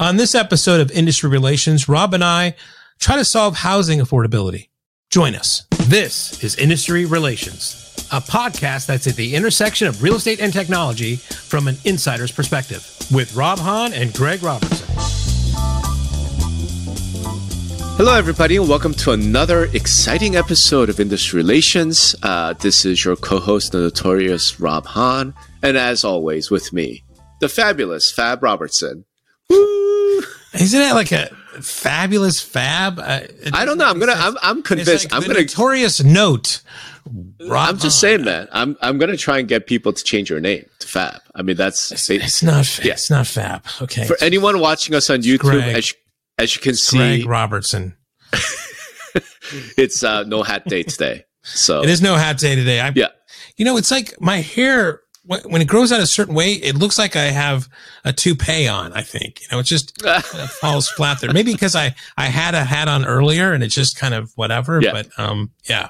On 0.00 0.16
this 0.16 0.34
episode 0.34 0.80
of 0.80 0.90
Industry 0.90 1.30
Relations, 1.30 1.88
Rob 1.88 2.14
and 2.14 2.24
I 2.24 2.56
try 2.98 3.14
to 3.14 3.24
solve 3.24 3.54
housing 3.58 4.00
affordability. 4.00 4.70
Join 5.08 5.36
us. 5.36 5.68
This 5.82 6.42
is 6.42 6.56
Industry 6.56 7.04
Relations, 7.04 8.04
a 8.10 8.20
podcast 8.20 8.86
that's 8.86 9.06
at 9.06 9.14
the 9.14 9.36
intersection 9.36 9.86
of 9.86 10.02
real 10.02 10.16
estate 10.16 10.40
and 10.40 10.52
technology 10.52 11.14
from 11.14 11.68
an 11.68 11.76
insider's 11.84 12.32
perspective 12.32 12.84
with 13.14 13.36
Rob 13.36 13.60
Hahn 13.60 13.92
and 13.92 14.12
Greg 14.12 14.42
Robertson. 14.42 14.84
Hello, 17.96 18.16
everybody, 18.16 18.56
and 18.56 18.68
welcome 18.68 18.94
to 18.94 19.12
another 19.12 19.66
exciting 19.66 20.34
episode 20.34 20.88
of 20.88 20.98
Industry 20.98 21.36
Relations. 21.36 22.16
Uh, 22.20 22.52
this 22.54 22.84
is 22.84 23.04
your 23.04 23.14
co 23.14 23.38
host, 23.38 23.70
the 23.70 23.78
notorious 23.78 24.58
Rob 24.58 24.86
Hahn, 24.86 25.34
and 25.62 25.76
as 25.76 26.02
always, 26.02 26.50
with 26.50 26.72
me, 26.72 27.04
the 27.40 27.48
fabulous 27.48 28.10
Fab 28.10 28.42
Robertson. 28.42 29.04
Woo! 29.48 29.83
Isn't 30.54 30.80
that 30.80 30.94
like 30.94 31.12
a 31.12 31.26
fabulous 31.60 32.40
fab? 32.40 32.98
Uh, 32.98 33.20
I 33.52 33.64
don't 33.64 33.78
know. 33.78 33.86
I'm 33.86 33.98
gonna. 33.98 34.14
I'm, 34.16 34.36
I'm 34.42 34.62
convinced. 34.62 35.10
Like 35.10 35.14
I'm 35.14 35.26
gonna. 35.26 35.40
Notorious 35.40 36.02
note. 36.02 36.62
Rob 37.46 37.68
I'm 37.68 37.78
just 37.78 38.00
saying 38.00 38.24
that. 38.24 38.48
I'm. 38.52 38.76
I'm 38.80 38.98
gonna 38.98 39.16
try 39.16 39.38
and 39.38 39.48
get 39.48 39.66
people 39.66 39.92
to 39.92 40.02
change 40.02 40.30
your 40.30 40.40
name 40.40 40.64
to 40.80 40.86
Fab. 40.86 41.20
I 41.34 41.42
mean, 41.42 41.56
that's. 41.56 41.92
It's, 41.92 42.10
it's 42.10 42.42
not. 42.42 42.84
Yeah. 42.84 42.92
It's 42.92 43.10
not 43.10 43.26
Fab. 43.26 43.64
Okay. 43.82 44.06
For 44.06 44.16
anyone 44.20 44.60
watching 44.60 44.94
us 44.94 45.10
on 45.10 45.22
YouTube, 45.22 45.40
Greg, 45.40 45.76
as, 45.76 45.92
as 46.38 46.54
you 46.54 46.62
can 46.62 46.74
see, 46.74 46.98
Greg 46.98 47.26
Robertson. 47.26 47.96
it's 49.76 50.02
uh, 50.02 50.24
no 50.24 50.42
hat 50.42 50.66
day 50.66 50.82
today. 50.82 51.24
So 51.42 51.82
it 51.82 51.90
is 51.90 52.00
no 52.00 52.16
hat 52.16 52.38
day 52.38 52.54
today. 52.54 52.80
I, 52.80 52.92
yeah. 52.94 53.08
You 53.56 53.64
know, 53.64 53.76
it's 53.76 53.90
like 53.90 54.20
my 54.20 54.40
hair 54.40 55.00
when 55.26 55.62
it 55.62 55.68
grows 55.68 55.90
out 55.90 56.00
a 56.00 56.06
certain 56.06 56.34
way, 56.34 56.52
it 56.52 56.76
looks 56.76 56.98
like 56.98 57.16
I 57.16 57.24
have 57.24 57.68
a 58.04 58.12
toupee 58.12 58.68
on. 58.68 58.92
I 58.92 59.02
think 59.02 59.40
you 59.40 59.48
know 59.50 59.58
it 59.60 59.64
just 59.64 60.00
falls 60.60 60.88
flat 60.88 61.20
there. 61.20 61.32
Maybe 61.32 61.52
because 61.52 61.74
I 61.74 61.94
I 62.16 62.26
had 62.26 62.54
a 62.54 62.64
hat 62.64 62.88
on 62.88 63.04
earlier 63.04 63.52
and 63.52 63.64
it's 63.64 63.74
just 63.74 63.98
kind 63.98 64.14
of 64.14 64.32
whatever. 64.36 64.80
Yeah. 64.82 64.92
But 64.92 65.08
um, 65.18 65.52
yeah. 65.64 65.88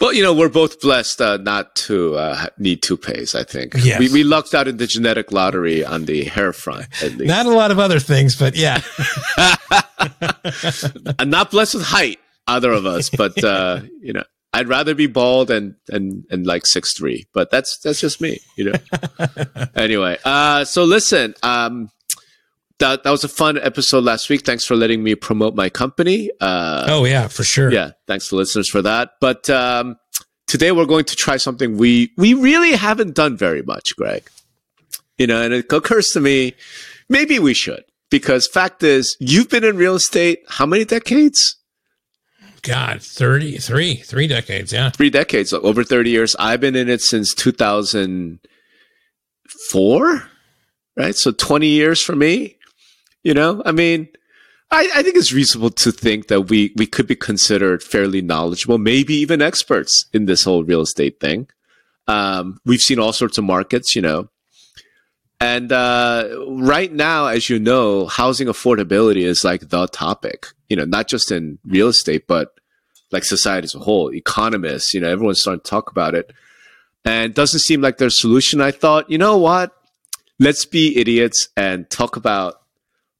Well, 0.00 0.12
you 0.12 0.22
know, 0.22 0.34
we're 0.34 0.50
both 0.50 0.80
blessed 0.80 1.20
uh, 1.20 1.38
not 1.38 1.74
to 1.76 2.16
uh, 2.16 2.46
need 2.58 2.82
toupees. 2.82 3.34
I 3.34 3.44
think. 3.44 3.74
Yes. 3.76 4.00
We 4.00 4.10
we 4.10 4.24
lucked 4.24 4.54
out 4.54 4.68
in 4.68 4.76
the 4.76 4.86
genetic 4.86 5.32
lottery 5.32 5.84
on 5.84 6.04
the 6.04 6.24
hair 6.24 6.52
front. 6.52 6.86
Not 7.16 7.46
a 7.46 7.50
lot 7.50 7.70
of 7.70 7.78
other 7.78 8.00
things, 8.00 8.36
but 8.36 8.54
yeah. 8.54 8.82
I'm 11.18 11.30
not 11.30 11.50
blessed 11.50 11.74
with 11.74 11.84
height, 11.84 12.18
either 12.46 12.70
of 12.72 12.86
us, 12.86 13.10
but 13.10 13.42
uh, 13.42 13.80
you 14.02 14.12
know. 14.12 14.24
I'd 14.58 14.68
rather 14.68 14.92
be 14.92 15.06
bald 15.06 15.52
and 15.52 15.76
and 15.88 16.24
and 16.30 16.44
like 16.44 16.66
six 16.66 16.92
three, 16.98 17.28
but 17.32 17.52
that's 17.52 17.78
that's 17.78 18.00
just 18.00 18.20
me, 18.20 18.40
you 18.56 18.64
know. 18.64 18.78
anyway, 19.76 20.18
uh, 20.24 20.64
so 20.64 20.82
listen, 20.82 21.34
um, 21.44 21.92
that 22.80 23.04
that 23.04 23.10
was 23.10 23.22
a 23.22 23.28
fun 23.28 23.56
episode 23.56 24.02
last 24.02 24.28
week. 24.28 24.44
Thanks 24.44 24.64
for 24.64 24.74
letting 24.74 25.04
me 25.04 25.14
promote 25.14 25.54
my 25.54 25.68
company. 25.68 26.30
Uh, 26.40 26.86
oh 26.88 27.04
yeah, 27.04 27.28
for 27.28 27.44
sure. 27.44 27.72
Yeah, 27.72 27.92
thanks 28.08 28.30
to 28.30 28.36
listeners 28.36 28.68
for 28.68 28.82
that. 28.82 29.12
But 29.20 29.48
um, 29.48 29.96
today 30.48 30.72
we're 30.72 30.86
going 30.86 31.04
to 31.04 31.14
try 31.14 31.36
something 31.36 31.76
we 31.76 32.12
we 32.16 32.34
really 32.34 32.72
haven't 32.72 33.14
done 33.14 33.36
very 33.36 33.62
much, 33.62 33.94
Greg. 33.94 34.28
You 35.18 35.28
know, 35.28 35.40
and 35.40 35.54
it 35.54 35.72
occurs 35.72 36.08
to 36.14 36.20
me, 36.20 36.54
maybe 37.08 37.38
we 37.38 37.54
should 37.54 37.84
because 38.10 38.48
fact 38.48 38.82
is, 38.82 39.16
you've 39.20 39.50
been 39.50 39.62
in 39.62 39.76
real 39.76 39.94
estate 39.94 40.40
how 40.48 40.66
many 40.66 40.84
decades? 40.84 41.57
God, 42.62 43.02
33, 43.02 43.96
three 43.96 44.26
decades. 44.26 44.72
Yeah. 44.72 44.88
Three 44.90 45.10
decades, 45.10 45.52
over 45.52 45.84
30 45.84 46.10
years. 46.10 46.34
I've 46.38 46.60
been 46.60 46.76
in 46.76 46.88
it 46.88 47.00
since 47.00 47.34
2004, 47.34 50.28
right? 50.96 51.14
So 51.14 51.32
20 51.32 51.66
years 51.66 52.02
for 52.02 52.16
me. 52.16 52.56
You 53.24 53.34
know, 53.34 53.62
I 53.66 53.72
mean, 53.72 54.08
I, 54.70 54.88
I 54.94 55.02
think 55.02 55.16
it's 55.16 55.32
reasonable 55.32 55.70
to 55.70 55.90
think 55.90 56.28
that 56.28 56.42
we, 56.42 56.72
we 56.76 56.86
could 56.86 57.06
be 57.06 57.16
considered 57.16 57.82
fairly 57.82 58.22
knowledgeable, 58.22 58.78
maybe 58.78 59.14
even 59.14 59.42
experts 59.42 60.06
in 60.12 60.26
this 60.26 60.44
whole 60.44 60.64
real 60.64 60.82
estate 60.82 61.20
thing. 61.20 61.48
Um, 62.06 62.60
we've 62.64 62.80
seen 62.80 62.98
all 62.98 63.12
sorts 63.12 63.38
of 63.38 63.44
markets, 63.44 63.96
you 63.96 64.02
know. 64.02 64.28
And 65.40 65.70
uh, 65.70 66.28
right 66.48 66.92
now, 66.92 67.26
as 67.26 67.48
you 67.48 67.58
know, 67.58 68.06
housing 68.06 68.48
affordability 68.48 69.22
is 69.22 69.44
like 69.44 69.68
the 69.68 69.86
topic, 69.86 70.48
you 70.68 70.76
know, 70.76 70.84
not 70.84 71.08
just 71.08 71.30
in 71.30 71.58
real 71.64 71.88
estate, 71.88 72.26
but 72.26 72.57
like 73.10 73.24
society 73.24 73.64
as 73.64 73.74
a 73.74 73.78
whole, 73.78 74.12
economists, 74.12 74.92
you 74.94 75.00
know, 75.00 75.08
everyone's 75.08 75.40
starting 75.40 75.60
to 75.60 75.70
talk 75.70 75.90
about 75.90 76.14
it. 76.14 76.32
And 77.04 77.30
it 77.30 77.34
doesn't 77.34 77.60
seem 77.60 77.80
like 77.80 77.98
there's 77.98 78.16
a 78.16 78.20
solution. 78.20 78.60
I 78.60 78.70
thought, 78.70 79.10
you 79.10 79.18
know 79.18 79.38
what? 79.38 79.72
Let's 80.38 80.64
be 80.64 80.98
idiots 80.98 81.48
and 81.56 81.88
talk 81.90 82.16
about 82.16 82.62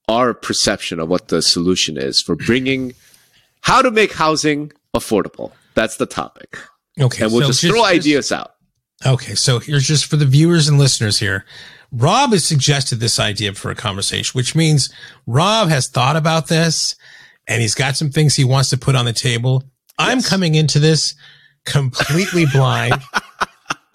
our 0.09 0.35
perception 0.35 1.01
of 1.01 1.09
what 1.09 1.29
the 1.29 1.43
solution 1.43 1.97
is 1.97 2.23
for 2.23 2.37
bringing 2.37 2.95
how 3.63 3.83
to 3.83 3.91
make 3.91 4.13
housing 4.13 4.73
affordable. 4.95 5.53
That's 5.75 5.97
the 5.97 6.07
topic. 6.07 6.59
Okay. 7.01 7.25
And 7.25 7.33
we'll 7.33 7.43
so 7.43 7.49
just, 7.49 7.61
just 7.61 7.73
throw 7.73 7.83
just, 7.83 7.95
ideas 7.95 8.33
out. 8.33 8.55
Okay. 9.07 9.35
So 9.35 9.59
here's 9.59 9.87
just 9.87 10.07
for 10.07 10.17
the 10.17 10.27
viewers 10.27 10.69
and 10.69 10.79
listeners 10.79 11.19
here. 11.19 11.45
Rob 11.91 12.33
has 12.33 12.45
suggested 12.45 12.97
this 12.97 13.19
idea 13.19 13.55
for 13.55 13.71
a 13.71 13.75
conversation, 13.75 14.37
which 14.37 14.55
means 14.55 14.93
Rob 15.27 15.69
has 15.69 15.89
thought 15.89 16.17
about 16.17 16.49
this 16.49 16.97
and 17.47 17.63
he's 17.63 17.75
got 17.75 17.97
some 17.97 18.11
things 18.11 18.37
he 18.37 18.45
wants 18.45 18.71
to 18.71 18.77
put 18.77 18.95
on 18.95 19.07
the 19.07 19.13
table. 19.13 19.65
I'm 19.99 20.23
coming 20.23 20.55
into 20.55 20.79
this 20.79 21.15
completely 21.65 22.47
blind. 22.53 22.95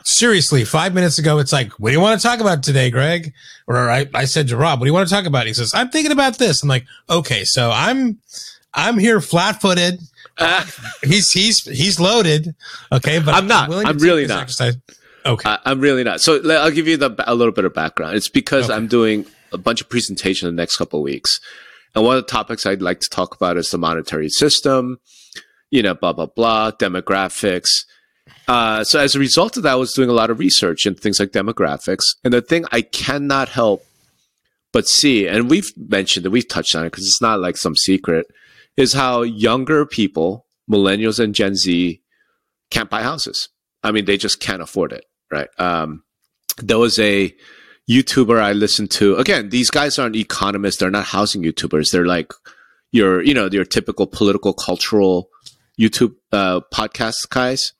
Seriously, 0.03 0.65
five 0.65 0.93
minutes 0.93 1.17
ago, 1.17 1.39
it's 1.39 1.53
like, 1.53 1.71
what 1.79 1.89
do 1.89 1.93
you 1.93 2.01
want 2.01 2.19
to 2.19 2.27
talk 2.27 2.41
about 2.41 2.61
today, 2.61 2.89
Greg? 2.89 3.33
Or 3.67 3.89
I, 3.89 4.07
I 4.13 4.25
said 4.25 4.49
to 4.49 4.57
Rob, 4.57 4.79
what 4.79 4.85
do 4.85 4.89
you 4.89 4.93
want 4.93 5.07
to 5.07 5.15
talk 5.15 5.25
about? 5.25 5.47
He 5.47 5.53
says, 5.53 5.73
I'm 5.73 5.89
thinking 5.89 6.11
about 6.11 6.37
this. 6.37 6.61
I'm 6.61 6.69
like, 6.69 6.85
okay, 7.09 7.45
so 7.45 7.71
I'm, 7.73 8.19
I'm 8.73 8.97
here 8.97 9.21
flat 9.21 9.61
footed. 9.61 10.01
Uh, 10.37 10.65
he's, 11.03 11.31
he's, 11.31 11.63
he's 11.63 11.99
loaded. 11.99 12.53
Okay. 12.91 13.19
But 13.19 13.33
I'm 13.33 13.47
not, 13.47 13.71
I'm, 13.71 13.85
I'm 13.85 13.97
really 13.97 14.27
not. 14.27 14.43
Exercise. 14.43 14.75
Okay. 15.25 15.49
Uh, 15.49 15.57
I'm 15.65 15.79
really 15.79 16.03
not. 16.03 16.19
So 16.19 16.41
I'll 16.51 16.71
give 16.71 16.87
you 16.87 16.97
the, 16.97 17.15
a 17.25 17.33
little 17.33 17.53
bit 17.53 17.63
of 17.65 17.73
background. 17.73 18.15
It's 18.15 18.29
because 18.29 18.65
okay. 18.65 18.75
I'm 18.75 18.87
doing 18.87 19.25
a 19.53 19.57
bunch 19.57 19.79
of 19.79 19.89
presentations 19.89 20.49
in 20.49 20.55
the 20.55 20.61
next 20.61 20.77
couple 20.77 20.99
of 20.99 21.03
weeks. 21.03 21.39
And 21.95 22.03
one 22.03 22.17
of 22.17 22.25
the 22.25 22.31
topics 22.31 22.65
I'd 22.65 22.81
like 22.81 22.99
to 23.01 23.09
talk 23.09 23.35
about 23.35 23.55
is 23.55 23.69
the 23.69 23.77
monetary 23.77 24.29
system, 24.29 24.97
you 25.73 25.81
know, 25.81 25.95
blah, 25.95 26.13
blah, 26.13 26.27
blah, 26.27 26.69
demographics. 26.69 27.85
Uh, 28.47 28.83
so 28.83 28.99
as 28.99 29.15
a 29.15 29.19
result 29.19 29.57
of 29.57 29.63
that, 29.63 29.71
I 29.71 29.75
was 29.75 29.93
doing 29.93 30.07
a 30.07 30.13
lot 30.13 30.29
of 30.29 30.37
research 30.37 30.85
in 30.85 30.93
things 30.93 31.19
like 31.19 31.31
demographics. 31.31 32.03
And 32.23 32.31
the 32.31 32.43
thing 32.43 32.65
I 32.71 32.83
cannot 32.83 33.49
help 33.49 33.83
but 34.71 34.87
see, 34.87 35.27
and 35.27 35.49
we've 35.49 35.71
mentioned 35.75 36.27
it, 36.27 36.29
we've 36.29 36.47
touched 36.47 36.75
on 36.75 36.85
it 36.85 36.91
because 36.91 37.07
it's 37.07 37.23
not 37.23 37.39
like 37.39 37.57
some 37.57 37.75
secret, 37.75 38.27
is 38.77 38.93
how 38.93 39.23
younger 39.23 39.83
people, 39.83 40.45
millennials 40.71 41.19
and 41.19 41.33
Gen 41.33 41.55
Z, 41.55 41.99
can't 42.69 42.89
buy 42.91 43.01
houses. 43.01 43.49
I 43.81 43.91
mean, 43.91 44.05
they 44.05 44.17
just 44.17 44.39
can't 44.39 44.61
afford 44.61 44.93
it, 44.93 45.05
right? 45.31 45.49
Um, 45.57 46.03
there 46.57 46.77
was 46.77 46.99
a 46.99 47.35
YouTuber 47.89 48.39
I 48.39 48.53
listened 48.53 48.91
to. 48.91 49.15
Again, 49.15 49.49
these 49.49 49.71
guys 49.71 49.97
aren't 49.97 50.15
economists; 50.15 50.77
they're 50.77 50.91
not 50.91 51.05
housing 51.05 51.41
YouTubers. 51.41 51.91
They're 51.91 52.05
like 52.05 52.31
your, 52.91 53.23
you 53.23 53.33
know, 53.33 53.49
your 53.51 53.65
typical 53.65 54.05
political, 54.05 54.53
cultural 54.53 55.29
YouTube 55.79 56.15
uh, 56.31 56.61
podcast 56.73 57.29
guys. 57.29 57.73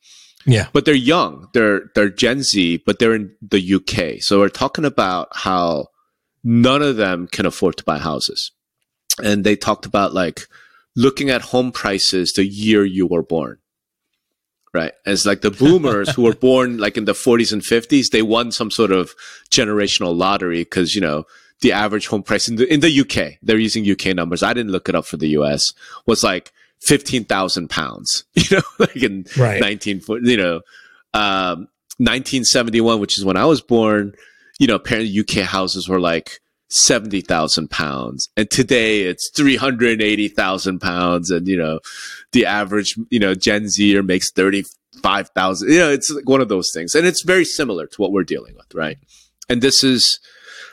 Yeah. 0.46 0.68
But 0.72 0.84
they're 0.84 0.94
young. 0.94 1.48
They're 1.54 1.90
they're 1.94 2.10
Gen 2.10 2.42
Z, 2.42 2.82
but 2.84 2.98
they're 2.98 3.14
in 3.14 3.34
the 3.40 3.74
UK. 3.74 4.20
So 4.20 4.40
we're 4.40 4.48
talking 4.48 4.84
about 4.84 5.28
how 5.32 5.86
none 6.42 6.82
of 6.82 6.96
them 6.96 7.26
can 7.26 7.46
afford 7.46 7.76
to 7.78 7.84
buy 7.84 7.98
houses. 7.98 8.52
And 9.22 9.44
they 9.44 9.56
talked 9.56 9.86
about 9.86 10.12
like 10.12 10.42
looking 10.94 11.30
at 11.30 11.42
home 11.42 11.72
prices 11.72 12.32
the 12.32 12.44
year 12.44 12.84
you 12.84 13.06
were 13.06 13.22
born. 13.22 13.58
Right. 14.72 14.92
As 15.06 15.24
like 15.24 15.40
the 15.40 15.52
boomers 15.52 16.10
who 16.10 16.22
were 16.22 16.34
born 16.34 16.78
like 16.78 16.96
in 16.96 17.04
the 17.04 17.12
40s 17.12 17.52
and 17.52 17.62
50s, 17.62 18.10
they 18.10 18.22
won 18.22 18.50
some 18.50 18.72
sort 18.72 18.90
of 18.90 19.14
generational 19.50 20.16
lottery 20.16 20.64
because, 20.64 20.96
you 20.96 21.00
know, 21.00 21.24
the 21.60 21.70
average 21.70 22.08
home 22.08 22.24
price 22.24 22.48
in 22.48 22.56
the, 22.56 22.70
in 22.72 22.80
the 22.80 23.00
UK, 23.00 23.38
they're 23.40 23.56
using 23.56 23.88
UK 23.88 24.16
numbers. 24.16 24.42
I 24.42 24.52
didn't 24.52 24.72
look 24.72 24.88
it 24.88 24.96
up 24.96 25.06
for 25.06 25.16
the 25.16 25.28
US 25.28 25.72
was 26.06 26.24
like 26.24 26.52
fifteen 26.84 27.24
thousand 27.24 27.68
pounds. 27.70 28.24
You 28.34 28.58
know, 28.58 28.62
like 28.78 28.96
in 28.96 29.26
right. 29.38 29.60
nineteen, 29.60 30.02
you 30.22 30.36
know, 30.36 30.60
um, 31.14 31.68
nineteen 31.98 32.44
seventy 32.44 32.80
one, 32.80 33.00
which 33.00 33.18
is 33.18 33.24
when 33.24 33.36
I 33.36 33.46
was 33.46 33.60
born. 33.60 34.14
You 34.58 34.68
know, 34.68 34.76
apparently 34.76 35.18
UK 35.18 35.44
houses 35.44 35.88
were 35.88 36.00
like 36.00 36.40
seventy 36.68 37.20
thousand 37.20 37.70
pounds, 37.70 38.28
and 38.36 38.50
today 38.50 39.02
it's 39.02 39.30
three 39.34 39.56
hundred 39.56 40.02
eighty 40.02 40.28
thousand 40.28 40.80
pounds, 40.80 41.30
and 41.30 41.48
you 41.48 41.56
know, 41.56 41.80
the 42.32 42.46
average 42.46 42.96
you 43.10 43.18
know 43.18 43.34
Gen 43.34 43.68
Zer 43.68 44.02
makes 44.02 44.30
thirty 44.30 44.64
five 45.02 45.30
thousand. 45.30 45.70
You 45.70 45.78
know, 45.78 45.90
it's 45.90 46.10
like 46.10 46.28
one 46.28 46.40
of 46.40 46.48
those 46.48 46.70
things, 46.72 46.94
and 46.94 47.06
it's 47.06 47.22
very 47.22 47.44
similar 47.44 47.86
to 47.86 48.00
what 48.00 48.12
we're 48.12 48.24
dealing 48.24 48.54
with, 48.54 48.72
right? 48.74 48.98
And 49.48 49.62
this 49.62 49.82
is 49.82 50.20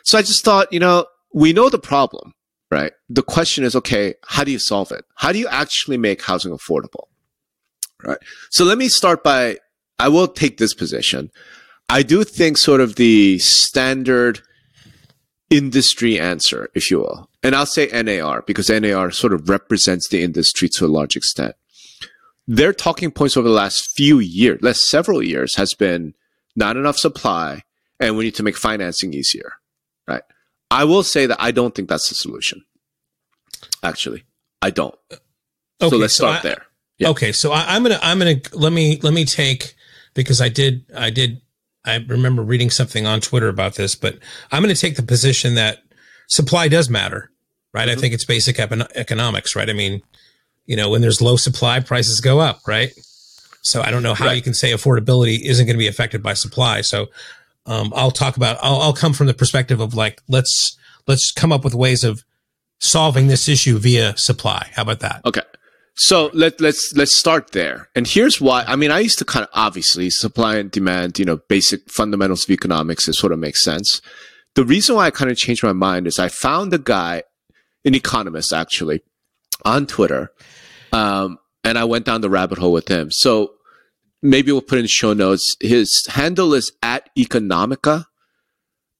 so. 0.03 0.17
I 0.17 0.21
just 0.21 0.43
thought, 0.43 0.71
you 0.71 0.79
know, 0.79 1.05
we 1.33 1.53
know 1.53 1.69
the 1.69 1.79
problem 1.79 2.33
right? 2.71 2.93
The 3.09 3.21
question 3.21 3.63
is, 3.63 3.75
okay, 3.75 4.15
how 4.23 4.43
do 4.43 4.51
you 4.51 4.59
solve 4.59 4.91
it? 4.91 5.05
How 5.15 5.31
do 5.31 5.39
you 5.39 5.47
actually 5.49 5.97
make 5.97 6.23
housing 6.23 6.53
affordable? 6.53 7.07
Right. 8.03 8.17
So 8.49 8.63
let 8.63 8.77
me 8.77 8.87
start 8.87 9.23
by, 9.23 9.57
I 9.99 10.07
will 10.07 10.27
take 10.27 10.57
this 10.57 10.73
position. 10.73 11.29
I 11.89 12.01
do 12.01 12.23
think 12.23 12.57
sort 12.57 12.81
of 12.81 12.95
the 12.95 13.37
standard 13.39 14.41
industry 15.49 16.17
answer, 16.19 16.69
if 16.73 16.89
you 16.89 16.99
will, 16.99 17.29
and 17.43 17.53
I'll 17.53 17.65
say 17.65 17.87
NAR 17.87 18.41
because 18.43 18.69
NAR 18.69 19.11
sort 19.11 19.33
of 19.33 19.49
represents 19.49 20.07
the 20.07 20.23
industry 20.23 20.69
to 20.69 20.85
a 20.85 20.87
large 20.87 21.15
extent. 21.15 21.55
Their 22.47 22.73
talking 22.73 23.11
points 23.11 23.37
over 23.37 23.47
the 23.47 23.53
last 23.53 23.91
few 23.95 24.19
years, 24.19 24.61
last 24.61 24.87
several 24.87 25.21
years, 25.21 25.55
has 25.55 25.73
been 25.73 26.15
not 26.55 26.77
enough 26.77 26.97
supply, 26.97 27.63
and 27.99 28.17
we 28.17 28.23
need 28.23 28.35
to 28.35 28.43
make 28.43 28.57
financing 28.57 29.13
easier. 29.13 29.53
Right? 30.07 30.23
I 30.71 30.85
will 30.85 31.03
say 31.03 31.25
that 31.25 31.37
I 31.39 31.51
don't 31.51 31.75
think 31.75 31.89
that's 31.89 32.09
the 32.09 32.15
solution. 32.15 32.63
Actually, 33.83 34.23
I 34.61 34.69
don't. 34.69 34.95
Okay, 35.81 35.89
so 35.89 35.97
let's 35.97 36.13
start 36.13 36.39
I, 36.39 36.41
there. 36.41 36.65
Yeah. 36.97 37.09
Okay, 37.09 37.31
so 37.31 37.51
I, 37.51 37.75
I'm 37.75 37.83
gonna 37.83 37.99
I'm 38.01 38.19
gonna 38.19 38.41
let 38.53 38.71
me 38.71 38.99
let 39.01 39.13
me 39.13 39.25
take 39.25 39.75
because 40.13 40.39
I 40.41 40.49
did 40.49 40.85
I 40.95 41.09
did 41.09 41.41
I 41.85 41.97
remember 42.07 42.43
reading 42.43 42.69
something 42.69 43.05
on 43.05 43.21
Twitter 43.21 43.49
about 43.49 43.75
this, 43.75 43.95
but 43.95 44.19
I'm 44.51 44.61
going 44.61 44.73
to 44.73 44.79
take 44.79 44.95
the 44.95 45.03
position 45.03 45.55
that 45.55 45.79
supply 46.27 46.67
does 46.67 46.89
matter, 46.89 47.31
right? 47.73 47.87
Mm-hmm. 47.87 47.97
I 47.97 48.01
think 48.01 48.13
it's 48.13 48.25
basic 48.25 48.59
economics, 48.59 49.55
right? 49.55 49.69
I 49.69 49.73
mean, 49.73 50.01
you 50.65 50.75
know, 50.75 50.89
when 50.89 51.01
there's 51.01 51.21
low 51.21 51.37
supply, 51.37 51.79
prices 51.79 52.21
go 52.21 52.39
up, 52.39 52.59
right? 52.67 52.91
So 53.63 53.81
I 53.81 53.91
don't 53.91 54.03
know 54.03 54.13
how 54.13 54.25
right. 54.25 54.35
you 54.35 54.41
can 54.41 54.53
say 54.53 54.71
affordability 54.71 55.41
isn't 55.43 55.65
going 55.65 55.75
to 55.75 55.79
be 55.79 55.87
affected 55.87 56.21
by 56.21 56.33
supply. 56.33 56.81
So 56.81 57.07
um, 57.65 57.93
I'll 57.95 58.11
talk 58.11 58.37
about 58.37 58.57
I'll, 58.61 58.81
I'll 58.81 58.93
come 58.93 59.13
from 59.13 59.27
the 59.27 59.33
perspective 59.33 59.79
of 59.79 59.93
like 59.93 60.21
let's 60.27 60.77
let's 61.07 61.31
come 61.31 61.51
up 61.51 61.63
with 61.63 61.75
ways 61.75 62.03
of 62.03 62.23
solving 62.79 63.27
this 63.27 63.47
issue 63.47 63.77
via 63.77 64.17
supply. 64.17 64.69
How 64.73 64.81
about 64.81 64.99
that? 65.01 65.21
Okay. 65.25 65.41
So 65.95 66.31
let, 66.33 66.59
let's 66.59 66.93
let's 66.95 67.17
start 67.17 67.51
there. 67.51 67.89
And 67.95 68.07
here's 68.07 68.41
why. 68.41 68.63
I 68.65 68.75
mean, 68.75 68.91
I 68.91 68.99
used 68.99 69.19
to 69.19 69.25
kind 69.25 69.43
of 69.43 69.49
obviously 69.53 70.09
supply 70.09 70.55
and 70.57 70.71
demand, 70.71 71.19
you 71.19 71.25
know, 71.25 71.37
basic 71.47 71.89
fundamentals 71.91 72.45
of 72.45 72.49
economics. 72.49 73.07
It 73.07 73.13
sort 73.13 73.33
of 73.33 73.39
makes 73.39 73.63
sense. 73.63 74.01
The 74.55 74.65
reason 74.65 74.95
why 74.95 75.05
I 75.05 75.11
kind 75.11 75.29
of 75.29 75.37
changed 75.37 75.63
my 75.63 75.73
mind 75.73 76.07
is 76.07 76.17
I 76.17 76.27
found 76.27 76.73
a 76.73 76.77
guy, 76.77 77.23
an 77.85 77.93
economist 77.93 78.51
actually, 78.51 79.01
on 79.63 79.85
Twitter, 79.85 80.31
um, 80.91 81.37
and 81.63 81.77
I 81.77 81.83
went 81.83 82.05
down 82.05 82.21
the 82.21 82.29
rabbit 82.29 82.57
hole 82.57 82.71
with 82.71 82.87
him. 82.87 83.11
So 83.11 83.53
maybe 84.21 84.51
we'll 84.51 84.61
put 84.61 84.79
in 84.79 84.87
show 84.87 85.13
notes. 85.13 85.55
His 85.59 86.05
handle 86.09 86.53
is 86.53 86.71
at 86.81 87.09
Economica, 87.17 88.07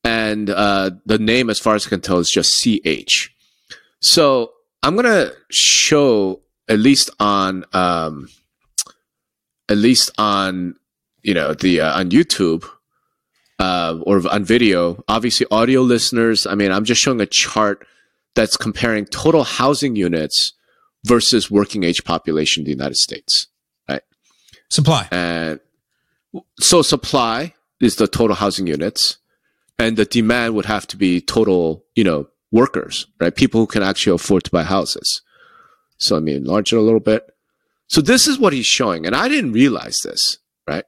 and 0.03 0.49
uh, 0.49 0.91
the 1.05 1.19
name, 1.19 1.49
as 1.49 1.59
far 1.59 1.75
as 1.75 1.85
I 1.85 1.89
can 1.89 2.01
tell, 2.01 2.19
is 2.19 2.31
just 2.31 2.61
CH. 2.61 3.29
So 3.99 4.51
I'm 4.83 4.95
gonna 4.95 5.31
show 5.51 6.41
at 6.67 6.79
least 6.79 7.09
on 7.19 7.65
um, 7.73 8.29
at 9.69 9.77
least 9.77 10.11
on 10.17 10.75
you 11.21 11.33
know 11.33 11.53
the 11.53 11.81
uh, 11.81 11.99
on 11.99 12.09
YouTube 12.09 12.65
uh, 13.59 13.99
or 14.03 14.27
on 14.31 14.43
video. 14.43 15.03
Obviously, 15.07 15.45
audio 15.51 15.81
listeners. 15.81 16.47
I 16.47 16.55
mean, 16.55 16.71
I'm 16.71 16.85
just 16.85 17.01
showing 17.01 17.21
a 17.21 17.27
chart 17.27 17.85
that's 18.33 18.57
comparing 18.57 19.05
total 19.05 19.43
housing 19.43 19.95
units 19.95 20.53
versus 21.05 21.51
working 21.51 21.83
age 21.83 22.03
population 22.03 22.61
in 22.61 22.65
the 22.65 22.71
United 22.71 22.97
States. 22.97 23.47
Supply. 24.71 25.07
And 25.11 25.59
so 26.59 26.81
supply 26.81 27.53
is 27.81 27.97
the 27.97 28.07
total 28.07 28.37
housing 28.37 28.67
units, 28.67 29.17
and 29.77 29.97
the 29.97 30.05
demand 30.05 30.55
would 30.55 30.65
have 30.65 30.87
to 30.87 30.97
be 30.97 31.19
total, 31.19 31.83
you 31.93 32.05
know, 32.05 32.27
workers, 32.51 33.05
right? 33.19 33.35
People 33.35 33.59
who 33.59 33.67
can 33.67 33.83
actually 33.83 34.15
afford 34.15 34.45
to 34.45 34.51
buy 34.51 34.63
houses. 34.63 35.21
So 35.97 36.15
I 36.15 36.21
mean, 36.21 36.37
enlarge 36.37 36.71
it 36.71 36.77
a 36.77 36.81
little 36.81 37.01
bit. 37.01 37.35
So 37.87 37.99
this 37.99 38.27
is 38.27 38.39
what 38.39 38.53
he's 38.53 38.65
showing. 38.65 39.05
And 39.05 39.13
I 39.13 39.27
didn't 39.27 39.51
realize 39.51 39.97
this, 40.05 40.37
right? 40.65 40.85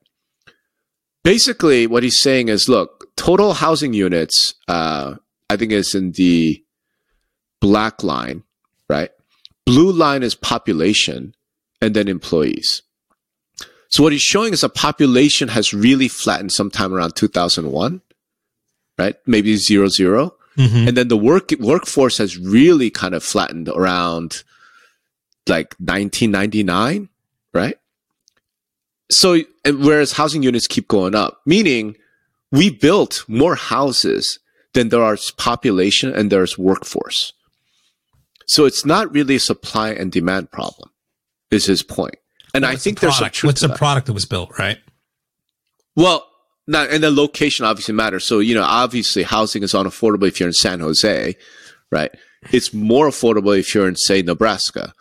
Basically, 1.25 1.85
what 1.85 2.03
he's 2.03 2.21
saying 2.21 2.47
is, 2.47 2.69
look, 2.69 3.13
total 3.17 3.53
housing 3.53 3.93
units, 3.93 4.55
uh, 4.69 5.15
I 5.49 5.57
think 5.57 5.73
is 5.73 5.93
in 5.93 6.13
the 6.13 6.63
black 7.59 8.01
line, 8.01 8.43
right? 8.87 9.11
Blue 9.65 9.91
line 9.91 10.23
is 10.23 10.35
population 10.35 11.35
and 11.81 11.93
then 11.93 12.07
employees. 12.07 12.81
So 13.93 14.01
what 14.01 14.11
he's 14.11 14.23
showing 14.23 14.53
is 14.53 14.63
a 14.63 14.69
population 14.69 15.49
has 15.49 15.71
really 15.71 16.07
flattened 16.07 16.51
sometime 16.51 16.95
around 16.95 17.15
2001, 17.15 18.01
right? 18.97 19.15
Maybe 19.27 19.55
zero, 19.55 19.87
zero. 19.87 20.33
Mm-hmm. 20.57 20.87
And 20.87 20.97
then 20.97 21.09
the 21.09 21.17
work 21.17 21.51
workforce 21.59 22.17
has 22.17 22.35
really 22.35 22.89
kind 22.89 23.13
of 23.13 23.23
flattened 23.23 23.69
around 23.69 24.43
like 25.47 25.75
1999, 25.77 27.07
right? 27.53 27.77
So, 29.11 29.41
whereas 29.63 30.13
housing 30.13 30.41
units 30.41 30.65
keep 30.65 30.87
going 30.87 31.13
up, 31.13 31.41
meaning 31.45 31.95
we 32.51 32.71
built 32.71 33.23
more 33.27 33.53
houses 33.53 34.39
than 34.73 34.89
there 34.89 35.03
are 35.03 35.19
population 35.37 36.11
and 36.15 36.31
there's 36.31 36.57
workforce. 36.57 37.31
So 38.47 38.65
it's 38.65 38.85
not 38.85 39.13
really 39.13 39.35
a 39.35 39.39
supply 39.39 39.91
and 39.91 40.11
demand 40.11 40.49
problem, 40.49 40.89
is 41.51 41.67
his 41.67 41.83
point. 41.83 42.15
And 42.53 42.63
What's 42.63 42.75
I 42.75 42.77
think 42.77 42.99
the 42.99 43.07
there's 43.07 43.17
some 43.17 43.29
truth 43.29 43.49
What's 43.49 43.61
the 43.61 43.69
that. 43.69 43.77
product 43.77 44.07
that 44.07 44.13
was 44.13 44.25
built, 44.25 44.57
right? 44.59 44.77
Well, 45.95 46.27
now, 46.67 46.83
and 46.83 47.03
the 47.03 47.11
location 47.11 47.65
obviously 47.65 47.93
matters. 47.93 48.25
So, 48.25 48.39
you 48.39 48.55
know, 48.55 48.63
obviously 48.63 49.23
housing 49.23 49.63
is 49.63 49.73
unaffordable 49.73 50.27
if 50.27 50.39
you're 50.39 50.49
in 50.49 50.53
San 50.53 50.79
Jose, 50.79 51.35
right? 51.91 52.11
It's 52.51 52.73
more 52.73 53.07
affordable 53.07 53.57
if 53.57 53.73
you're 53.73 53.87
in, 53.87 53.95
say, 53.95 54.21
Nebraska 54.21 54.93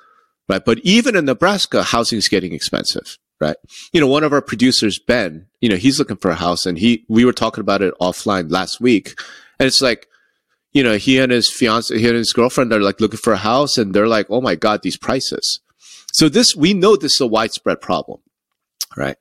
right? 0.53 0.65
But 0.65 0.79
even 0.81 1.17
in 1.17 1.25
Nebraska, 1.25 1.83
housing 1.83 2.19
is 2.19 2.29
getting 2.29 2.53
expensive, 2.53 3.19
right? 3.41 3.57
You 3.93 4.01
know, 4.01 4.07
one 4.07 4.25
of 4.25 4.33
our 4.33 4.43
producers, 4.43 4.99
Ben, 4.99 5.47
you 5.61 5.69
know, 5.69 5.77
he's 5.77 5.99
looking 5.99 6.19
for 6.19 6.31
a 6.31 6.37
house 6.37 6.67
and 6.67 6.79
he, 6.79 7.05
we 7.09 7.25
were 7.25 7.33
talking 7.33 7.63
about 7.63 7.83
it 7.83 7.95
offline 8.01 8.51
last 8.51 8.81
week. 8.81 9.19
And 9.59 9.67
it's 9.67 9.81
like, 9.81 10.09
you 10.73 10.83
know, 10.83 10.97
he 10.97 11.19
and 11.19 11.33
his 11.33 11.51
fiance, 11.51 11.97
he 11.97 12.07
and 12.07 12.17
his 12.17 12.33
girlfriend 12.33 12.73
are 12.73 12.81
like 12.81 13.01
looking 13.01 13.19
for 13.19 13.33
a 13.33 13.39
house 13.39 13.79
and 13.79 13.95
they're 13.95 14.09
like, 14.09 14.27
oh 14.31 14.41
my 14.41 14.55
God, 14.55 14.83
these 14.83 14.97
prices. 14.97 15.61
So 16.13 16.29
this, 16.29 16.55
we 16.55 16.75
know 16.75 16.97
this 16.97 17.15
is 17.15 17.21
a 17.21 17.27
widespread 17.27 17.81
problem, 17.81 18.21
right? 18.97 19.17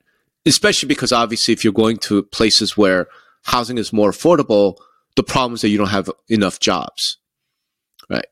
Especially 0.46 0.86
because 0.86 1.12
obviously 1.12 1.52
if 1.52 1.64
you're 1.64 1.72
going 1.72 1.96
to 1.98 2.22
places 2.22 2.76
where 2.76 3.08
housing 3.44 3.78
is 3.78 3.92
more 3.92 4.10
affordable, 4.10 4.76
the 5.16 5.22
problem 5.22 5.54
is 5.54 5.62
that 5.62 5.68
you 5.68 5.78
don't 5.78 5.88
have 5.88 6.10
enough 6.28 6.60
jobs, 6.60 7.18
right? 8.08 8.26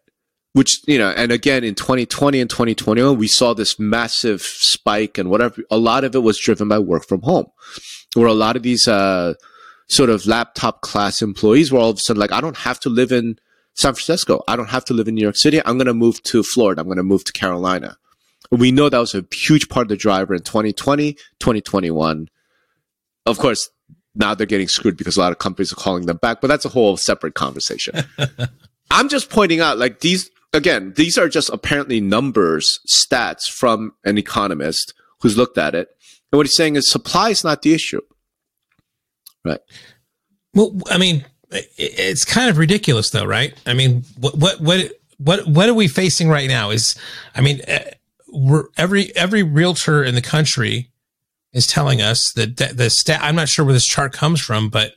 which 0.52 0.80
you 0.86 0.98
know 0.98 1.10
and 1.10 1.30
again 1.30 1.64
in 1.64 1.74
2020 1.74 2.40
and 2.40 2.50
2021 2.50 3.16
we 3.16 3.28
saw 3.28 3.54
this 3.54 3.78
massive 3.78 4.42
spike 4.42 5.18
and 5.18 5.30
whatever 5.30 5.62
a 5.70 5.78
lot 5.78 6.04
of 6.04 6.14
it 6.14 6.20
was 6.20 6.38
driven 6.38 6.68
by 6.68 6.78
work 6.78 7.06
from 7.06 7.22
home 7.22 7.46
where 8.14 8.26
a 8.26 8.34
lot 8.34 8.56
of 8.56 8.62
these 8.62 8.88
uh, 8.88 9.34
sort 9.88 10.10
of 10.10 10.26
laptop 10.26 10.80
class 10.82 11.22
employees 11.22 11.70
were 11.70 11.78
all 11.78 11.90
of 11.90 11.96
a 11.96 12.00
sudden 12.00 12.20
like 12.20 12.32
i 12.32 12.40
don't 12.40 12.58
have 12.58 12.80
to 12.80 12.88
live 12.88 13.12
in 13.12 13.38
san 13.74 13.94
francisco 13.94 14.42
i 14.48 14.56
don't 14.56 14.70
have 14.70 14.84
to 14.84 14.94
live 14.94 15.06
in 15.08 15.14
new 15.14 15.22
york 15.22 15.36
city 15.36 15.60
i'm 15.64 15.76
going 15.76 15.86
to 15.86 15.94
move 15.94 16.22
to 16.22 16.42
florida 16.42 16.80
i'm 16.80 16.86
going 16.86 16.96
to 16.96 17.02
move 17.02 17.24
to 17.24 17.32
carolina 17.32 17.96
we 18.50 18.72
know 18.72 18.88
that 18.88 18.98
was 18.98 19.14
a 19.14 19.24
huge 19.32 19.68
part 19.68 19.84
of 19.84 19.88
the 19.88 19.96
driver 19.96 20.34
in 20.34 20.42
2020 20.42 21.12
2021 21.38 22.28
of 23.26 23.38
course 23.38 23.70
now 24.14 24.34
they're 24.34 24.46
getting 24.46 24.68
screwed 24.68 24.96
because 24.96 25.16
a 25.16 25.20
lot 25.20 25.32
of 25.32 25.38
companies 25.38 25.72
are 25.72 25.76
calling 25.76 26.06
them 26.06 26.16
back 26.16 26.40
but 26.40 26.48
that's 26.48 26.64
a 26.64 26.70
whole 26.70 26.96
separate 26.96 27.34
conversation 27.34 27.94
I'm 28.90 29.08
just 29.08 29.30
pointing 29.30 29.60
out 29.60 29.78
like 29.78 30.00
these 30.00 30.30
again, 30.52 30.92
these 30.96 31.18
are 31.18 31.28
just 31.28 31.50
apparently 31.50 32.00
numbers, 32.00 32.80
stats 32.88 33.48
from 33.50 33.92
an 34.04 34.18
economist 34.18 34.94
who's 35.20 35.36
looked 35.36 35.58
at 35.58 35.74
it. 35.74 35.88
And 36.32 36.38
what 36.38 36.46
he's 36.46 36.56
saying 36.56 36.76
is 36.76 36.90
supply 36.90 37.30
is 37.30 37.44
not 37.44 37.62
the 37.62 37.74
issue. 37.74 38.00
Right. 39.44 39.60
Well, 40.54 40.76
I 40.90 40.98
mean, 40.98 41.24
it's 41.50 42.24
kind 42.24 42.50
of 42.50 42.58
ridiculous 42.58 43.10
though, 43.10 43.24
right? 43.24 43.54
I 43.66 43.74
mean, 43.74 44.04
what, 44.18 44.36
what, 44.36 44.60
what, 44.60 44.92
what, 45.18 45.46
what 45.46 45.68
are 45.68 45.74
we 45.74 45.88
facing 45.88 46.28
right 46.28 46.48
now 46.48 46.70
is, 46.70 46.96
I 47.34 47.40
mean, 47.40 47.60
we're 48.32 48.64
every, 48.76 49.14
every 49.16 49.42
realtor 49.42 50.02
in 50.02 50.14
the 50.14 50.22
country 50.22 50.90
is 51.52 51.66
telling 51.66 52.00
us 52.00 52.32
that 52.32 52.56
the 52.56 52.90
stat, 52.90 53.20
I'm 53.22 53.34
not 53.34 53.48
sure 53.48 53.64
where 53.64 53.74
this 53.74 53.86
chart 53.86 54.12
comes 54.12 54.40
from, 54.40 54.68
but 54.68 54.94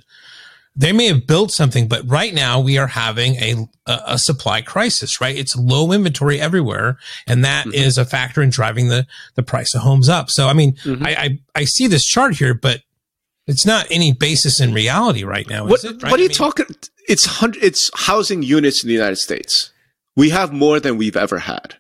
they 0.76 0.92
may 0.92 1.06
have 1.08 1.28
built 1.28 1.52
something, 1.52 1.88
but 1.88 2.02
right 2.10 2.34
now 2.34 2.60
we 2.60 2.78
are 2.78 2.88
having 2.88 3.36
a, 3.36 3.70
a, 3.86 4.18
supply 4.18 4.62
crisis, 4.62 5.22
right? 5.22 5.36
It's 5.36 5.56
low 5.56 5.92
inventory 5.92 6.42
everywhere. 6.42 6.98
And 7.28 7.46
that 7.46 7.68
mm-hmm. 7.68 7.76
is 7.76 7.98
a 7.98 8.06
factor 8.06 8.42
in 8.42 8.50
driving 8.50 8.88
the, 8.88 9.06
the 9.36 9.44
price 9.44 9.76
of 9.76 9.82
homes 9.82 10.10
up. 10.10 10.32
So, 10.32 10.48
I 10.48 10.54
mean, 10.54 10.74
mm-hmm. 10.84 11.06
I, 11.06 11.16
I, 11.16 11.40
I, 11.56 11.64
see 11.66 11.86
this 11.86 12.04
chart 12.04 12.36
here, 12.38 12.56
but 12.56 12.82
it's 13.46 13.68
not 13.68 13.86
any 13.92 14.14
basis 14.14 14.60
in 14.60 14.74
reality 14.74 15.24
right 15.24 15.48
now. 15.48 15.66
What, 15.68 15.84
right? 15.84 16.04
what 16.04 16.14
are 16.14 16.18
you 16.18 16.26
I 16.26 16.28
mean, 16.30 16.30
talking? 16.30 16.66
It's 17.08 17.26
hundred, 17.26 17.64
it's 17.64 17.92
housing 17.94 18.42
units 18.42 18.84
in 18.84 18.88
the 18.88 18.94
United 18.94 19.18
States. 19.18 19.72
We 20.16 20.32
have 20.32 20.54
more 20.54 20.80
than 20.80 20.98
we've 20.98 21.18
ever 21.18 21.40
had. 21.40 21.76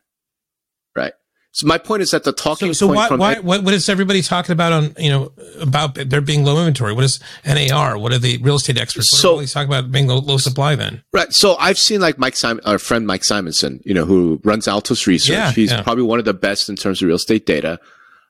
So 1.53 1.67
my 1.67 1.77
point 1.77 2.01
is 2.01 2.09
that 2.09 2.23
the 2.23 2.33
talking 2.33 2.73
so, 2.73 2.87
so 2.87 2.93
why, 2.93 3.07
why, 3.09 3.39
what, 3.39 3.63
what 3.63 3.75
is 3.75 3.87
everybody 3.87 4.23
talking 4.23 4.53
about 4.53 4.73
on, 4.73 4.95
you 4.97 5.09
know, 5.11 5.31
about 5.61 5.93
there 5.93 6.19
being 6.19 6.43
low 6.43 6.57
inventory? 6.57 6.93
What 6.93 7.03
is 7.03 7.19
NAR? 7.45 7.95
What 7.99 8.11
are 8.11 8.17
the 8.17 8.39
real 8.39 8.55
estate 8.55 8.79
experts? 8.79 9.11
What 9.11 9.19
so, 9.19 9.39
are 9.39 9.45
talking 9.45 9.69
about 9.69 9.91
being 9.91 10.07
low, 10.07 10.17
low, 10.17 10.39
supply 10.39 10.73
then? 10.73 11.03
Right. 11.13 11.31
So 11.31 11.55
I've 11.57 11.77
seen 11.77 12.01
like 12.01 12.17
Mike 12.17 12.35
Simon, 12.35 12.65
our 12.65 12.79
friend 12.79 13.05
Mike 13.05 13.21
Simonsen, 13.21 13.81
you 13.85 13.93
know, 13.93 14.03
who 14.03 14.41
runs 14.43 14.67
Altos 14.67 15.05
Research. 15.05 15.35
Yeah, 15.35 15.51
He's 15.51 15.69
yeah. 15.69 15.83
probably 15.83 16.03
one 16.03 16.17
of 16.17 16.25
the 16.25 16.33
best 16.33 16.69
in 16.69 16.75
terms 16.75 17.03
of 17.03 17.05
real 17.05 17.17
estate 17.17 17.45
data. 17.45 17.79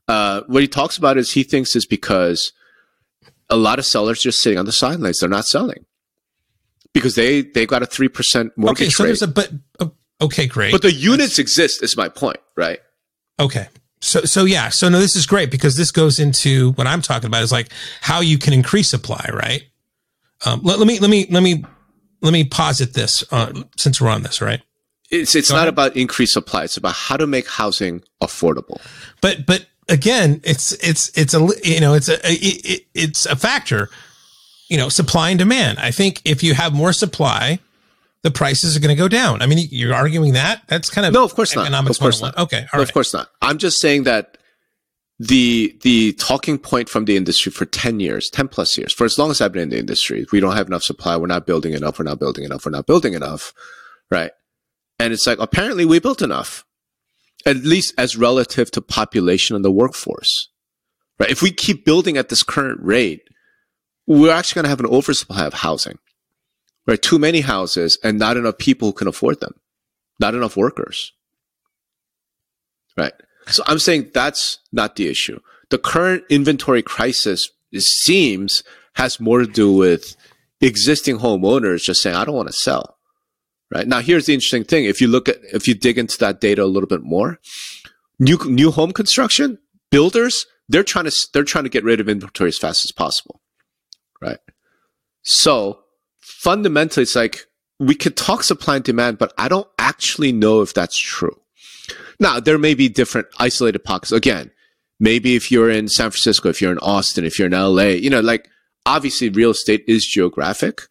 Uh, 0.10 0.42
what 0.48 0.62
he 0.62 0.68
talks 0.68 0.98
about 0.98 1.18
is 1.18 1.32
he 1.32 1.44
thinks 1.44 1.78
is 1.78 1.86
because 1.86 2.52
a 3.50 3.56
lot 3.56 3.80
of 3.80 3.86
sellers 3.86 4.22
just 4.22 4.42
sitting 4.42 4.60
on 4.60 4.66
the 4.66 4.74
sidelines. 4.74 5.20
They're 5.20 5.30
not 5.30 5.46
selling 5.46 5.86
because 6.94 7.16
they 7.16 7.42
they 7.42 7.66
got 7.66 7.84
a 7.84 7.86
three 7.86 8.10
percent 8.10 8.52
mortgage 8.58 8.82
okay, 8.82 8.90
so 8.90 9.04
rate. 9.06 9.08
there's 9.08 9.22
a 9.22 9.28
but 9.30 9.50
uh, 9.80 9.88
okay, 10.20 10.46
great. 10.46 10.74
but 10.74 10.82
the 10.82 10.92
units 10.92 11.40
exist. 11.40 11.82
Is 11.82 11.96
my 11.96 12.10
point, 12.10 12.40
right? 12.58 12.80
Okay. 13.40 13.68
So, 14.02 14.22
so 14.22 14.46
yeah. 14.46 14.70
So 14.70 14.90
no, 14.90 15.00
this 15.00 15.16
is 15.16 15.26
great 15.26 15.50
because 15.50 15.78
this 15.78 15.92
goes 15.92 16.20
into 16.20 16.74
what 16.74 16.88
I'm 16.88 17.02
talking 17.02 17.28
about 17.28 17.44
is 17.44 17.52
like 17.52 17.70
how 18.02 18.20
you 18.20 18.38
can 18.38 18.54
increase 18.54 18.90
supply, 18.90 19.30
right? 19.34 19.64
Um, 20.46 20.60
let, 20.64 20.78
let 20.78 20.88
me, 20.88 21.00
let 21.00 21.10
me, 21.10 21.26
let 21.30 21.42
me, 21.42 21.64
let 22.22 22.34
me 22.34 22.44
posit 22.44 22.94
this, 22.94 23.24
uh, 23.32 23.64
since 23.78 24.02
we're 24.02 24.10
on 24.10 24.24
this, 24.24 24.42
right? 24.42 24.62
It's 25.10 25.36
it's 25.36 25.50
Go 25.50 25.56
not 25.56 25.62
ahead. 25.64 25.70
about 25.74 25.96
increased 25.96 26.34
supply. 26.34 26.64
It's 26.64 26.76
about 26.76 26.96
how 26.96 27.18
to 27.18 27.28
make 27.28 27.48
housing 27.48 28.04
affordable. 28.22 28.82
But, 29.22 29.46
but 29.46 29.68
again, 29.88 30.42
it's, 30.44 30.74
it's, 30.74 31.18
it's 31.18 31.34
a, 31.34 31.48
you 31.64 31.80
know, 31.80 31.94
it's 31.94 32.10
a, 32.10 32.16
it, 32.30 32.66
it, 32.66 32.86
it's 32.94 33.26
a 33.26 33.36
factor, 33.36 33.90
you 34.70 34.78
know, 34.78 34.90
supply 34.90 35.30
and 35.30 35.40
demand. 35.40 35.80
I 35.80 35.92
think 35.92 36.22
if 36.26 36.44
you 36.44 36.54
have 36.56 36.74
more 36.74 36.94
supply, 36.94 37.60
the 38.24 38.32
prices 38.32 38.76
are 38.76 38.80
going 38.80 38.96
to 38.96 39.00
go 39.00 39.08
down. 39.08 39.42
I 39.42 39.46
mean, 39.46 39.68
you're 39.70 39.94
arguing 39.94 40.34
that 40.34 40.64
that's 40.68 40.90
kind 40.90 41.06
of 41.06 41.14
No, 41.14 41.24
of 41.24 41.36
course 41.36 41.56
not. 41.56 41.64
economics 41.66 41.98
Of 41.98 42.02
course 42.02 42.22
oh 42.22 42.26
not. 42.28 42.38
Okay. 42.38 42.62
No, 42.74 42.80
right. 42.80 42.88
Of 42.88 42.94
course 42.94 43.14
not. 43.14 43.30
I'm 43.42 43.58
just 43.58 43.80
saying 43.80 44.04
that 44.04 44.38
the 45.20 45.78
the 45.84 46.14
talking 46.14 46.58
point 46.58 46.90
from 46.90 47.06
the 47.06 47.16
industry 47.16 47.52
for 47.52 47.66
10 47.66 48.00
years, 48.00 48.30
10 48.30 48.48
plus 48.48 48.78
years, 48.78 48.94
for 48.94 49.06
as 49.06 49.20
long 49.20 49.30
as 49.30 49.42
I've 49.42 49.52
been 49.52 49.64
in 49.64 49.70
the 49.70 49.78
industry, 49.80 50.26
we 50.32 50.40
don't 50.40 50.56
have 50.56 50.68
enough 50.68 50.84
supply, 50.84 51.18
we're 51.18 51.28
not 51.28 51.46
building 51.46 51.74
enough, 51.74 52.00
we're 52.00 52.06
not 52.06 52.20
building 52.20 52.46
enough, 52.46 52.66
we're 52.66 52.72
not 52.72 52.88
building 52.88 53.14
enough, 53.14 53.54
right? 54.10 54.32
And 55.00 55.14
it's 55.14 55.28
like 55.28 55.40
apparently 55.40 55.86
we 55.86 56.00
built 56.00 56.22
enough. 56.22 56.66
At 57.46 57.58
least 57.58 57.94
as 57.98 58.16
relative 58.16 58.72
to 58.72 58.82
population 58.82 59.58
and 59.58 59.66
the 59.66 59.72
workforce. 59.72 60.48
Right? 61.20 61.30
If 61.30 61.42
we 61.42 61.52
keep 61.52 61.84
building 61.84 62.16
at 62.16 62.30
this 62.30 62.42
current 62.42 62.80
rate, 62.82 63.28
we're 64.08 64.32
actually 64.34 64.60
going 64.62 64.64
to 64.64 64.70
have 64.70 64.80
an 64.80 64.86
oversupply 64.86 65.46
of 65.46 65.56
housing. 65.56 66.00
Right? 66.86 67.02
Too 67.02 67.20
many 67.20 67.42
houses 67.42 67.98
and 68.04 68.20
not 68.20 68.38
enough 68.38 68.58
people 68.58 68.90
who 68.90 68.94
can 68.94 69.08
afford 69.08 69.40
them. 69.40 69.54
Not 70.20 70.36
enough 70.36 70.58
workers. 70.58 71.14
Right. 72.98 73.14
So 73.48 73.64
I'm 73.66 73.80
saying 73.80 74.12
that's 74.14 74.60
not 74.72 74.96
the 74.96 75.08
issue. 75.08 75.40
The 75.70 75.78
current 75.78 76.24
inventory 76.30 76.82
crisis, 76.84 77.50
seems, 77.76 78.64
has 78.96 79.20
more 79.20 79.40
to 79.40 79.48
do 79.48 79.74
with 79.74 80.16
existing 80.62 81.18
homeowners 81.18 81.82
just 81.82 82.02
saying, 82.02 82.16
I 82.16 82.26
don't 82.26 82.36
want 82.36 82.48
to 82.48 82.54
sell. 82.54 82.98
Right. 83.74 83.88
Now, 83.88 84.02
here's 84.02 84.28
the 84.28 84.36
interesting 84.36 84.64
thing. 84.64 84.86
If 84.86 85.02
you 85.02 85.08
look 85.08 85.28
at, 85.28 85.38
if 85.52 85.68
you 85.68 85.74
dig 85.74 85.98
into 85.98 86.18
that 86.20 86.40
data 86.40 86.64
a 86.64 86.66
little 86.66 86.88
bit 86.88 87.02
more, 87.02 87.40
new, 88.20 88.38
new 88.46 88.70
home 88.70 88.92
construction, 88.92 89.58
builders, 89.90 90.46
they're 90.70 90.84
trying 90.84 91.06
to, 91.06 91.16
they're 91.34 91.44
trying 91.44 91.64
to 91.64 91.72
get 91.72 91.84
rid 91.84 92.00
of 92.00 92.08
inventory 92.08 92.50
as 92.50 92.60
fast 92.60 92.86
as 92.86 92.92
possible. 92.92 93.42
Right. 94.22 94.38
So 95.24 95.83
fundamentally, 96.24 97.04
it's 97.04 97.16
like 97.16 97.46
we 97.80 97.96
could 97.96 98.16
talk 98.16 98.44
supply 98.44 98.78
and 98.78 98.84
demand, 98.84 99.18
but 99.18 99.34
I 99.38 99.48
don't 99.48 99.68
actually 99.78 100.32
know 100.32 100.62
if 100.62 100.74
that's 100.74 100.98
true. 100.98 101.40
Now, 102.20 102.40
there 102.40 102.58
may 102.58 102.74
be 102.74 102.90
different 102.90 103.28
isolated 103.40 103.80
pockets. 103.80 104.12
Again, 104.12 104.52
maybe 105.00 105.36
if 105.36 105.52
you're 105.52 105.70
in 105.70 105.90
San 105.90 106.12
Francisco, 106.12 106.50
if 106.50 106.62
you're 106.62 106.72
in 106.72 106.80
Austin, 106.80 107.26
if 107.26 107.38
you're 107.38 107.48
in 107.48 107.54
LA, 107.54 107.84
you 107.84 108.10
know, 108.10 108.22
like 108.22 108.50
obviously 108.86 109.30
real 109.30 109.52
estate 109.52 109.84
is 109.88 110.06
geographic, 110.06 110.84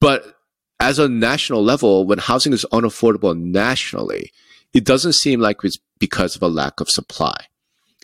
but 0.00 0.38
as 0.80 0.98
a 0.98 1.08
national 1.08 1.62
level, 1.62 2.06
when 2.06 2.18
housing 2.18 2.52
is 2.52 2.66
unaffordable 2.72 3.38
nationally, 3.38 4.32
it 4.74 4.84
doesn't 4.84 5.12
seem 5.12 5.40
like 5.40 5.58
it's 5.62 5.78
because 5.98 6.34
of 6.34 6.42
a 6.42 6.48
lack 6.48 6.80
of 6.80 6.90
supply. 6.90 7.46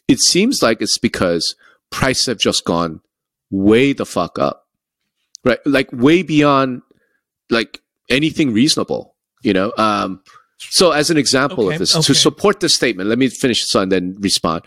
It 0.07 0.21
seems 0.21 0.63
like 0.63 0.81
it's 0.81 0.99
because 0.99 1.57
prices 1.91 2.27
have 2.27 2.39
just 2.39 2.65
gone 2.65 3.01
way 3.51 3.93
the 3.93 4.07
fuck 4.07 4.39
up, 4.39 4.68
right? 5.49 5.59
Like 5.67 5.89
way 5.93 6.23
beyond 6.23 6.83
like 7.51 7.81
anything 8.11 8.53
reasonable, 8.53 9.17
you 9.43 9.53
know? 9.53 9.73
Um, 9.79 10.21
so 10.59 10.93
as 10.93 11.11
an 11.11 11.17
example 11.17 11.67
Okay, 11.67 11.75
of 11.75 11.79
this, 11.81 11.97
okay. 11.97 12.03
to 12.07 12.15
support 12.15 12.61
this 12.61 12.75
statement, 12.75 13.09
let 13.09 13.19
me 13.19 13.29
finish 13.29 13.61
this 13.63 13.75
and 13.75 13.91
then 13.91 14.17
respond. 14.21 14.65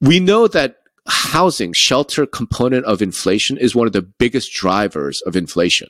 We 0.00 0.20
know 0.20 0.46
that 0.48 0.76
housing, 1.08 1.72
shelter 1.74 2.26
component 2.26 2.84
of 2.86 3.00
inflation 3.02 3.56
is 3.56 3.74
one 3.74 3.86
of 3.86 3.92
the 3.92 4.02
biggest 4.02 4.52
drivers 4.52 5.20
of 5.26 5.34
inflation 5.36 5.88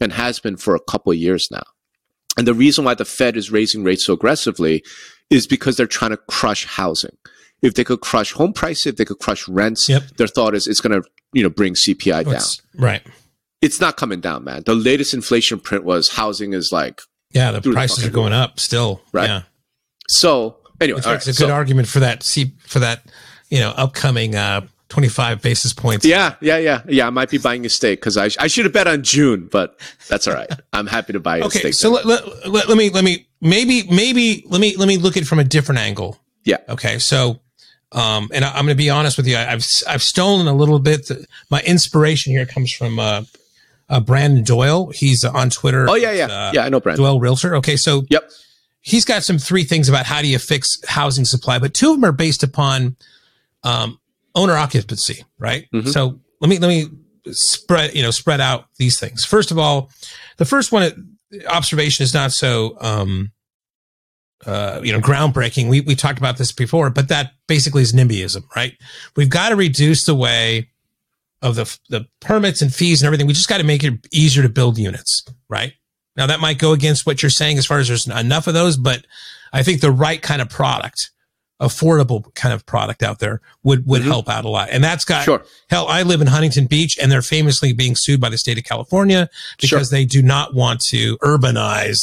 and 0.00 0.12
has 0.12 0.38
been 0.38 0.56
for 0.56 0.74
a 0.74 0.80
couple 0.80 1.12
of 1.12 1.18
years 1.18 1.48
now. 1.50 1.62
And 2.36 2.46
the 2.46 2.54
reason 2.54 2.84
why 2.84 2.94
the 2.94 3.04
Fed 3.04 3.36
is 3.36 3.50
raising 3.50 3.84
rates 3.84 4.06
so 4.06 4.12
aggressively 4.14 4.82
is 5.30 5.46
because 5.46 5.76
they're 5.76 5.86
trying 5.86 6.10
to 6.10 6.16
crush 6.28 6.66
housing. 6.66 7.16
If 7.62 7.74
they 7.74 7.84
could 7.84 8.00
crush 8.00 8.32
home 8.32 8.52
prices, 8.52 8.86
if 8.86 8.96
they 8.96 9.04
could 9.06 9.18
crush 9.20 9.48
rents, 9.48 9.88
Yep. 9.88 10.02
their 10.18 10.26
thought 10.26 10.54
is 10.54 10.66
it's 10.66 10.80
going 10.80 11.00
to, 11.00 11.08
you 11.32 11.42
know, 11.42 11.48
bring 11.48 11.74
CPI 11.74 12.24
down. 12.24 12.42
Right. 12.76 13.02
It's 13.64 13.80
not 13.80 13.96
coming 13.96 14.20
down, 14.20 14.44
man. 14.44 14.62
The 14.64 14.74
latest 14.74 15.14
inflation 15.14 15.58
print 15.58 15.84
was 15.84 16.08
housing 16.10 16.52
is 16.52 16.70
like 16.72 17.00
Yeah. 17.32 17.50
The 17.52 17.60
Through 17.60 17.72
the 17.72 17.76
prices 17.76 18.04
are 18.04 18.10
going 18.10 18.32
up 18.32 18.60
still. 18.60 19.00
Right. 19.12 19.28
Yeah. 19.28 19.42
so. 20.08 20.56
Anyway, 20.80 20.98
it's 20.98 21.06
right, 21.06 21.22
a 21.22 21.26
good 21.26 21.34
so- 21.36 21.50
argument 21.50 21.88
for 21.88 22.00
that. 22.00 22.22
See, 22.24 22.52
for 22.66 22.80
that, 22.80 23.06
you 23.48 23.60
know, 23.60 23.70
upcoming 23.76 24.34
uh, 24.34 24.62
25 24.88 25.40
basis 25.40 25.72
points. 25.72 26.04
Yeah, 26.04 26.34
yeah, 26.40 26.58
yeah, 26.58 26.82
yeah. 26.88 27.06
I 27.06 27.10
might 27.10 27.30
be 27.30 27.38
buying 27.38 27.64
a 27.64 27.68
steak 27.68 28.00
because 28.00 28.16
I, 28.16 28.28
I 28.40 28.48
should 28.48 28.64
have 28.64 28.74
bet 28.74 28.88
on 28.88 29.02
June, 29.04 29.48
but 29.50 29.80
that's 30.08 30.26
all 30.26 30.34
right. 30.34 30.50
I'm 30.72 30.88
happy 30.88 31.12
to 31.12 31.20
buy 31.20 31.38
a 31.38 31.44
Okay. 31.46 31.60
steak. 31.60 31.74
So 31.74 31.90
let, 31.92 32.04
let, 32.04 32.48
let, 32.50 32.68
let 32.68 32.76
me, 32.76 32.90
let 32.90 33.04
me, 33.04 33.28
maybe, 33.40 33.84
maybe, 33.88 34.44
let 34.48 34.60
me, 34.60 34.76
let 34.76 34.88
me 34.88 34.96
look 34.98 35.16
at 35.16 35.22
it 35.22 35.26
from 35.26 35.38
a 35.38 35.44
different 35.44 35.80
angle. 35.80 36.18
Yeah. 36.44 36.58
Okay. 36.68 36.98
So, 36.98 37.40
um, 37.92 38.28
and 38.34 38.44
I, 38.44 38.48
I'm 38.50 38.66
going 38.66 38.76
to 38.76 38.82
be 38.82 38.90
honest 38.90 39.16
with 39.16 39.28
you. 39.28 39.36
I, 39.36 39.52
I've, 39.52 39.64
I've 39.88 40.02
stolen 40.02 40.48
a 40.48 40.54
little 40.54 40.80
bit. 40.80 41.08
My 41.50 41.62
inspiration 41.62 42.32
here 42.32 42.46
comes 42.46 42.72
from, 42.72 42.98
uh, 42.98 43.22
uh, 43.88 44.00
Brandon 44.00 44.42
Doyle. 44.44 44.90
He's 44.90 45.24
uh, 45.24 45.30
on 45.32 45.50
Twitter. 45.50 45.88
oh 45.88 45.94
yeah, 45.94 46.12
yeah, 46.12 46.26
Uh, 46.26 46.50
yeah. 46.54 46.64
I 46.64 46.68
know, 46.68 46.80
Brandon. 46.80 47.04
Doyle 47.04 47.20
Realtor. 47.20 47.56
Okay. 47.56 47.76
So 47.76 48.04
Yep. 48.10 48.30
he's 48.80 49.04
got 49.04 49.22
some 49.24 49.38
three 49.38 49.64
things 49.64 49.88
about 49.88 50.06
how 50.06 50.22
do 50.22 50.28
you 50.28 50.38
fix 50.38 50.68
housing 50.86 51.24
supply, 51.24 51.58
but 51.58 51.74
two 51.74 51.90
of 51.90 51.96
them 51.96 52.04
are 52.04 52.12
based 52.12 52.42
upon 52.42 52.96
um, 53.62 53.98
owner 54.34 54.54
occupancy, 54.56 55.24
right? 55.38 55.66
Mhm. 55.72 55.88
So 55.90 56.20
let 56.40 56.48
me 56.48 56.58
let 56.58 56.68
me 56.68 56.88
spread 57.30 57.94
you 57.94 58.02
know 58.02 58.10
spread 58.10 58.40
out 58.40 58.66
these 58.78 58.98
things. 59.00 59.24
First 59.24 59.50
of 59.50 59.58
all, 59.58 59.90
the 60.36 60.44
first 60.44 60.72
one 60.72 61.16
observation 61.48 62.02
is 62.04 62.12
not 62.14 62.32
so 62.32 62.76
um, 62.80 63.32
uh, 64.46 64.80
you 64.84 64.92
know 64.92 65.00
groundbreaking. 65.00 65.68
We 65.68 65.80
we 65.80 65.94
talked 65.94 66.18
about 66.18 66.36
this 66.36 66.52
before, 66.52 66.90
but 66.90 67.08
that 67.08 67.32
basically 67.46 67.82
is 67.82 67.92
NIMBYism, 67.94 68.42
right? 68.54 68.74
We've 69.16 69.30
got 69.30 69.48
to 69.50 69.56
reduce 69.56 70.04
the 70.04 70.14
way 70.14 70.68
of 71.44 71.54
the 71.54 71.78
the 71.90 72.06
permits 72.20 72.60
and 72.62 72.74
fees 72.74 73.00
and 73.02 73.06
everything. 73.06 73.26
We 73.28 73.34
just 73.34 73.48
got 73.48 73.58
to 73.58 73.64
make 73.64 73.84
it 73.84 73.94
easier 74.12 74.42
to 74.42 74.48
build 74.48 74.78
units, 74.78 75.22
right? 75.48 75.74
Now 76.16 76.26
that 76.26 76.40
might 76.40 76.58
go 76.58 76.72
against 76.72 77.06
what 77.06 77.22
you're 77.22 77.30
saying 77.30 77.58
as 77.58 77.66
far 77.66 77.78
as 77.78 77.86
there's 77.88 78.08
enough 78.08 78.46
of 78.48 78.54
those, 78.54 78.76
but 78.76 79.04
I 79.52 79.62
think 79.62 79.80
the 79.80 79.92
right 79.92 80.20
kind 80.22 80.40
of 80.42 80.48
product, 80.48 81.10
affordable 81.60 82.34
kind 82.34 82.52
of 82.52 82.64
product 82.66 83.02
out 83.02 83.18
there 83.20 83.40
would, 83.62 83.86
would 83.86 84.02
Mhm. 84.02 84.06
help 84.06 84.28
out 84.28 84.44
a 84.44 84.48
lot. 84.48 84.68
And 84.70 84.82
that's 84.82 85.04
got, 85.04 85.24
Sure. 85.24 85.44
hell, 85.70 85.86
I 85.86 86.02
live 86.02 86.20
in 86.20 86.26
Huntington 86.26 86.66
Beach 86.66 86.98
and 87.00 87.10
they're 87.12 87.22
famously 87.22 87.72
being 87.72 87.94
sued 87.96 88.20
by 88.20 88.28
the 88.28 88.38
state 88.38 88.58
of 88.58 88.64
California 88.64 89.28
because 89.60 89.90
they 89.90 90.04
do 90.04 90.22
not 90.22 90.54
want 90.54 90.80
to 90.88 91.16
urbanize 91.18 91.98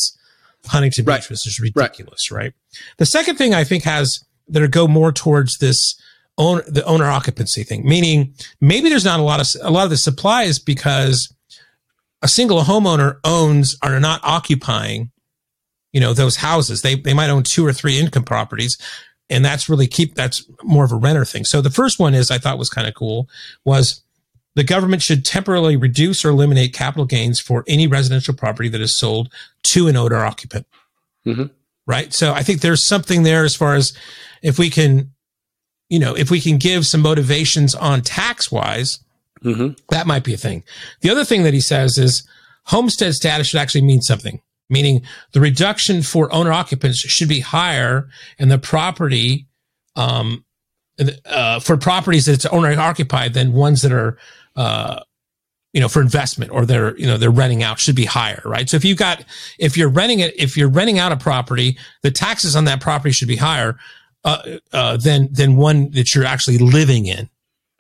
Huntington 0.67 1.05
Right. 1.05 1.21
Beach, 1.21 1.29
which 1.29 1.47
is 1.47 1.59
ridiculous, 1.59 2.31
right? 2.31 2.53
The 2.97 3.05
second 3.05 3.37
thing 3.37 3.53
I 3.53 3.63
think 3.63 3.83
has 3.83 4.19
that 4.49 4.67
go 4.71 4.87
more 4.87 5.11
towards 5.11 5.57
this 5.59 5.95
own 6.37 6.61
the 6.67 6.83
owner 6.85 7.05
occupancy 7.05 7.63
thing, 7.63 7.87
meaning 7.87 8.33
maybe 8.59 8.89
there's 8.89 9.05
not 9.05 9.19
a 9.19 9.23
lot 9.23 9.39
of 9.39 9.61
a 9.61 9.71
lot 9.71 9.83
of 9.83 9.89
the 9.89 9.97
supply 9.97 10.43
is 10.43 10.59
because 10.59 11.33
a 12.21 12.27
single 12.27 12.61
homeowner 12.61 13.19
owns 13.23 13.77
are 13.81 13.99
not 13.99 14.21
occupying, 14.23 15.11
you 15.91 15.99
know, 15.99 16.13
those 16.13 16.37
houses. 16.37 16.81
They 16.81 16.95
they 16.95 17.13
might 17.13 17.29
own 17.29 17.43
two 17.43 17.65
or 17.65 17.73
three 17.73 17.99
income 17.99 18.23
properties, 18.23 18.77
and 19.29 19.43
that's 19.43 19.69
really 19.69 19.87
keep 19.87 20.15
that's 20.15 20.43
more 20.63 20.85
of 20.85 20.91
a 20.91 20.95
renter 20.95 21.25
thing. 21.25 21.45
So 21.45 21.61
the 21.61 21.69
first 21.69 21.99
one 21.99 22.13
is 22.13 22.31
I 22.31 22.37
thought 22.37 22.57
was 22.57 22.69
kind 22.69 22.87
of 22.87 22.93
cool 22.95 23.29
was 23.65 24.01
the 24.55 24.63
government 24.63 25.01
should 25.01 25.23
temporarily 25.23 25.77
reduce 25.77 26.25
or 26.25 26.29
eliminate 26.29 26.73
capital 26.73 27.05
gains 27.05 27.39
for 27.39 27.63
any 27.67 27.87
residential 27.87 28.33
property 28.33 28.69
that 28.69 28.81
is 28.81 28.97
sold 28.97 29.31
to 29.63 29.87
an 29.87 29.95
owner 29.95 30.25
occupant. 30.25 30.67
Mhm. 31.25 31.51
Right. 31.87 32.13
So 32.13 32.33
I 32.33 32.43
think 32.43 32.61
there's 32.61 32.83
something 32.83 33.23
there 33.23 33.43
as 33.45 33.55
far 33.55 33.75
as 33.75 33.93
if 34.41 34.59
we 34.59 34.69
can, 34.69 35.11
you 35.91 35.99
know, 35.99 36.15
if 36.15 36.31
we 36.31 36.39
can 36.39 36.57
give 36.57 36.87
some 36.87 37.01
motivations 37.01 37.75
on 37.75 38.01
tax 38.01 38.49
wise, 38.49 38.99
hmm 39.43 39.69
that 39.89 40.07
might 40.07 40.23
be 40.23 40.33
a 40.33 40.37
thing. 40.37 40.63
The 41.01 41.09
other 41.09 41.25
thing 41.25 41.43
that 41.43 41.53
he 41.53 41.59
says 41.59 41.97
is 41.97 42.23
homestead 42.63 43.13
status 43.13 43.47
should 43.47 43.59
actually 43.59 43.81
mean 43.81 44.01
something, 44.01 44.39
meaning 44.69 45.01
the 45.33 45.41
reduction 45.41 46.01
for 46.01 46.33
owner 46.33 46.53
occupants 46.53 46.99
should 46.99 47.27
be 47.27 47.41
higher 47.41 48.07
and 48.39 48.49
the 48.49 48.57
property, 48.57 49.47
um, 49.97 50.45
uh, 51.25 51.59
for 51.59 51.75
properties 51.75 52.25
that's 52.25 52.45
owner 52.45 52.71
occupied 52.79 53.33
than 53.33 53.51
ones 53.51 53.81
that 53.81 53.91
are, 53.91 54.17
uh, 54.55 55.01
you 55.73 55.81
know, 55.81 55.89
for 55.89 56.01
investment 56.01 56.51
or 56.51 56.65
they're, 56.65 56.95
you 56.97 57.05
know, 57.05 57.17
they're 57.17 57.31
renting 57.31 57.63
out 57.63 57.79
should 57.79 57.95
be 57.95 58.05
higher, 58.05 58.41
right? 58.45 58.69
So 58.69 58.77
if 58.77 58.85
you've 58.85 58.97
got, 58.97 59.25
if 59.57 59.75
you're 59.75 59.89
renting 59.89 60.19
it, 60.19 60.33
if 60.37 60.55
you're 60.55 60.69
renting 60.69 60.99
out 60.99 61.11
a 61.11 61.17
property, 61.17 61.77
the 62.01 62.11
taxes 62.11 62.55
on 62.55 62.65
that 62.65 62.79
property 62.79 63.11
should 63.11 63.27
be 63.27 63.37
higher, 63.37 63.77
uh, 64.23 64.41
uh, 64.71 64.97
than, 64.97 65.29
than 65.31 65.55
one 65.55 65.91
that 65.91 66.13
you're 66.13 66.25
actually 66.25 66.57
living 66.57 67.05
in, 67.05 67.29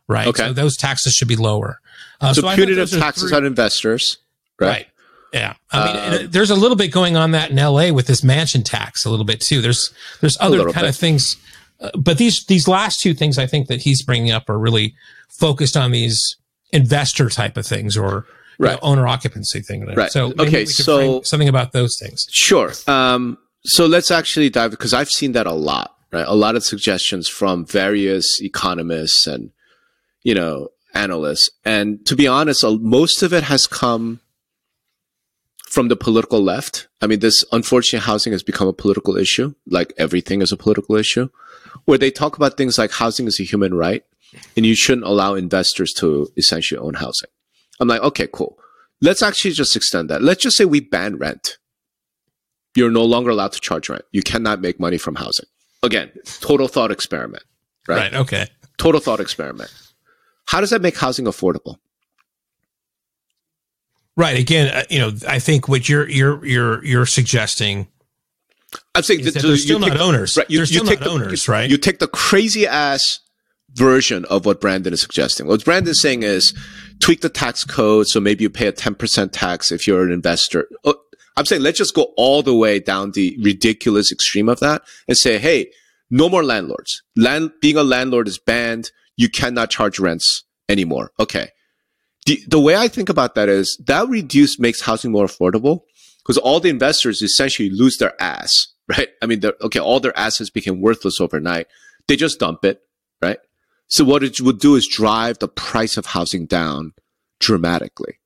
right? 0.07 0.27
Okay. 0.27 0.47
So 0.47 0.53
those 0.53 0.77
taxes 0.77 1.13
should 1.13 1.27
be 1.27 1.35
lower. 1.35 1.79
Uh, 2.19 2.33
So, 2.33 2.41
think 2.41 2.55
punitive 2.55 2.89
taxes 2.89 3.29
three- 3.29 3.37
on 3.37 3.45
investors, 3.45 4.17
right? 4.59 4.67
right? 4.67 4.87
Yeah, 5.33 5.53
I 5.71 5.85
mean, 5.85 6.25
um, 6.25 6.31
there's 6.31 6.49
a 6.49 6.55
little 6.55 6.75
bit 6.75 6.89
going 6.89 7.15
on 7.15 7.31
that 7.31 7.51
in 7.51 7.57
L.A. 7.57 7.91
with 7.91 8.05
this 8.05 8.21
mansion 8.21 8.63
tax, 8.63 9.05
a 9.05 9.09
little 9.09 9.23
bit 9.23 9.39
too. 9.39 9.61
There's 9.61 9.93
there's 10.19 10.37
other 10.41 10.63
kind 10.65 10.73
bit. 10.73 10.89
of 10.89 10.95
things, 10.97 11.37
uh, 11.79 11.89
but 11.95 12.17
these 12.17 12.45
these 12.47 12.67
last 12.67 12.99
two 12.99 13.13
things 13.13 13.37
I 13.37 13.47
think 13.47 13.67
that 13.67 13.81
he's 13.81 14.01
bringing 14.01 14.31
up 14.31 14.49
are 14.49 14.59
really 14.59 14.93
focused 15.29 15.77
on 15.77 15.91
these 15.91 16.35
investor 16.73 17.29
type 17.29 17.55
of 17.55 17.65
things 17.65 17.95
or 17.95 18.25
right. 18.59 18.77
owner 18.81 19.07
occupancy 19.07 19.61
thing. 19.61 19.85
Right. 19.85 20.11
So 20.11 20.33
okay, 20.37 20.65
so 20.65 21.21
something 21.23 21.49
about 21.49 21.71
those 21.71 21.97
things. 21.97 22.27
Sure. 22.29 22.73
Um, 22.87 23.37
so 23.63 23.85
let's 23.85 24.11
actually 24.11 24.49
dive 24.49 24.71
because 24.71 24.93
I've 24.93 25.09
seen 25.09 25.31
that 25.33 25.47
a 25.47 25.53
lot. 25.53 25.95
Right, 26.11 26.25
a 26.27 26.35
lot 26.35 26.55
of 26.55 26.63
suggestions 26.63 27.29
from 27.29 27.65
various 27.65 28.41
economists 28.41 29.27
and 29.27 29.51
you 30.23 30.33
know 30.35 30.69
analysts, 30.93 31.49
and 31.63 32.05
to 32.05 32.15
be 32.15 32.27
honest, 32.27 32.63
most 32.63 33.23
of 33.23 33.33
it 33.33 33.43
has 33.43 33.65
come 33.65 34.19
from 35.67 35.87
the 35.87 35.95
political 35.95 36.41
left. 36.41 36.89
I 37.01 37.07
mean, 37.07 37.19
this 37.19 37.45
unfortunate 37.53 38.01
housing 38.01 38.33
has 38.33 38.43
become 38.43 38.67
a 38.67 38.73
political 38.73 39.15
issue, 39.15 39.53
like 39.65 39.93
everything 39.97 40.41
is 40.41 40.51
a 40.51 40.57
political 40.57 40.95
issue, 40.95 41.29
where 41.85 41.97
they 41.97 42.11
talk 42.11 42.35
about 42.35 42.57
things 42.57 42.77
like 42.77 42.91
housing 42.91 43.25
is 43.25 43.39
a 43.39 43.43
human 43.43 43.73
right 43.73 44.03
and 44.55 44.65
you 44.65 44.75
shouldn't 44.75 45.07
allow 45.07 45.33
investors 45.33 45.93
to 45.93 46.27
essentially 46.37 46.77
own 46.77 46.95
housing. 46.95 47.29
I'm 47.79 47.87
like, 47.87 48.01
okay, 48.01 48.27
cool. 48.31 48.57
Let's 49.01 49.23
actually 49.23 49.51
just 49.51 49.75
extend 49.75 50.09
that. 50.09 50.21
Let's 50.21 50.43
just 50.43 50.57
say 50.57 50.65
we 50.65 50.79
ban 50.79 51.17
rent. 51.17 51.57
You're 52.75 52.91
no 52.91 53.03
longer 53.03 53.31
allowed 53.31 53.53
to 53.53 53.59
charge 53.59 53.89
rent. 53.89 54.05
You 54.11 54.21
cannot 54.21 54.61
make 54.61 54.79
money 54.79 54.97
from 54.97 55.15
housing. 55.15 55.47
Again, 55.83 56.11
total 56.39 56.67
thought 56.67 56.91
experiment, 56.91 57.43
right? 57.87 58.11
Right. 58.11 58.13
Okay. 58.13 58.47
Total 58.77 59.01
thought 59.01 59.19
experiment. 59.19 59.71
How 60.45 60.59
does 60.59 60.69
that 60.69 60.81
make 60.81 60.97
housing 60.97 61.25
affordable? 61.25 61.77
Right. 64.15 64.37
Again, 64.37 64.73
uh, 64.73 64.83
you 64.89 64.99
know, 64.99 65.11
I 65.27 65.39
think 65.39 65.67
what 65.67 65.89
you're 65.89 66.07
you're 66.09 66.45
you're 66.45 66.85
you're 66.85 67.05
suggesting. 67.05 67.87
I'm 68.95 69.03
saying 69.03 69.23
that 69.25 69.33
they're 69.33 69.57
still 69.57 69.79
not 69.79 69.99
owners. 69.99 70.37
Right, 70.37 70.49
you, 70.49 70.57
they're 70.57 70.65
still 70.65 70.85
not 70.85 70.99
the, 70.99 71.09
owners, 71.09 71.47
you, 71.47 71.53
right? 71.53 71.69
You 71.69 71.77
take 71.77 71.99
the 71.99 72.07
crazy 72.07 72.67
ass 72.67 73.19
version 73.73 74.25
of 74.25 74.45
what 74.45 74.61
Brandon 74.61 74.93
is 74.93 75.01
suggesting. 75.01 75.47
What 75.47 75.63
Brandon's 75.63 76.01
saying 76.01 76.23
is 76.23 76.53
tweak 76.99 77.21
the 77.21 77.29
tax 77.29 77.63
code 77.63 78.07
so 78.07 78.19
maybe 78.19 78.43
you 78.43 78.49
pay 78.49 78.67
a 78.67 78.73
10% 78.73 79.29
tax 79.31 79.71
if 79.71 79.87
you're 79.87 80.03
an 80.03 80.11
investor. 80.11 80.67
I'm 81.41 81.45
saying 81.45 81.63
let's 81.63 81.77
just 81.77 81.95
go 81.95 82.13
all 82.15 82.41
the 82.43 82.55
way 82.55 82.79
down 82.79 83.11
the 83.11 83.37
ridiculous 83.41 84.11
extreme 84.11 84.47
of 84.47 84.59
that 84.59 84.83
and 85.07 85.17
say, 85.17 85.37
hey, 85.37 85.71
no 86.09 86.29
more 86.29 86.43
landlords. 86.43 87.03
Land 87.15 87.51
being 87.61 87.77
a 87.77 87.83
landlord 87.83 88.27
is 88.27 88.37
banned. 88.37 88.91
You 89.17 89.29
cannot 89.29 89.69
charge 89.69 89.99
rents 89.99 90.43
anymore. 90.69 91.11
Okay 91.19 91.49
the, 92.25 92.39
the 92.47 92.59
way 92.59 92.75
I 92.75 92.87
think 92.87 93.09
about 93.09 93.35
that 93.35 93.49
is 93.49 93.81
that 93.87 94.07
reduce 94.07 94.59
makes 94.59 94.81
housing 94.81 95.11
more 95.11 95.25
affordable 95.25 95.81
because 96.19 96.37
all 96.37 96.59
the 96.59 96.69
investors 96.69 97.21
essentially 97.21 97.69
lose 97.69 97.97
their 97.97 98.19
ass, 98.21 98.67
right? 98.87 99.09
I 99.21 99.25
mean, 99.25 99.41
okay, 99.61 99.79
all 99.79 99.99
their 99.99 100.17
assets 100.17 100.49
became 100.49 100.81
worthless 100.81 101.19
overnight. 101.19 101.67
They 102.07 102.15
just 102.15 102.39
dump 102.39 102.65
it, 102.65 102.81
right? 103.21 103.39
So 103.87 104.03
what 104.03 104.23
it 104.23 104.39
would 104.39 104.59
do 104.59 104.75
is 104.75 104.87
drive 104.87 105.39
the 105.39 105.47
price 105.47 105.97
of 105.97 106.07
housing 106.07 106.45
down 106.45 106.93
dramatically. 107.39 108.19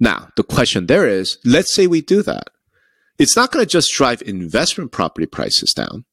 Now, 0.00 0.28
the 0.36 0.44
question 0.44 0.86
there 0.86 1.06
is, 1.06 1.38
let's 1.44 1.74
say 1.74 1.86
we 1.86 2.00
do 2.00 2.22
that. 2.22 2.48
It's 3.18 3.36
not 3.36 3.50
going 3.50 3.64
to 3.64 3.70
just 3.70 3.92
drive 3.92 4.22
investment 4.22 4.92
property 4.92 5.26
prices 5.26 5.72
down. 5.72 6.04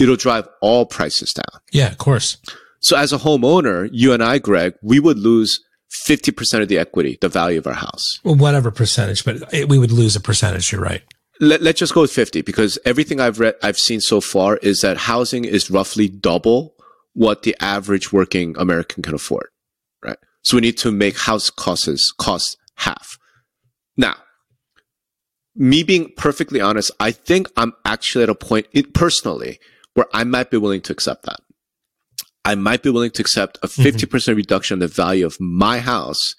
It'll 0.00 0.16
drive 0.16 0.48
all 0.60 0.86
prices 0.86 1.32
down. 1.32 1.60
Yeah, 1.70 1.90
of 1.92 1.98
course. 1.98 2.38
So 2.80 2.96
as 2.96 3.12
a 3.12 3.18
homeowner, 3.18 3.88
you 3.92 4.12
and 4.12 4.24
I, 4.24 4.38
Greg, 4.38 4.74
we 4.82 4.98
would 4.98 5.18
lose 5.18 5.60
50% 6.06 6.62
of 6.62 6.68
the 6.68 6.78
equity, 6.78 7.18
the 7.20 7.28
value 7.28 7.58
of 7.58 7.66
our 7.66 7.74
house. 7.74 8.18
Well, 8.24 8.34
whatever 8.34 8.70
percentage, 8.70 9.24
but 9.24 9.52
it, 9.54 9.68
we 9.68 9.78
would 9.78 9.92
lose 9.92 10.16
a 10.16 10.20
percentage. 10.20 10.72
You're 10.72 10.80
right. 10.80 11.02
Let, 11.38 11.62
let's 11.62 11.78
just 11.78 11.94
go 11.94 12.00
with 12.00 12.12
50 12.12 12.42
because 12.42 12.78
everything 12.84 13.20
I've 13.20 13.38
read, 13.38 13.54
I've 13.62 13.78
seen 13.78 14.00
so 14.00 14.20
far 14.20 14.56
is 14.58 14.80
that 14.80 14.96
housing 14.96 15.44
is 15.44 15.70
roughly 15.70 16.08
double 16.08 16.74
what 17.14 17.42
the 17.42 17.54
average 17.60 18.12
working 18.12 18.56
American 18.58 19.02
can 19.02 19.14
afford. 19.14 19.48
Right. 20.02 20.18
So 20.42 20.56
we 20.56 20.62
need 20.62 20.78
to 20.78 20.90
make 20.90 21.18
house 21.18 21.50
costs 21.50 22.12
cost 22.18 22.56
half. 22.76 23.18
Now, 23.96 24.16
me 25.54 25.82
being 25.82 26.12
perfectly 26.16 26.60
honest, 26.60 26.90
I 26.98 27.10
think 27.10 27.48
I'm 27.56 27.72
actually 27.84 28.24
at 28.24 28.30
a 28.30 28.34
point 28.34 28.66
it, 28.72 28.94
personally 28.94 29.58
where 29.94 30.06
I 30.12 30.24
might 30.24 30.50
be 30.50 30.56
willing 30.56 30.80
to 30.82 30.92
accept 30.92 31.24
that. 31.26 31.40
I 32.44 32.54
might 32.54 32.82
be 32.82 32.90
willing 32.90 33.10
to 33.12 33.22
accept 33.22 33.58
a 33.62 33.68
50% 33.68 33.92
mm-hmm. 33.92 34.34
reduction 34.34 34.76
in 34.76 34.80
the 34.80 34.88
value 34.88 35.26
of 35.26 35.36
my 35.38 35.78
house 35.78 36.34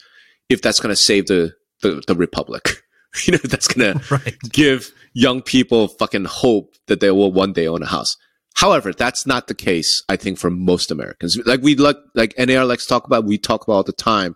if 0.50 0.62
that's 0.62 0.80
going 0.80 0.94
to 0.94 1.02
save 1.02 1.28
the, 1.28 1.54
the, 1.82 2.04
the 2.08 2.16
republic. 2.16 2.84
you 3.26 3.34
know, 3.34 3.40
that's 3.44 3.68
going 3.68 4.02
right. 4.12 4.24
to 4.44 4.50
give 4.50 4.92
young 5.14 5.42
people 5.42 5.88
fucking 5.88 6.26
hope 6.26 6.76
that 6.88 7.00
they 7.00 7.12
will 7.12 7.32
one 7.32 7.54
day 7.54 7.68
own 7.68 7.84
a 7.84 7.88
house. 7.88 8.18
However, 8.56 8.92
that's 8.94 9.26
not 9.26 9.48
the 9.48 9.56
case, 9.56 10.04
I 10.10 10.16
think, 10.16 10.38
for 10.38 10.50
most 10.50 10.92
Americans. 10.92 11.38
Like 11.46 11.62
we 11.62 11.76
like, 11.76 11.98
like 12.14 12.36
NAR 12.38 12.66
likes 12.66 12.84
to 12.84 12.90
talk 12.90 13.06
about, 13.06 13.26
we 13.26 13.38
talk 13.38 13.64
about 13.64 13.74
all 13.74 13.84
the 13.84 13.94
time. 13.94 14.36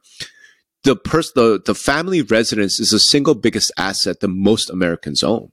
The 0.88 0.96
person, 0.96 1.34
the, 1.36 1.62
the 1.66 1.76
family 1.76 2.22
residence 2.22 2.80
is 2.80 2.92
the 2.92 3.00
single 3.00 3.36
biggest 3.36 3.74
asset 3.78 4.22
that 4.22 4.30
most 4.30 4.70
Americans 4.70 5.22
own. 5.22 5.52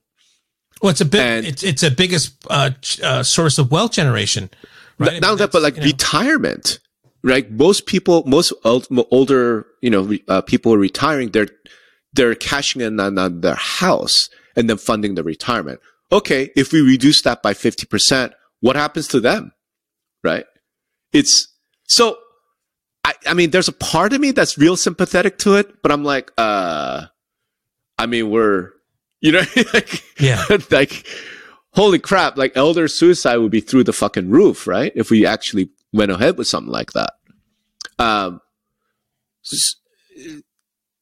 Well, 0.80 0.90
it's 0.90 1.00
a 1.00 1.04
big, 1.04 1.44
it's, 1.44 1.64
it's 1.64 1.82
a 1.82 1.90
biggest 1.90 2.36
uh, 2.48 2.70
uh, 3.02 3.24
source 3.24 3.58
of 3.58 3.72
wealth 3.72 3.90
generation. 3.90 4.48
Right? 4.96 5.20
Not 5.20 5.38
that, 5.38 5.50
but 5.50 5.60
like 5.60 5.74
you 5.74 5.80
know. 5.80 5.86
retirement, 5.86 6.78
right? 7.24 7.50
Most 7.50 7.86
people, 7.86 8.22
most 8.26 8.52
old, 8.62 8.86
older, 9.10 9.66
you 9.82 9.90
know, 9.90 10.16
uh, 10.28 10.40
people 10.42 10.72
are 10.72 10.78
retiring. 10.78 11.30
They're, 11.30 11.48
they're 12.12 12.36
cashing 12.36 12.80
in 12.80 13.00
on, 13.00 13.18
on 13.18 13.40
their 13.40 13.56
house 13.56 14.28
and 14.54 14.70
then 14.70 14.76
funding 14.76 15.16
the 15.16 15.24
retirement. 15.24 15.80
Okay. 16.12 16.50
If 16.54 16.72
we 16.72 16.80
reduce 16.80 17.22
that 17.22 17.42
by 17.42 17.54
50%, 17.54 18.32
what 18.60 18.76
happens 18.76 19.08
to 19.08 19.18
them? 19.18 19.50
Right. 20.22 20.44
It's 21.12 21.48
so, 21.88 22.18
I, 23.04 23.14
I 23.26 23.34
mean, 23.34 23.50
there's 23.50 23.68
a 23.68 23.72
part 23.72 24.12
of 24.12 24.20
me 24.20 24.30
that's 24.30 24.56
real 24.56 24.76
sympathetic 24.76 25.38
to 25.38 25.56
it, 25.56 25.82
but 25.82 25.92
I'm 25.92 26.04
like, 26.04 26.32
uh, 26.38 27.06
I 27.98 28.06
mean, 28.06 28.30
we're, 28.30 28.70
you 29.20 29.32
know, 29.32 29.42
like, 29.74 30.02
yeah, 30.18 30.44
like, 30.70 31.06
holy 31.72 31.98
crap, 31.98 32.36
like 32.36 32.52
elder 32.56 32.88
suicide 32.88 33.36
would 33.36 33.50
be 33.50 33.60
through 33.60 33.84
the 33.84 33.92
fucking 33.92 34.30
roof, 34.30 34.66
right? 34.66 34.92
If 34.94 35.10
we 35.10 35.26
actually 35.26 35.68
went 35.92 36.10
ahead 36.10 36.38
with 36.38 36.46
something 36.46 36.72
like 36.72 36.92
that. 36.92 37.12
Um, 37.98 38.40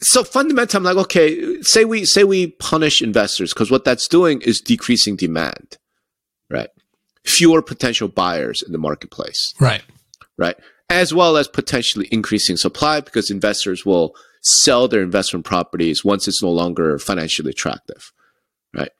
so 0.00 0.24
fundamentally, 0.24 0.78
I'm 0.78 0.84
like, 0.84 1.04
okay, 1.04 1.62
say 1.62 1.84
we 1.84 2.04
say 2.04 2.24
we 2.24 2.48
punish 2.48 3.00
investors 3.00 3.54
because 3.54 3.70
what 3.70 3.84
that's 3.84 4.08
doing 4.08 4.40
is 4.42 4.60
decreasing 4.60 5.16
demand, 5.16 5.78
right? 6.50 6.70
Fewer 7.24 7.62
potential 7.62 8.08
buyers 8.08 8.62
in 8.62 8.72
the 8.72 8.78
marketplace, 8.78 9.54
right? 9.60 9.82
Right, 10.36 10.56
as 10.92 11.12
well 11.12 11.36
as 11.36 11.48
potentially 11.48 12.08
increasing 12.10 12.56
supply 12.56 13.00
because 13.00 13.30
investors 13.30 13.84
will 13.84 14.14
sell 14.42 14.88
their 14.88 15.02
investment 15.02 15.44
properties 15.44 16.04
once 16.04 16.26
it's 16.28 16.42
no 16.42 16.50
longer 16.50 16.98
financially 16.98 17.50
attractive, 17.50 18.12
right? 18.74 18.90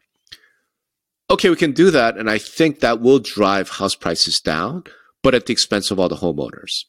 okay, 1.33 1.49
we 1.49 1.57
can 1.57 1.73
do 1.73 1.91
that. 1.91 2.17
And 2.17 2.31
I 2.31 2.39
think 2.39 2.81
that 2.81 3.01
will 3.01 3.19
drive 3.19 3.71
house 3.71 3.95
prices 3.95 4.39
down, 4.39 4.85
but 5.23 5.35
at 5.35 5.47
the 5.47 5.53
expense 5.53 5.91
of 5.91 5.99
all 5.99 6.09
the 6.09 6.17
homeowners. 6.17 6.85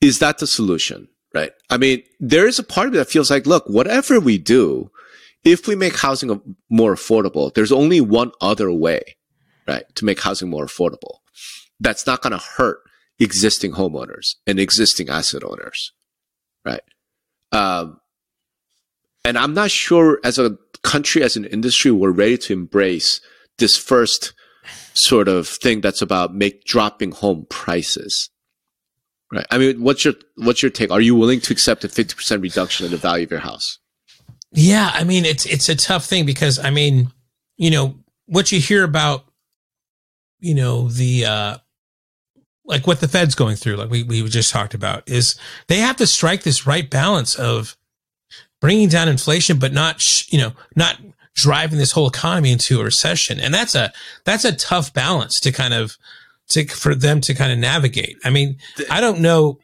Is 0.00 0.18
that 0.18 0.38
the 0.38 0.46
solution? 0.46 1.08
Right. 1.32 1.52
I 1.68 1.76
mean, 1.76 2.02
there 2.18 2.48
is 2.48 2.58
a 2.58 2.64
part 2.64 2.88
of 2.88 2.92
me 2.94 2.98
that 2.98 3.10
feels 3.10 3.30
like, 3.30 3.46
look, 3.46 3.64
whatever 3.68 4.18
we 4.18 4.36
do, 4.36 4.90
if 5.44 5.68
we 5.68 5.76
make 5.76 5.96
housing 5.96 6.56
more 6.68 6.94
affordable, 6.94 7.54
there's 7.54 7.70
only 7.70 8.00
one 8.00 8.32
other 8.40 8.72
way, 8.72 9.16
right, 9.68 9.84
to 9.94 10.04
make 10.04 10.20
housing 10.20 10.50
more 10.50 10.66
affordable. 10.66 11.18
That's 11.78 12.04
not 12.04 12.22
going 12.22 12.32
to 12.32 12.44
hurt 12.56 12.80
existing 13.20 13.72
homeowners 13.72 14.34
and 14.46 14.58
existing 14.58 15.08
asset 15.08 15.44
owners, 15.44 15.92
right? 16.64 16.82
Um, 17.52 18.00
and 19.24 19.38
I'm 19.38 19.54
not 19.54 19.70
sure 19.70 20.18
as 20.24 20.38
a 20.38 20.56
country, 20.82 21.22
as 21.22 21.36
an 21.36 21.44
industry, 21.44 21.90
we're 21.90 22.10
ready 22.10 22.38
to 22.38 22.52
embrace 22.52 23.20
this 23.58 23.76
first 23.76 24.32
sort 24.94 25.28
of 25.28 25.46
thing 25.46 25.80
that's 25.80 26.02
about 26.02 26.34
make 26.34 26.64
dropping 26.64 27.12
home 27.12 27.46
prices. 27.50 28.30
Right. 29.32 29.46
I 29.50 29.58
mean, 29.58 29.80
what's 29.82 30.04
your 30.04 30.14
what's 30.36 30.60
your 30.60 30.70
take? 30.70 30.90
Are 30.90 31.00
you 31.00 31.14
willing 31.14 31.40
to 31.42 31.52
accept 31.52 31.84
a 31.84 31.88
fifty 31.88 32.16
percent 32.16 32.42
reduction 32.42 32.86
in 32.86 32.90
the 32.90 32.98
value 32.98 33.24
of 33.24 33.30
your 33.30 33.40
house? 33.40 33.78
Yeah, 34.50 34.90
I 34.92 35.04
mean, 35.04 35.24
it's 35.24 35.46
it's 35.46 35.68
a 35.68 35.76
tough 35.76 36.04
thing 36.04 36.26
because 36.26 36.58
I 36.58 36.70
mean, 36.70 37.12
you 37.56 37.70
know, 37.70 37.94
what 38.26 38.50
you 38.50 38.58
hear 38.58 38.82
about, 38.82 39.24
you 40.40 40.54
know, 40.54 40.88
the 40.88 41.26
uh 41.26 41.56
like 42.70 42.86
what 42.86 43.00
the 43.00 43.08
Fed's 43.08 43.34
going 43.34 43.56
through, 43.56 43.76
like 43.76 43.90
we 43.90 44.02
we 44.04 44.26
just 44.28 44.50
talked 44.50 44.72
about, 44.72 45.02
is 45.06 45.34
they 45.66 45.78
have 45.78 45.96
to 45.96 46.06
strike 46.06 46.44
this 46.44 46.66
right 46.66 46.88
balance 46.88 47.34
of 47.34 47.76
bringing 48.60 48.88
down 48.88 49.08
inflation, 49.08 49.58
but 49.58 49.72
not, 49.72 50.00
sh- 50.00 50.32
you 50.32 50.38
know, 50.38 50.52
not 50.76 50.96
driving 51.34 51.78
this 51.78 51.92
whole 51.92 52.06
economy 52.06 52.52
into 52.52 52.80
a 52.80 52.84
recession. 52.84 53.40
And 53.40 53.52
that's 53.52 53.74
a, 53.74 53.92
that's 54.24 54.44
a 54.44 54.54
tough 54.54 54.92
balance 54.92 55.40
to 55.40 55.50
kind 55.52 55.74
of, 55.74 55.96
to, 56.50 56.66
for 56.66 56.94
them 56.94 57.20
to 57.22 57.34
kind 57.34 57.52
of 57.52 57.58
navigate. 57.58 58.16
I 58.24 58.30
mean, 58.30 58.58
the, 58.76 58.86
I 58.92 59.00
don't 59.00 59.20
know. 59.20 59.58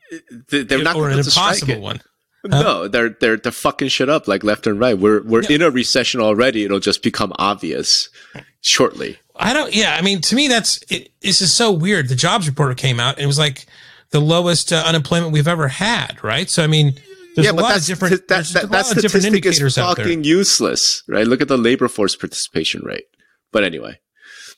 The, 0.49 0.63
they're 0.63 0.83
not 0.83 0.97
an 0.97 1.19
impossible 1.19 1.81
one. 1.81 2.01
no, 2.45 2.87
they're 2.89 3.11
they're 3.11 3.37
they're 3.37 3.51
fucking 3.53 3.89
shit 3.89 4.09
up 4.09 4.29
like 4.29 4.45
left 4.45 4.67
and 4.67 4.79
right. 4.79 4.97
We're 4.97 5.21
we're 5.23 5.43
in 5.51 5.63
a 5.63 5.71
recession 5.71 6.21
already. 6.21 6.65
It'll 6.65 6.79
just 6.79 7.03
become 7.03 7.33
obvious 7.39 8.09
shortly. 8.61 9.19
I 9.39 9.53
don't. 9.53 9.75
Yeah, 9.75 9.95
I 9.97 10.03
mean, 10.03 10.21
to 10.23 10.35
me, 10.35 10.49
that's 10.49 10.81
it, 10.91 11.11
this 11.21 11.41
is 11.41 11.53
so 11.53 11.71
weird. 11.73 12.09
The 12.09 12.15
jobs 12.17 12.47
report 12.49 12.77
came 12.77 12.99
out, 13.01 13.17
and 13.17 13.25
it 13.25 13.27
was 13.27 13.39
like 13.39 13.67
the 14.11 14.21
lowest 14.21 14.73
uh, 14.73 14.83
unemployment 14.87 15.33
we've 15.33 15.49
ever 15.49 15.69
had. 15.69 16.23
Right. 16.23 16.49
So, 16.49 16.63
I 16.63 16.67
mean, 16.67 16.95
there's 17.35 17.45
yeah, 17.47 17.51
a 17.51 17.55
but 17.55 17.63
lot 17.63 17.69
that's 17.73 17.89
of 17.91 17.99
different. 17.99 18.29
that, 18.29 18.45
that, 18.47 18.53
that 18.53 18.63
different 18.71 18.87
statistic 18.87 19.25
indicators 19.25 19.75
there. 19.75 19.85
fucking 19.85 20.25
useless, 20.25 21.03
right? 21.09 21.27
Look 21.27 21.41
at 21.41 21.49
the 21.49 21.59
labor 21.59 21.89
force 21.89 22.17
participation 22.17 22.83
rate. 22.85 23.05
But 23.53 23.63
anyway, 23.65 23.99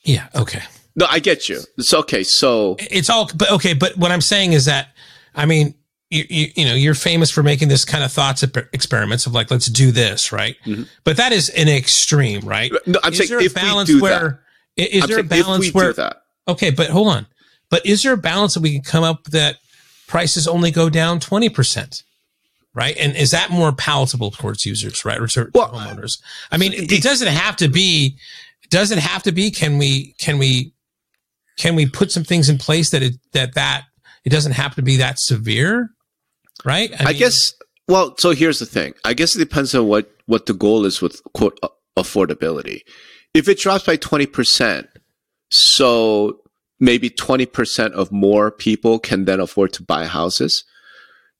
Yeah. 0.03 0.27
Okay. 0.35 0.61
no, 0.95 1.05
I 1.09 1.19
get 1.19 1.49
you. 1.49 1.61
It's 1.77 1.93
okay. 1.93 2.23
So 2.23 2.75
It's 2.79 3.09
all, 3.09 3.29
but 3.35 3.51
okay. 3.51 3.73
But 3.73 3.97
what 3.97 4.11
I'm 4.11 4.21
saying 4.21 4.53
is 4.53 4.65
that, 4.65 4.89
I 5.35 5.45
mean, 5.45 5.75
you, 6.09 6.23
you, 6.29 6.47
you 6.55 6.65
know, 6.65 6.73
you're 6.73 6.95
famous 6.95 7.29
for 7.29 7.43
making 7.43 7.67
this 7.67 7.85
kind 7.85 8.03
of 8.03 8.11
thoughts 8.11 8.43
experiments 8.73 9.25
of 9.27 9.33
like, 9.33 9.51
let's 9.51 9.67
do 9.67 9.91
this, 9.91 10.31
right? 10.31 10.55
Mhm. 10.65 10.87
But 11.03 11.17
that 11.17 11.31
is 11.31 11.49
an 11.49 11.67
extreme, 11.69 12.41
right? 12.41 12.71
no, 12.87 12.99
I'm 13.03 13.13
is 13.13 13.19
saying 13.19 13.29
there 13.29 13.39
a 13.39 13.43
if 13.43 13.55
we 13.55 13.83
do 13.85 14.01
where, 14.01 14.19
that, 14.19 14.39
is 14.83 15.03
I'm 15.03 15.09
there 15.09 15.19
a 15.19 15.23
balance 15.23 15.73
where, 15.73 15.93
that, 15.93 16.23
okay, 16.47 16.71
but 16.71 16.89
hold 16.89 17.07
on. 17.09 17.27
But 17.69 17.85
is 17.85 18.03
there 18.03 18.13
a 18.13 18.17
balance 18.17 18.55
that 18.55 18.61
we 18.61 18.73
can 18.73 18.81
come 18.81 19.03
up 19.03 19.25
that 19.25 19.57
prices 20.07 20.47
only 20.47 20.71
go 20.71 20.89
down 20.89 21.19
20%? 21.19 22.03
Right. 22.73 22.95
And 22.97 23.15
is 23.15 23.31
that 23.31 23.49
more 23.49 23.71
palatable 23.71 24.31
towards 24.31 24.65
users, 24.65 25.03
right? 25.03 25.19
Or 25.19 25.27
to 25.27 25.49
Well, 25.53 25.69
homeowners? 25.69 26.21
I 26.51 26.57
mean, 26.57 26.73
it, 26.73 26.91
it 26.91 27.03
doesn't 27.03 27.27
have 27.27 27.55
to 27.57 27.67
be, 27.67 28.15
doesn't 28.69 28.99
have 28.99 29.23
to 29.23 29.31
be, 29.31 29.49
can 29.51 29.77
we, 29.77 30.13
can 30.19 30.37
we, 30.37 30.71
can 31.57 31.75
we 31.75 31.87
put 31.87 32.11
some 32.11 32.23
things 32.23 32.47
in 32.47 32.57
place 32.57 32.91
that 32.91 33.01
it, 33.01 33.15
that, 33.33 33.55
that 33.55 33.85
it 34.23 34.29
doesn't 34.29 34.53
have 34.53 34.75
to 34.75 34.81
be 34.81 34.97
that 34.97 35.19
severe? 35.19 35.89
Right. 36.63 36.91
I, 36.99 37.05
mean, 37.05 37.17
guess. 37.17 37.53
Well, 37.87 38.15
so 38.17 38.31
here's 38.31 38.59
the 38.59 38.65
thing. 38.65 38.93
I 39.03 39.13
guess 39.13 39.35
it 39.35 39.39
depends 39.39 39.73
on 39.73 39.87
what 39.87 40.11
what 40.25 40.45
the 40.45 40.53
goal 40.53 40.85
is 40.85 41.01
with 41.01 41.21
quote 41.33 41.59
affordability. 41.97 42.81
If 43.33 43.47
it 43.47 43.59
drops 43.59 43.85
by 43.85 43.95
twenty 43.95 44.25
percent, 44.25 44.87
so 45.49 46.39
maybe 46.79 47.09
twenty 47.09 47.45
percent 47.45 47.93
of 47.93 48.11
more 48.11 48.51
people 48.51 48.99
can 48.99 49.25
then 49.25 49.39
afford 49.39 49.73
to 49.73 49.83
buy 49.83 50.05
houses. 50.05 50.63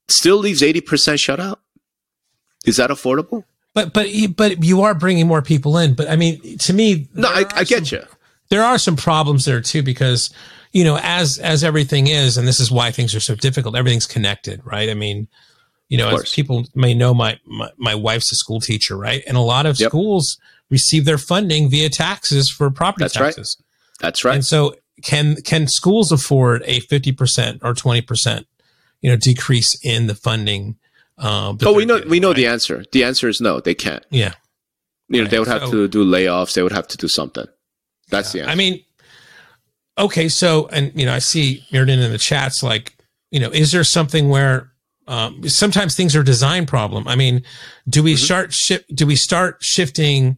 Still 0.08 0.36
leaves 0.38 0.62
eighty 0.62 0.80
percent 0.80 1.20
shut 1.20 1.40
out. 1.40 1.60
Is 2.66 2.76
that 2.76 2.90
affordable? 2.90 3.44
but, 3.72 3.92
but, 3.92 4.10
you- 4.10 4.28
but 4.28 4.62
you 4.64 4.82
are 4.82 4.94
bringing 4.94 5.26
more 5.28 5.42
people 5.42 5.78
in. 5.78 5.94
But 5.94 6.08
I 6.10 6.16
mean, 6.16 6.58
to 6.58 6.72
me, 6.72 7.08
No, 7.14 7.28
I, 7.28 7.44
I 7.54 7.64
get 7.64 7.86
some- 7.86 8.00
you. 8.00 8.04
there 8.50 8.62
are 8.64 8.78
some 8.78 8.96
problems 8.96 9.44
there 9.44 9.60
too 9.60 9.82
because 9.82 10.30
you 10.72 10.84
know 10.84 10.98
as 11.02 11.38
as 11.38 11.64
everything 11.64 12.06
is 12.08 12.36
and 12.36 12.46
this 12.46 12.60
is 12.60 12.70
why 12.70 12.90
things 12.92 13.14
are 13.14 13.20
so 13.20 13.34
difficult 13.34 13.74
everything's 13.76 14.06
connected 14.06 14.60
right 14.64 14.88
i 14.88 14.94
mean 14.94 15.26
you 15.90 15.98
know 15.98 16.08
as 16.16 16.32
people 16.32 16.64
may 16.74 16.94
know 16.94 17.12
my, 17.12 17.38
my 17.46 17.68
my 17.76 17.94
wife's 17.94 18.32
a 18.32 18.36
school 18.36 18.60
teacher 18.60 18.96
right 18.96 19.22
and 19.28 19.36
a 19.36 19.40
lot 19.40 19.66
of 19.66 19.78
Yep. 19.78 19.90
schools 19.90 20.38
receive 20.70 21.04
their 21.04 21.18
funding 21.18 21.68
via 21.68 21.90
taxes 21.90 22.48
for 22.48 22.70
property 22.70 23.04
That's 23.04 23.20
right. 23.20 23.34
taxes 23.34 23.56
That's 24.00 24.24
right. 24.24 24.36
and 24.36 24.44
so 24.44 24.74
can 25.02 25.36
can 25.42 25.66
schools 25.66 26.10
afford 26.12 26.62
a 26.64 26.80
50% 26.80 27.58
or 27.62 27.74
20% 27.74 28.44
you 29.02 29.10
know 29.10 29.16
decrease 29.16 29.78
in 29.84 30.06
the 30.06 30.14
funding 30.14 30.76
um 31.18 31.56
that 31.58 31.66
Oh, 31.68 31.74
we 31.74 31.84
know 31.84 31.96
getting, 31.96 32.10
we 32.10 32.20
know 32.20 32.28
right? 32.28 32.36
the 32.36 32.46
answer. 32.46 32.84
The 32.92 33.04
answer 33.04 33.28
is 33.28 33.40
no. 33.40 33.60
They 33.60 33.74
can't. 33.74 34.04
yeah 34.10 34.34
You 35.08 35.18
know, 35.18 35.22
Right. 35.24 35.30
they 35.32 35.38
would 35.40 35.48
have 35.48 35.62
So- 35.62 35.70
to 35.72 35.88
do 35.88 36.04
layoffs. 36.04 36.54
They 36.54 36.62
would 36.62 36.72
have 36.72 36.88
to 36.88 36.96
do 36.96 37.08
something. 37.08 37.46
That's 38.10 38.32
the 38.32 38.40
answer. 38.40 38.50
I 38.52 38.54
mean, 38.54 38.82
okay, 39.98 40.28
so 40.28 40.68
and 40.72 40.92
you 40.94 41.06
know, 41.06 41.14
I 41.14 41.18
see 41.18 41.64
Mirden 41.72 41.98
in 42.00 42.10
the 42.12 42.18
chats 42.18 42.62
like, 42.62 42.96
you 43.30 43.40
know, 43.40 43.50
is 43.50 43.72
there 43.72 43.84
something 43.84 44.28
where 44.28 44.69
um, 45.10 45.48
sometimes 45.48 45.94
things 45.94 46.14
are 46.16 46.22
design 46.22 46.64
problem? 46.66 47.06
I 47.08 47.16
mean, 47.16 47.42
do 47.88 48.02
we 48.02 48.14
Mhm. 48.14 48.18
start 48.18 48.52
shi- 48.54 48.84
do 48.94 49.06
we 49.06 49.16
start 49.16 49.58
shifting 49.60 50.36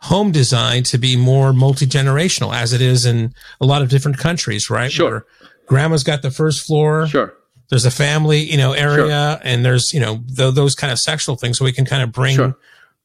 home 0.00 0.32
design 0.32 0.82
to 0.84 0.98
be 0.98 1.16
more 1.16 1.52
multi 1.52 1.86
generational 1.86 2.54
as 2.54 2.72
it 2.72 2.80
is 2.80 3.06
in 3.06 3.32
a 3.60 3.66
lot 3.66 3.82
of 3.82 3.88
different 3.88 4.18
countries, 4.18 4.68
right? 4.70 4.90
Sure. 4.92 5.10
Where 5.10 5.24
grandma's 5.66 6.02
got 6.04 6.22
the 6.22 6.30
first 6.30 6.66
floor. 6.66 7.06
sure. 7.06 7.34
There's 7.70 7.86
a 7.86 7.90
family, 7.90 8.40
you 8.42 8.58
know, 8.58 8.72
area, 8.72 9.40
and 9.42 9.64
there's 9.64 9.92
you 9.94 10.00
know 10.00 10.22
th- 10.36 10.54
those 10.54 10.74
kind 10.74 10.92
of 10.92 10.98
sexual 10.98 11.36
things, 11.36 11.56
so 11.58 11.64
we 11.64 11.72
can 11.72 11.86
kind 11.86 12.02
of 12.02 12.12
bring 12.12 12.36
Sure. 12.36 12.54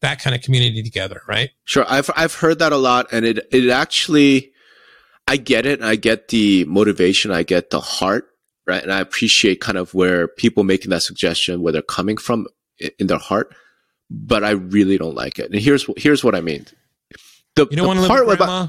that 0.02 0.22
kind 0.22 0.36
of 0.36 0.42
community 0.42 0.84
together, 0.84 1.22
right? 1.28 1.50
Sure, 1.66 1.86
I've 1.88 2.10
I've 2.16 2.34
heard 2.36 2.60
that 2.60 2.72
a 2.74 2.78
lot, 2.78 3.08
and 3.14 3.26
it 3.26 3.48
it 3.52 3.70
actually, 3.70 4.52
I 5.28 5.38
get 5.38 5.66
it. 5.66 5.82
I 5.82 5.96
get 5.96 6.28
the 6.28 6.66
motivation. 6.66 7.32
I 7.32 7.44
get 7.44 7.70
the 7.70 7.80
heart, 7.80 8.28
right? 8.70 8.82
And 8.82 8.94
I 8.94 9.00
appreciate 9.00 9.60
kind 9.60 9.78
of 9.78 9.94
where 9.94 10.28
people 10.28 10.64
making 10.64 10.92
that 10.92 11.02
suggestion, 11.02 11.62
where 11.62 11.74
they're 11.74 11.82
coming 11.82 12.16
from 12.16 12.48
in 12.98 13.08
their 13.08 13.18
heart. 13.18 13.54
But 14.10 14.44
I 14.44 14.52
really 14.52 14.98
don't 14.98 15.16
like 15.16 15.38
it. 15.40 15.52
And 15.52 15.60
here's 15.60 15.86
here's 15.98 16.24
what 16.24 16.36
I 16.36 16.42
mean. 16.42 16.66
The, 17.56 17.68
You 17.70 17.78
don't 17.78 17.88
want 17.88 17.98
to 17.98 18.02
live 18.02 18.10
part 18.10 18.28
with 18.28 18.36
about 18.36 18.46
grandma. 18.48 18.68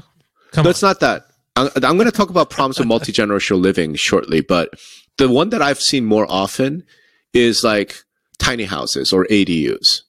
Come 0.51 0.63
no, 0.63 0.69
on. 0.69 0.71
it's 0.71 0.81
not 0.81 0.99
that. 0.99 1.27
I'm, 1.55 1.69
I'm 1.75 1.97
going 1.97 2.05
to 2.05 2.11
talk 2.11 2.29
about 2.29 2.49
problems 2.49 2.79
with 2.79 2.87
multi 2.87 3.11
generational 3.11 3.61
living 3.69 3.95
shortly, 3.95 4.41
but 4.41 4.69
the 5.17 5.29
one 5.29 5.49
that 5.49 5.61
I've 5.61 5.79
seen 5.79 6.05
more 6.05 6.25
often 6.29 6.83
is 7.33 7.63
like 7.63 8.03
tiny 8.37 8.65
houses 8.65 9.13
or 9.13 9.25
ADUs, 9.25 10.01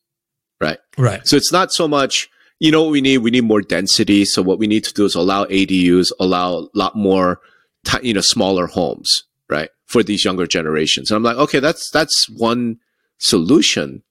right? 0.60 0.78
right. 0.98 1.26
So 1.26 1.36
it's 1.36 1.52
not 1.52 1.72
so 1.72 1.86
much, 1.86 2.28
you 2.58 2.70
know 2.70 2.82
what 2.82 2.92
we 2.92 3.00
need? 3.00 3.18
We 3.18 3.30
need 3.30 3.44
more 3.44 3.60
density. 3.60 4.24
So 4.24 4.42
what 4.42 4.58
we 4.58 4.66
need 4.66 4.84
to 4.84 4.94
do 4.94 5.04
is 5.04 5.14
allow 5.14 5.44
ADUs, 5.46 6.12
allow 6.18 6.54
a 6.54 6.68
lot 6.74 6.96
more, 6.96 7.40
ti- 7.84 8.06
you 8.06 8.14
know, 8.14 8.20
smaller 8.20 8.66
homes, 8.66 9.24
right? 9.48 9.70
For 9.92 10.02
these 10.02 10.24
younger 10.24 10.46
generations. 10.46 11.10
And 11.10 11.16
I'm 11.16 11.22
like, 11.22 11.36
okay, 11.36 11.60
that's, 11.60 11.90
that's 11.90 12.26
one 12.30 12.78
solution. 13.18 14.02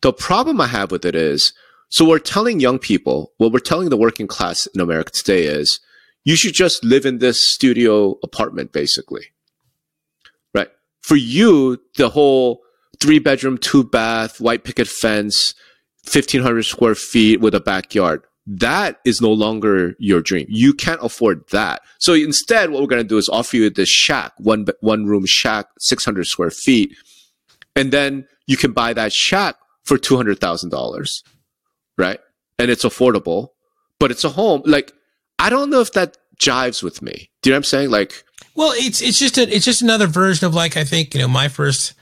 The 0.00 0.12
problem 0.12 0.60
I 0.60 0.66
have 0.66 0.90
with 0.90 1.04
it 1.04 1.14
is, 1.14 1.52
so 1.88 2.04
we're 2.04 2.18
telling 2.18 2.58
young 2.58 2.80
people, 2.80 3.32
what 3.36 3.52
we're 3.52 3.60
telling 3.60 3.88
the 3.88 3.96
working 3.96 4.26
class 4.26 4.66
in 4.74 4.80
America 4.80 5.12
today 5.12 5.44
is, 5.44 5.78
you 6.24 6.34
should 6.34 6.54
just 6.54 6.84
live 6.84 7.06
in 7.06 7.18
this 7.18 7.52
studio 7.52 8.18
apartment, 8.24 8.72
basically. 8.72 9.26
Right? 10.54 10.70
For 11.02 11.16
you, 11.16 11.80
the 11.96 12.08
whole 12.08 12.62
three 13.00 13.20
bedroom, 13.20 13.58
two 13.58 13.84
bath, 13.84 14.40
white 14.40 14.64
picket 14.64 14.88
fence, 14.88 15.54
1500 16.04 16.64
square 16.64 16.94
feet 16.96 17.40
with 17.40 17.54
a 17.54 17.60
backyard. 17.60 18.24
That 18.46 18.98
is 19.04 19.20
no 19.20 19.32
longer 19.32 19.94
your 19.98 20.20
dream. 20.20 20.46
You 20.48 20.74
can't 20.74 20.98
afford 21.02 21.44
that. 21.50 21.82
So 22.00 22.14
instead, 22.14 22.70
what 22.70 22.80
we're 22.82 22.88
going 22.88 23.02
to 23.02 23.08
do 23.08 23.18
is 23.18 23.28
offer 23.28 23.56
you 23.56 23.70
this 23.70 23.88
shack, 23.88 24.32
one, 24.38 24.66
one 24.80 25.06
room 25.06 25.24
shack, 25.26 25.66
600 25.78 26.26
square 26.26 26.50
feet. 26.50 26.96
And 27.76 27.92
then 27.92 28.26
you 28.48 28.56
can 28.56 28.72
buy 28.72 28.92
that 28.94 29.12
shack 29.12 29.54
for 29.84 29.96
$200,000. 29.96 31.22
Right. 31.96 32.18
And 32.58 32.70
it's 32.70 32.84
affordable, 32.84 33.48
but 34.00 34.10
it's 34.10 34.24
a 34.24 34.28
home. 34.30 34.62
Like, 34.64 34.92
I 35.38 35.48
don't 35.50 35.70
know 35.70 35.80
if 35.80 35.92
that 35.92 36.16
jives 36.40 36.82
with 36.82 37.02
me. 37.02 37.30
Do 37.42 37.50
you 37.50 37.52
know 37.52 37.56
what 37.56 37.58
I'm 37.58 37.64
saying? 37.64 37.90
Like, 37.90 38.24
Well, 38.54 38.72
it's 38.74 39.00
it's 39.00 39.18
just 39.18 39.38
a, 39.38 39.42
it's 39.42 39.64
just 39.64 39.82
another 39.82 40.06
version 40.06 40.46
of 40.46 40.54
like 40.54 40.76
I 40.76 40.84
think 40.84 41.14
you 41.14 41.20
know 41.20 41.28
my 41.28 41.48
first 41.48 41.94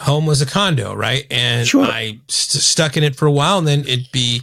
home 0.00 0.26
was 0.26 0.40
a 0.42 0.46
condo, 0.46 0.94
right? 0.94 1.26
And 1.30 1.66
Sure. 1.66 1.84
I 1.84 2.20
st- 2.28 2.62
stuck 2.62 2.96
in 2.96 3.02
it 3.04 3.16
for 3.16 3.26
a 3.26 3.32
while, 3.32 3.58
and 3.58 3.66
then 3.66 3.80
it'd 3.80 4.10
be, 4.12 4.42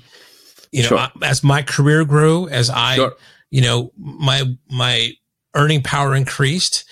you 0.72 0.84
know, 0.84 0.90
Sure. 0.90 0.98
I- 1.00 1.12
as 1.24 1.44
my 1.44 1.62
career 1.62 2.06
grew, 2.06 2.48
as 2.50 2.70
I, 2.70 2.96
Sure. 2.96 3.14
you 3.52 3.62
know, 3.62 3.92
my 3.98 4.44
my 4.70 5.12
earning 5.56 5.82
power 5.82 6.16
increased, 6.16 6.86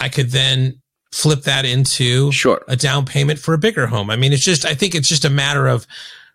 I 0.00 0.08
could 0.08 0.30
then 0.30 0.80
flip 1.12 1.42
that 1.44 1.64
into 1.64 2.30
sure. 2.32 2.62
a 2.68 2.76
down 2.76 3.04
payment 3.06 3.38
for 3.38 3.54
a 3.54 3.58
bigger 3.58 3.86
home. 3.86 4.10
I 4.10 4.16
mean, 4.16 4.32
it's 4.32 4.44
just 4.44 4.64
I 4.64 4.74
think 4.74 4.94
it's 4.94 5.08
just 5.08 5.24
a 5.24 5.30
matter 5.30 5.66
of 5.66 5.86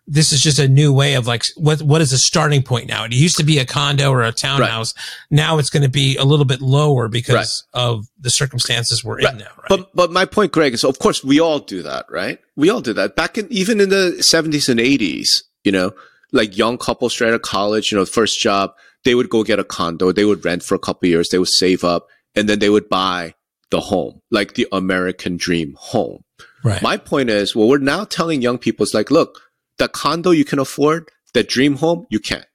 this 0.06 0.32
is 0.34 0.42
just 0.42 0.58
a 0.58 0.68
new 0.68 0.92
way 0.92 1.14
of 1.14 1.26
like 1.26 1.44
what 1.56 1.80
what 1.80 2.02
is 2.02 2.10
the 2.10 2.18
starting 2.18 2.62
point 2.62 2.88
now? 2.88 3.04
It 3.04 3.12
used 3.14 3.38
to 3.38 3.44
be 3.44 3.58
a 3.58 3.64
condo 3.64 4.10
or 4.10 4.22
a 4.22 4.32
townhouse. 4.32 4.92
Now 5.30 5.56
it's 5.58 5.70
going 5.70 5.82
to 5.82 5.88
be 5.88 6.16
a 6.18 6.24
little 6.24 6.44
bit 6.44 6.60
lower 6.60 7.08
because 7.08 7.64
of 7.72 8.06
the 8.20 8.28
circumstances 8.28 9.02
we're 9.02 9.20
in 9.20 9.38
now. 9.38 9.46
Right? 9.56 9.68
But 9.70 9.94
but 9.94 10.10
my 10.10 10.26
point, 10.26 10.52
Greg, 10.52 10.74
is 10.74 10.84
of 10.84 10.98
course 10.98 11.24
we 11.24 11.40
all 11.40 11.58
do 11.58 11.82
that, 11.84 12.04
right? 12.10 12.38
We 12.54 12.68
all 12.68 12.82
do 12.82 12.92
that. 12.92 13.16
Back 13.16 13.38
in 13.38 13.46
even 13.50 13.80
in 13.80 13.88
the 13.88 14.22
seventies 14.22 14.68
and 14.68 14.78
eighties, 14.78 15.42
you 15.62 15.72
know, 15.72 15.92
like 16.34 16.56
young 16.56 16.76
couples 16.76 17.12
straight 17.12 17.28
out 17.28 17.34
of 17.34 17.42
college, 17.42 17.90
you 17.90 17.96
know, 17.96 18.04
first 18.04 18.40
job, 18.40 18.72
they 19.04 19.14
would 19.14 19.30
go 19.30 19.44
get 19.44 19.58
a 19.58 19.64
condo, 19.64 20.12
they 20.12 20.24
would 20.24 20.44
rent 20.44 20.62
for 20.62 20.74
a 20.74 20.78
couple 20.78 21.06
of 21.06 21.10
years, 21.10 21.28
they 21.28 21.38
would 21.38 21.48
save 21.48 21.84
up, 21.84 22.08
and 22.34 22.48
then 22.48 22.58
they 22.58 22.68
would 22.68 22.88
buy 22.88 23.34
the 23.70 23.80
home, 23.80 24.20
like 24.30 24.54
the 24.54 24.66
American 24.72 25.36
dream 25.36 25.74
home. 25.78 26.22
right. 26.62 26.82
My 26.82 26.96
point 26.96 27.30
is, 27.30 27.54
what 27.54 27.68
we're 27.68 27.78
now 27.78 28.04
telling 28.04 28.42
young 28.42 28.58
people 28.58 28.84
is 28.84 28.94
like, 28.94 29.10
look, 29.10 29.40
the 29.78 29.88
condo 29.88 30.30
you 30.30 30.44
can 30.44 30.58
afford, 30.58 31.08
the 31.32 31.42
dream 31.42 31.76
home 31.76 32.06
you 32.10 32.18
can't. 32.18 32.46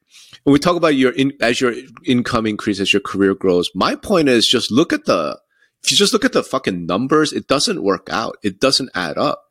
When 0.43 0.53
we 0.53 0.59
talk 0.59 0.75
about 0.75 0.95
your 0.95 1.11
in, 1.11 1.33
as 1.41 1.59
your 1.59 1.73
income 2.05 2.45
increases, 2.45 2.81
as 2.81 2.93
your 2.93 3.01
career 3.01 3.33
grows, 3.33 3.69
my 3.75 3.95
point 3.95 4.29
is 4.29 4.47
just 4.47 4.71
look 4.71 4.93
at 4.93 5.05
the, 5.05 5.39
if 5.83 5.91
you 5.91 5.97
just 5.97 6.13
look 6.13 6.25
at 6.25 6.33
the 6.33 6.43
fucking 6.43 6.85
numbers, 6.85 7.33
it 7.33 7.47
doesn't 7.47 7.83
work 7.83 8.07
out. 8.11 8.37
It 8.43 8.59
doesn't 8.59 8.89
add 8.95 9.17
up. 9.17 9.45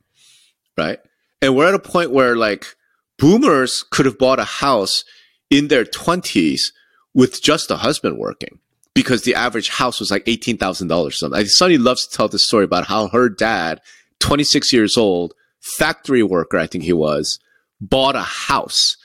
Right. 0.76 0.98
And 1.42 1.56
we're 1.56 1.68
at 1.68 1.74
a 1.74 1.78
point 1.78 2.10
where 2.10 2.36
like 2.36 2.76
boomers 3.18 3.85
could 3.90 4.07
have 4.07 4.18
bought 4.18 4.38
a 4.38 4.44
house 4.44 5.04
in 5.50 5.68
their 5.68 5.85
twenties 5.85 6.72
with 7.14 7.42
just 7.42 7.70
a 7.70 7.76
husband 7.76 8.18
working 8.18 8.59
because 8.94 9.22
the 9.22 9.35
average 9.35 9.68
house 9.68 10.00
was 10.00 10.11
like 10.11 10.24
$18,000 10.24 10.90
or 10.90 11.11
something. 11.12 11.46
Sonny 11.46 11.78
loves 11.78 12.07
to 12.07 12.16
tell 12.16 12.28
this 12.28 12.44
story 12.44 12.64
about 12.64 12.87
how 12.87 13.09
her 13.09 13.28
dad, 13.28 13.81
26 14.18 14.72
years 14.72 14.96
old, 14.96 15.35
factory 15.78 16.22
worker, 16.22 16.59
I 16.59 16.66
think 16.66 16.85
he 16.85 16.92
was, 16.92 17.38
bought 17.81 18.16
a 18.16 18.22
house, 18.22 18.96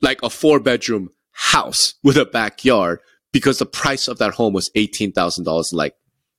like 0.00 0.22
a 0.22 0.30
four 0.30 0.60
bedroom 0.60 1.10
house 1.32 1.94
with 2.02 2.16
a 2.16 2.24
backyard 2.24 3.00
because 3.32 3.58
the 3.58 3.66
price 3.66 4.08
of 4.08 4.18
that 4.18 4.34
home 4.34 4.52
was 4.52 4.70
$18,000 4.76 5.38
in 5.38 5.44
like 5.72 5.94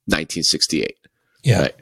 1968. 0.05 0.95
Yeah. 1.43 1.61
Right. 1.63 1.75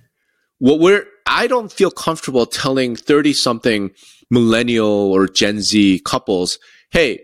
What 0.60 0.80
we're, 0.80 1.06
I 1.26 1.48
don't 1.48 1.72
feel 1.72 1.92
comfortable 1.92 2.46
telling 2.46 2.96
30 2.96 3.34
something 3.34 3.92
millennial 4.30 4.88
or 4.88 5.28
Gen 5.28 5.62
Z 5.62 6.02
couples, 6.06 6.60
Hey, 6.92 7.22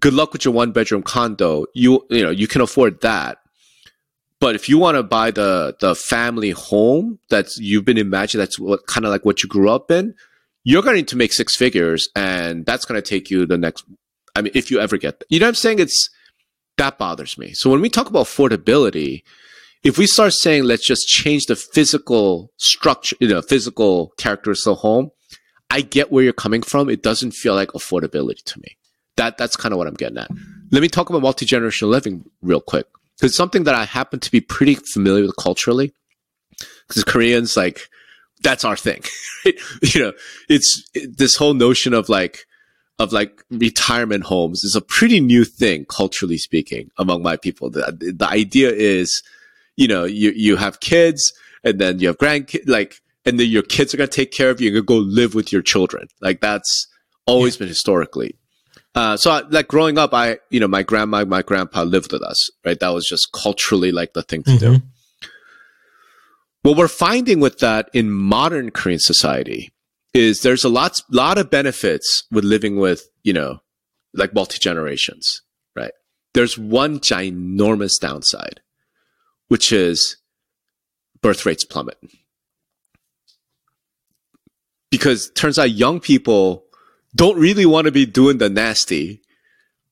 good 0.00 0.14
luck 0.14 0.32
with 0.32 0.44
your 0.44 0.54
one 0.54 0.72
bedroom 0.72 1.02
condo. 1.02 1.66
You, 1.74 2.06
you 2.10 2.22
know, 2.22 2.30
you 2.30 2.46
can 2.46 2.60
afford 2.60 3.00
that. 3.02 3.38
But 4.40 4.54
if 4.54 4.68
you 4.68 4.78
want 4.78 4.96
to 4.96 5.02
buy 5.02 5.30
the, 5.30 5.76
the 5.80 5.94
family 5.94 6.50
home 6.50 7.18
that's 7.30 7.58
you've 7.58 7.84
been 7.84 7.98
imagining, 7.98 8.42
that's 8.42 8.58
what 8.58 8.86
kind 8.86 9.06
of 9.06 9.10
like 9.10 9.24
what 9.24 9.42
you 9.42 9.48
grew 9.48 9.70
up 9.70 9.90
in, 9.90 10.14
you're 10.64 10.82
going 10.82 10.94
to 10.94 10.98
need 10.98 11.08
to 11.08 11.16
make 11.16 11.32
six 11.32 11.56
figures 11.56 12.08
and 12.14 12.66
that's 12.66 12.84
going 12.84 13.00
to 13.00 13.06
take 13.06 13.30
you 13.30 13.46
the 13.46 13.56
next, 13.56 13.84
I 14.36 14.42
mean, 14.42 14.52
if 14.54 14.70
you 14.70 14.80
ever 14.80 14.96
get, 14.96 15.22
you 15.28 15.38
know 15.38 15.46
what 15.46 15.50
I'm 15.50 15.54
saying? 15.54 15.78
It's, 15.78 16.10
that 16.76 16.98
bothers 16.98 17.38
me. 17.38 17.52
So 17.52 17.70
when 17.70 17.80
we 17.80 17.88
talk 17.88 18.08
about 18.08 18.26
affordability, 18.26 19.22
if 19.84 19.98
we 19.98 20.06
start 20.06 20.32
saying 20.32 20.64
let's 20.64 20.86
just 20.86 21.06
change 21.06 21.46
the 21.46 21.56
physical 21.56 22.50
structure, 22.56 23.16
you 23.20 23.28
know, 23.28 23.42
physical 23.42 24.12
characteristics 24.16 24.66
of 24.66 24.78
home, 24.78 25.10
I 25.70 25.82
get 25.82 26.10
where 26.10 26.24
you're 26.24 26.32
coming 26.32 26.62
from. 26.62 26.88
It 26.88 27.02
doesn't 27.02 27.32
feel 27.32 27.54
like 27.54 27.68
affordability 27.70 28.42
to 28.44 28.60
me. 28.60 28.76
That 29.16 29.36
that's 29.38 29.56
kind 29.56 29.72
of 29.72 29.78
what 29.78 29.86
I'm 29.86 29.94
getting 29.94 30.18
at. 30.18 30.30
Let 30.72 30.80
me 30.82 30.88
talk 30.88 31.10
about 31.10 31.22
multi 31.22 31.46
generational 31.46 31.90
living 31.90 32.24
real 32.42 32.60
quick 32.60 32.86
because 33.16 33.36
something 33.36 33.64
that 33.64 33.74
I 33.74 33.84
happen 33.84 34.20
to 34.20 34.30
be 34.30 34.40
pretty 34.40 34.74
familiar 34.74 35.22
with 35.22 35.36
culturally. 35.36 35.92
Because 36.88 37.04
Koreans 37.04 37.56
like 37.56 37.88
that's 38.42 38.64
our 38.64 38.76
thing, 38.76 39.02
you 39.44 40.02
know. 40.02 40.12
It's 40.48 40.88
it, 40.94 41.18
this 41.18 41.36
whole 41.36 41.54
notion 41.54 41.94
of 41.94 42.08
like 42.08 42.46
of 42.98 43.12
like 43.12 43.42
retirement 43.50 44.24
homes 44.24 44.64
is 44.64 44.76
a 44.76 44.80
pretty 44.80 45.20
new 45.20 45.44
thing 45.44 45.84
culturally 45.86 46.38
speaking 46.38 46.90
among 46.98 47.22
my 47.22 47.36
people. 47.36 47.70
The, 47.70 48.14
the 48.16 48.28
idea 48.28 48.70
is, 48.70 49.22
you 49.76 49.88
know, 49.88 50.04
you, 50.04 50.32
you 50.34 50.56
have 50.56 50.80
kids 50.80 51.32
and 51.62 51.80
then 51.80 51.98
you 51.98 52.08
have 52.08 52.18
grandkids, 52.18 52.68
like, 52.68 53.00
and 53.24 53.40
then 53.40 53.48
your 53.48 53.62
kids 53.62 53.94
are 53.94 53.96
going 53.96 54.08
to 54.08 54.14
take 54.14 54.32
care 54.32 54.50
of 54.50 54.60
you 54.60 54.76
and 54.76 54.86
go 54.86 54.96
live 54.96 55.34
with 55.34 55.52
your 55.52 55.62
children. 55.62 56.08
Like 56.20 56.40
that's 56.40 56.86
always 57.26 57.56
yeah. 57.56 57.60
been 57.60 57.68
historically. 57.68 58.36
Uh, 58.94 59.16
so 59.16 59.30
I, 59.30 59.42
like 59.48 59.66
growing 59.66 59.98
up, 59.98 60.14
I, 60.14 60.38
you 60.50 60.60
know, 60.60 60.68
my 60.68 60.82
grandma, 60.82 61.24
my 61.24 61.42
grandpa 61.42 61.82
lived 61.82 62.12
with 62.12 62.22
us, 62.22 62.48
right? 62.64 62.78
That 62.78 62.90
was 62.90 63.06
just 63.06 63.32
culturally 63.32 63.90
like 63.90 64.12
the 64.12 64.22
thing 64.22 64.42
to 64.44 64.50
mm-hmm. 64.50 64.74
do. 64.74 64.82
What 66.62 66.76
we're 66.76 66.88
finding 66.88 67.40
with 67.40 67.58
that 67.58 67.90
in 67.92 68.10
modern 68.10 68.70
Korean 68.70 69.00
society 69.00 69.72
is 70.14 70.42
there's 70.42 70.64
a 70.64 70.68
lot, 70.68 71.00
lot 71.10 71.38
of 71.38 71.50
benefits 71.50 72.24
with 72.30 72.44
living 72.44 72.76
with, 72.76 73.08
you 73.22 73.32
know, 73.32 73.58
like 74.14 74.32
multi 74.32 74.58
generations, 74.58 75.42
right? 75.74 75.90
There's 76.32 76.56
one 76.56 77.00
ginormous 77.00 77.98
downside, 78.00 78.60
which 79.54 79.70
is 79.70 80.16
birth 81.22 81.46
rates 81.46 81.64
plummet. 81.64 81.96
Because 84.90 85.30
turns 85.30 85.60
out 85.60 85.70
young 85.70 86.00
people 86.00 86.64
don't 87.14 87.38
really 87.38 87.64
want 87.64 87.84
to 87.84 87.92
be 87.92 88.04
doing 88.04 88.38
the 88.38 88.50
nasty 88.50 89.22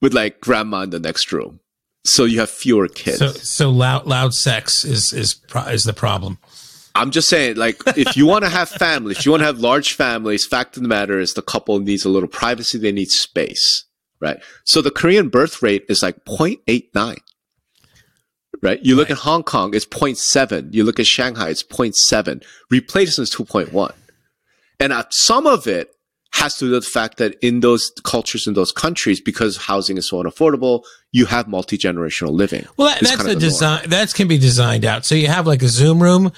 with 0.01 0.15
like 0.15 0.41
grandma 0.41 0.81
in 0.81 0.91
the 0.91 0.99
next 0.99 1.31
room. 1.31 1.61
So 2.05 2.25
you 2.25 2.41
have 2.41 2.51
fewer 2.51 2.89
kids. 2.89 3.19
So, 3.19 3.29
so 3.29 3.71
loud, 3.71 4.09
loud 4.09 4.35
sex 4.35 4.85
is, 4.85 5.13
is, 5.13 5.41
is 5.69 5.85
the 5.85 5.93
problem. 5.93 6.39
I'm 6.97 7.13
just 7.13 7.29
saying, 7.29 7.55
like, 7.55 7.81
if 7.97 8.17
you 8.17 8.27
want 8.27 8.43
to 8.43 8.51
have 8.51 8.69
families, 8.69 9.19
if 9.19 9.27
you 9.27 9.31
want 9.31 9.43
to 9.43 9.47
have 9.47 9.61
large 9.61 9.93
families, 9.93 10.45
fact 10.45 10.77
of 10.77 10.83
the 10.83 10.89
matter 10.89 11.21
is 11.21 11.35
the 11.35 11.43
couple 11.43 11.79
needs 11.79 12.05
a 12.05 12.09
little 12.09 12.29
privacy. 12.29 12.79
They 12.79 12.91
need 12.91 13.11
space, 13.11 13.85
right? 14.19 14.43
So 14.65 14.83
the 14.83 14.91
Korean 14.91 15.29
birth 15.29 15.63
rate 15.63 15.85
is 15.89 16.03
like 16.03 16.25
0.89, 16.25 17.19
right? 18.63 18.81
You 18.83 18.97
look 18.97 19.09
right. 19.09 19.19
at 19.19 19.23
Hong 19.23 19.43
Kong, 19.43 19.75
it's 19.75 19.87
0.7. 19.87 20.73
You 20.73 20.85
look 20.85 21.01
at 21.01 21.07
Shanghai, 21.07 21.51
it's 21.51 21.63
0.7. 21.63 22.45
Replacement 22.71 23.29
is 23.29 23.35
2.1. 23.35 23.93
And 24.81 24.93
uh, 24.93 25.05
some 25.11 25.47
of 25.47 25.67
it 25.67 25.95
has 26.35 26.57
to 26.59 26.65
do 26.65 26.73
with 26.73 26.85
the 26.85 26.91
fact 26.91 27.19
that 27.19 27.37
in 27.43 27.61
those 27.61 27.93
cultures, 28.05 28.47
in 28.47 28.55
those 28.55 28.73
countries, 28.73 29.21
because 29.21 29.57
housing 29.57 29.99
is 29.99 30.09
so 30.09 30.23
unaffordable, 30.23 30.83
you 31.13 31.27
have 31.27 31.47
multi 31.47 31.77
generational 31.77 32.31
living. 32.31 32.67
Well, 32.77 32.89
that, 32.89 33.03
that's 33.03 33.25
a 33.25 33.37
design 33.37 33.91
that 33.91 34.15
can 34.15 34.29
be 34.29 34.39
designed 34.39 34.85
out. 34.85 35.05
So 35.05 35.15
you 35.15 35.29
have 35.29 35.47
like 35.47 35.63
a 35.63 35.69
Zoom 35.69 36.03
room. 36.03 36.33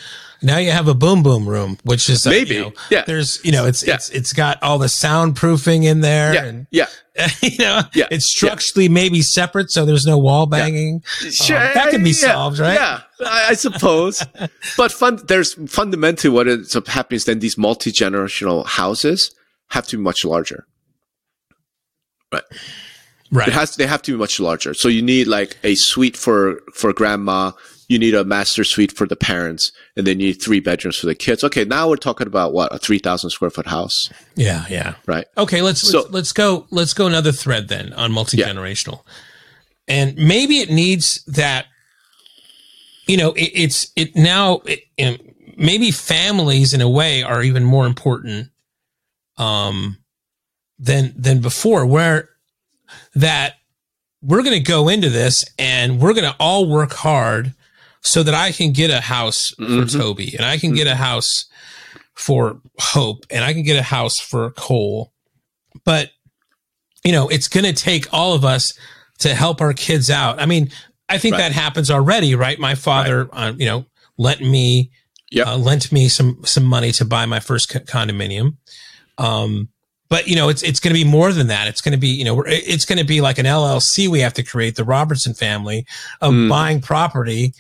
Now 0.45 0.59
you 0.59 0.71
have 0.71 0.89
a 0.89 0.95
boom 0.95 1.23
boom 1.23 1.49
room, 1.49 1.79
which 1.85 2.09
is 2.11 2.27
maybe 2.27 2.55
you 2.55 2.61
know, 2.61 2.73
yeah. 2.91 3.05
There's 3.07 3.43
you 3.45 3.53
know 3.53 3.67
it's 3.67 3.87
yeah. 3.87 3.95
it's 3.95 4.11
it's 4.11 4.33
got 4.33 4.63
all 4.63 4.79
the 4.79 4.87
soundproofing 4.87 5.85
in 5.85 6.01
there. 6.01 6.35
Yeah, 6.35 6.45
and, 6.45 6.67
yeah. 6.71 6.87
you 7.43 7.59
know, 7.59 7.83
yeah. 7.95 8.09
it's 8.11 8.27
structurally 8.27 8.87
yeah. 8.87 8.93
maybe 8.93 9.23
separate, 9.23 9.71
so 9.71 9.85
there's 9.85 10.05
no 10.05 10.19
wall 10.19 10.47
banging. 10.47 11.01
Sure, 11.31 11.57
um, 11.57 11.63
that 11.75 11.91
can 11.91 12.03
be 12.03 12.13
solved, 12.13 12.59
right? 12.59 12.75
Yeah, 12.75 13.01
I, 13.25 13.51
I 13.51 13.55
suppose. 13.55 14.25
but 14.77 14.91
fun, 14.91 15.21
there's 15.29 15.55
fundamentally 15.73 16.35
what 16.35 16.49
ends 16.49 16.75
up 16.75 16.89
happening 16.89 17.17
is 17.17 17.25
then 17.25 17.39
these 17.39 17.57
multi 17.57 17.93
generational 17.93 18.67
houses 18.67 19.35
have 19.69 19.87
to 19.89 19.97
be 19.97 20.03
much 20.03 20.25
larger. 20.25 20.67
Right. 22.33 22.43
Right. 23.31 23.49
It 23.49 23.55
has 23.55 23.77
they 23.77 23.87
have 23.87 24.03
to 24.03 24.13
be 24.13 24.19
much 24.19 24.39
larger. 24.39 24.75
So 24.75 24.89
you 24.89 25.03
need 25.03 25.27
like 25.27 25.57
a 25.65 25.75
suite 25.75 26.17
for 26.17 26.61
for 26.73 26.93
grandma, 26.93 27.53
you 27.89 27.99
need 27.99 28.15
a 28.15 28.25
master 28.25 28.65
suite 28.65 28.93
for 28.93 29.07
the 29.07 29.17
parents, 29.17 29.73
and 29.97 30.07
then 30.07 30.21
you 30.21 30.29
need 30.29 30.43
three 30.43 30.61
bedrooms 30.61 30.99
for 30.99 31.07
the 31.07 31.15
kids. 31.15 31.45
Okay, 31.45 31.65
now 31.65 31.89
we're 31.89 31.97
talking 31.97 32.27
about 32.27 32.53
what 32.53 32.75
a 32.75 32.79
three 32.79 32.99
thousand 32.99 33.31
square 33.31 33.51
foot 33.51 33.67
house. 33.67 34.11
Yeah, 34.35 34.65
yeah. 34.69 34.95
Right. 35.07 35.27
Okay, 35.37 35.63
let's 35.63 35.81
so, 35.81 36.01
let's, 36.01 36.11
let's 36.13 36.33
go 36.33 36.67
let's 36.71 36.95
go 36.95 37.07
another 37.07 37.33
thread 37.33 37.69
then 37.69 37.93
on 37.95 38.13
multi 38.13 38.39
generational, 38.39 39.03
yeah. 39.89 39.95
and 39.95 40.17
maybe 40.17 40.59
it 40.59 40.71
needs 40.71 41.23
that. 41.25 41.67
You 43.07 43.19
know, 43.19 43.33
it, 43.33 43.51
it's 43.55 43.93
it 43.97 44.17
now. 44.17 44.63
It, 44.67 45.21
maybe 45.57 45.91
families 45.91 46.75
in 46.75 46.81
a 46.81 46.89
way 46.89 47.23
are 47.23 47.43
even 47.43 47.65
more 47.65 47.87
important 47.87 48.49
um, 49.37 49.99
than 50.79 51.13
than 51.17 51.41
before, 51.41 51.87
where 51.87 52.31
that 53.15 53.55
we're 54.23 54.43
going 54.43 54.57
to 54.57 54.61
go 54.61 54.89
into 54.89 55.11
this 55.11 55.45
and 55.59 56.01
we're 56.01 56.15
going 56.15 56.25
to 56.25 56.37
all 56.41 56.69
work 56.69 56.93
hard 56.93 57.53
so 58.05 58.23
that 58.23 58.35
I 58.35 58.53
can 58.53 58.73
get 58.73 58.91
a 58.91 59.01
house 59.01 59.51
for 59.51 59.63
mm-hmm. 59.63 59.99
Toby 59.99 60.37
and 60.37 60.45
I 60.45 60.59
can 60.59 60.75
get 60.75 60.87
a 60.87 60.95
house 60.95 61.47
for 62.15 62.61
Hope 62.79 63.25
and 63.31 63.45
I 63.45 63.53
can 63.53 63.63
get 63.63 63.79
a 63.79 63.83
house 63.83 64.21
for 64.21 64.51
Cole. 64.51 65.13
But 65.85 66.11
you 67.03 67.13
know, 67.13 67.29
it's 67.29 67.49
going 67.49 67.65
to 67.65 67.73
take 67.73 68.13
all 68.13 68.35
of 68.35 68.45
us 68.45 68.73
to 69.19 69.35
help 69.35 69.61
our 69.61 69.75
kids 69.75 70.11
out. 70.11 70.41
I 70.41 70.47
mean, 70.47 70.71
I 71.09 71.19
think 71.19 71.33
right. 71.33 71.43
that 71.43 71.53
happens 71.53 71.91
already, 71.91 72.35
right? 72.35 72.59
My 72.59 72.75
father, 72.75 73.25
right. 73.25 73.49
uh, 73.49 73.53
you 73.57 73.67
know, 73.67 73.85
lent 74.17 74.41
me, 74.41 74.91
yep. 75.31 75.47
uh, 75.47 75.57
lent 75.57 75.93
me 75.93 76.09
some 76.09 76.41
some 76.45 76.65
money 76.65 76.93
to 76.93 77.05
buy 77.05 77.27
my 77.27 77.41
first 77.41 77.71
condominium. 77.71 78.57
Um, 79.19 79.69
but 80.09 80.29
you 80.29 80.37
know, 80.37 80.49
it's 80.49 80.63
it's 80.63 80.81
going 80.81 80.95
to 80.95 81.03
be 81.03 81.09
more 81.09 81.33
than 81.33 81.49
that. 81.49 81.69
It's 81.69 81.81
going 81.81 81.93
to 81.93 81.99
be 81.99 82.09
you 82.09 82.25
know, 82.25 82.43
it's 82.47 82.85
going 82.85 82.99
to 82.99 83.05
be 83.05 83.21
like 83.21 83.39
an 83.39 83.47
LLC 83.47 84.09
we 84.09 84.21
have 84.21 84.35
to 84.35 84.43
create, 84.43 84.77
the 84.77 84.85
Robertson 84.85 85.35
family 85.35 85.87
of 86.21 86.33
mm. 86.33 86.49
buying 86.49 86.81
property. 86.81 87.53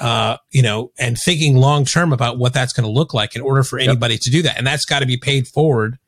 Uh, 0.00 0.38
you 0.50 0.62
know, 0.62 0.90
and 0.98 1.18
thinking 1.18 1.56
long 1.56 1.84
term 1.84 2.12
about 2.12 2.38
what 2.38 2.54
that's 2.54 2.72
going 2.72 2.86
to 2.86 2.90
look 2.90 3.12
like 3.12 3.36
in 3.36 3.42
order 3.42 3.62
for 3.62 3.78
anybody 3.78 4.14
yep. 4.14 4.22
to 4.22 4.30
do 4.30 4.42
that, 4.42 4.56
and 4.56 4.66
that's 4.66 4.86
got 4.86 5.00
to 5.00 5.06
be 5.06 5.18
paid 5.18 5.46
forward. 5.46 5.98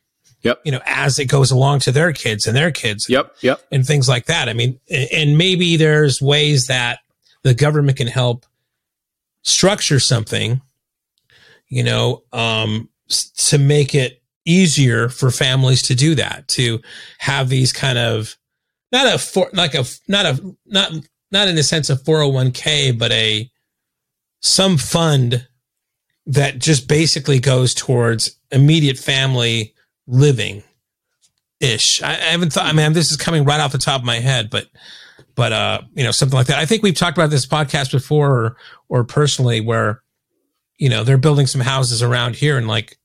Yep. 0.43 0.63
You 0.65 0.73
know, 0.73 0.81
as 0.87 1.19
it 1.19 1.27
goes 1.27 1.51
along 1.51 1.81
to 1.81 1.93
their 1.93 2.13
kids 2.13 2.47
and 2.47 2.57
their 2.57 2.73
kids. 2.73 3.09
Yep. 3.09 3.37
Yep. 3.43 3.61
And 3.71 3.87
things 3.87 4.09
like 4.09 4.27
that. 4.27 4.49
I 4.49 4.55
mean, 4.55 4.81
and 4.91 5.39
maybe 5.39 5.77
there's 5.77 6.21
ways 6.21 6.67
that 6.67 6.99
the 7.43 7.55
government 7.55 7.99
can 7.99 8.09
help 8.09 8.45
structure 9.43 10.01
something, 10.01 10.61
you 11.69 11.85
know, 11.85 12.23
um, 12.33 12.89
to 13.37 13.59
make 13.59 13.95
it 13.95 14.23
easier 14.45 15.09
for 15.09 15.31
families 15.31 15.83
to 15.83 15.95
do 15.95 16.15
that, 16.15 16.49
to 16.49 16.81
have 17.19 17.49
these 17.49 17.73
kind 17.73 17.99
of 17.99 18.37
not 18.91 19.15
a 19.15 19.19
for 19.19 19.49
like 19.53 19.75
a 19.75 19.85
not 20.09 20.27
a 20.27 20.57
not 20.67 20.93
not 21.31 21.49
in 21.49 21.57
the 21.57 21.63
sense 21.63 21.91
of 21.91 22.03
401k, 22.03 22.97
but 22.99 23.11
a 23.13 23.51
some 24.43 24.77
fund 24.77 25.47
that 26.27 26.59
just 26.59 26.89
basically 26.89 27.41
goes 27.41 27.75
towards 27.75 28.39
immediate 28.51 28.99
family 28.99 29.75
living 30.07 30.63
ish. 31.61 32.03
I, 32.03 32.13
I, 32.13 32.31
haven't 32.31 32.53
thought, 32.53 32.67
I 32.67 32.73
mean, 32.73 32.93
this 32.93 33.11
is 33.11 33.17
coming 33.17 33.45
right 33.45 33.61
off 33.61 33.73
the 33.73 33.79
top 33.79 34.01
of 34.01 34.07
my 34.07 34.19
head, 34.19 34.51
but, 34.51 34.67
but, 35.35 35.53
uh, 35.53 35.83
you 35.95 36.05
know, 36.05 36.11
something 36.11 36.37
like 36.37 36.49
that. 36.49 36.59
I 36.59 36.67
think 36.67 36.83
we've 36.83 36.95
talked 36.95 37.17
about 37.17 37.31
this 37.31 37.47
podcast 37.47 37.93
before 37.93 38.31
or, 38.31 38.57
or 38.89 39.05
personally 39.05 39.61
where, 39.61 40.03
you 40.77 40.89
know, 40.89 41.05
they're 41.05 41.19
building 41.19 41.47
some 41.47 41.61
houses 41.61 42.03
around 42.03 42.37
here 42.37 42.59
and 42.59 42.69
like 42.69 42.99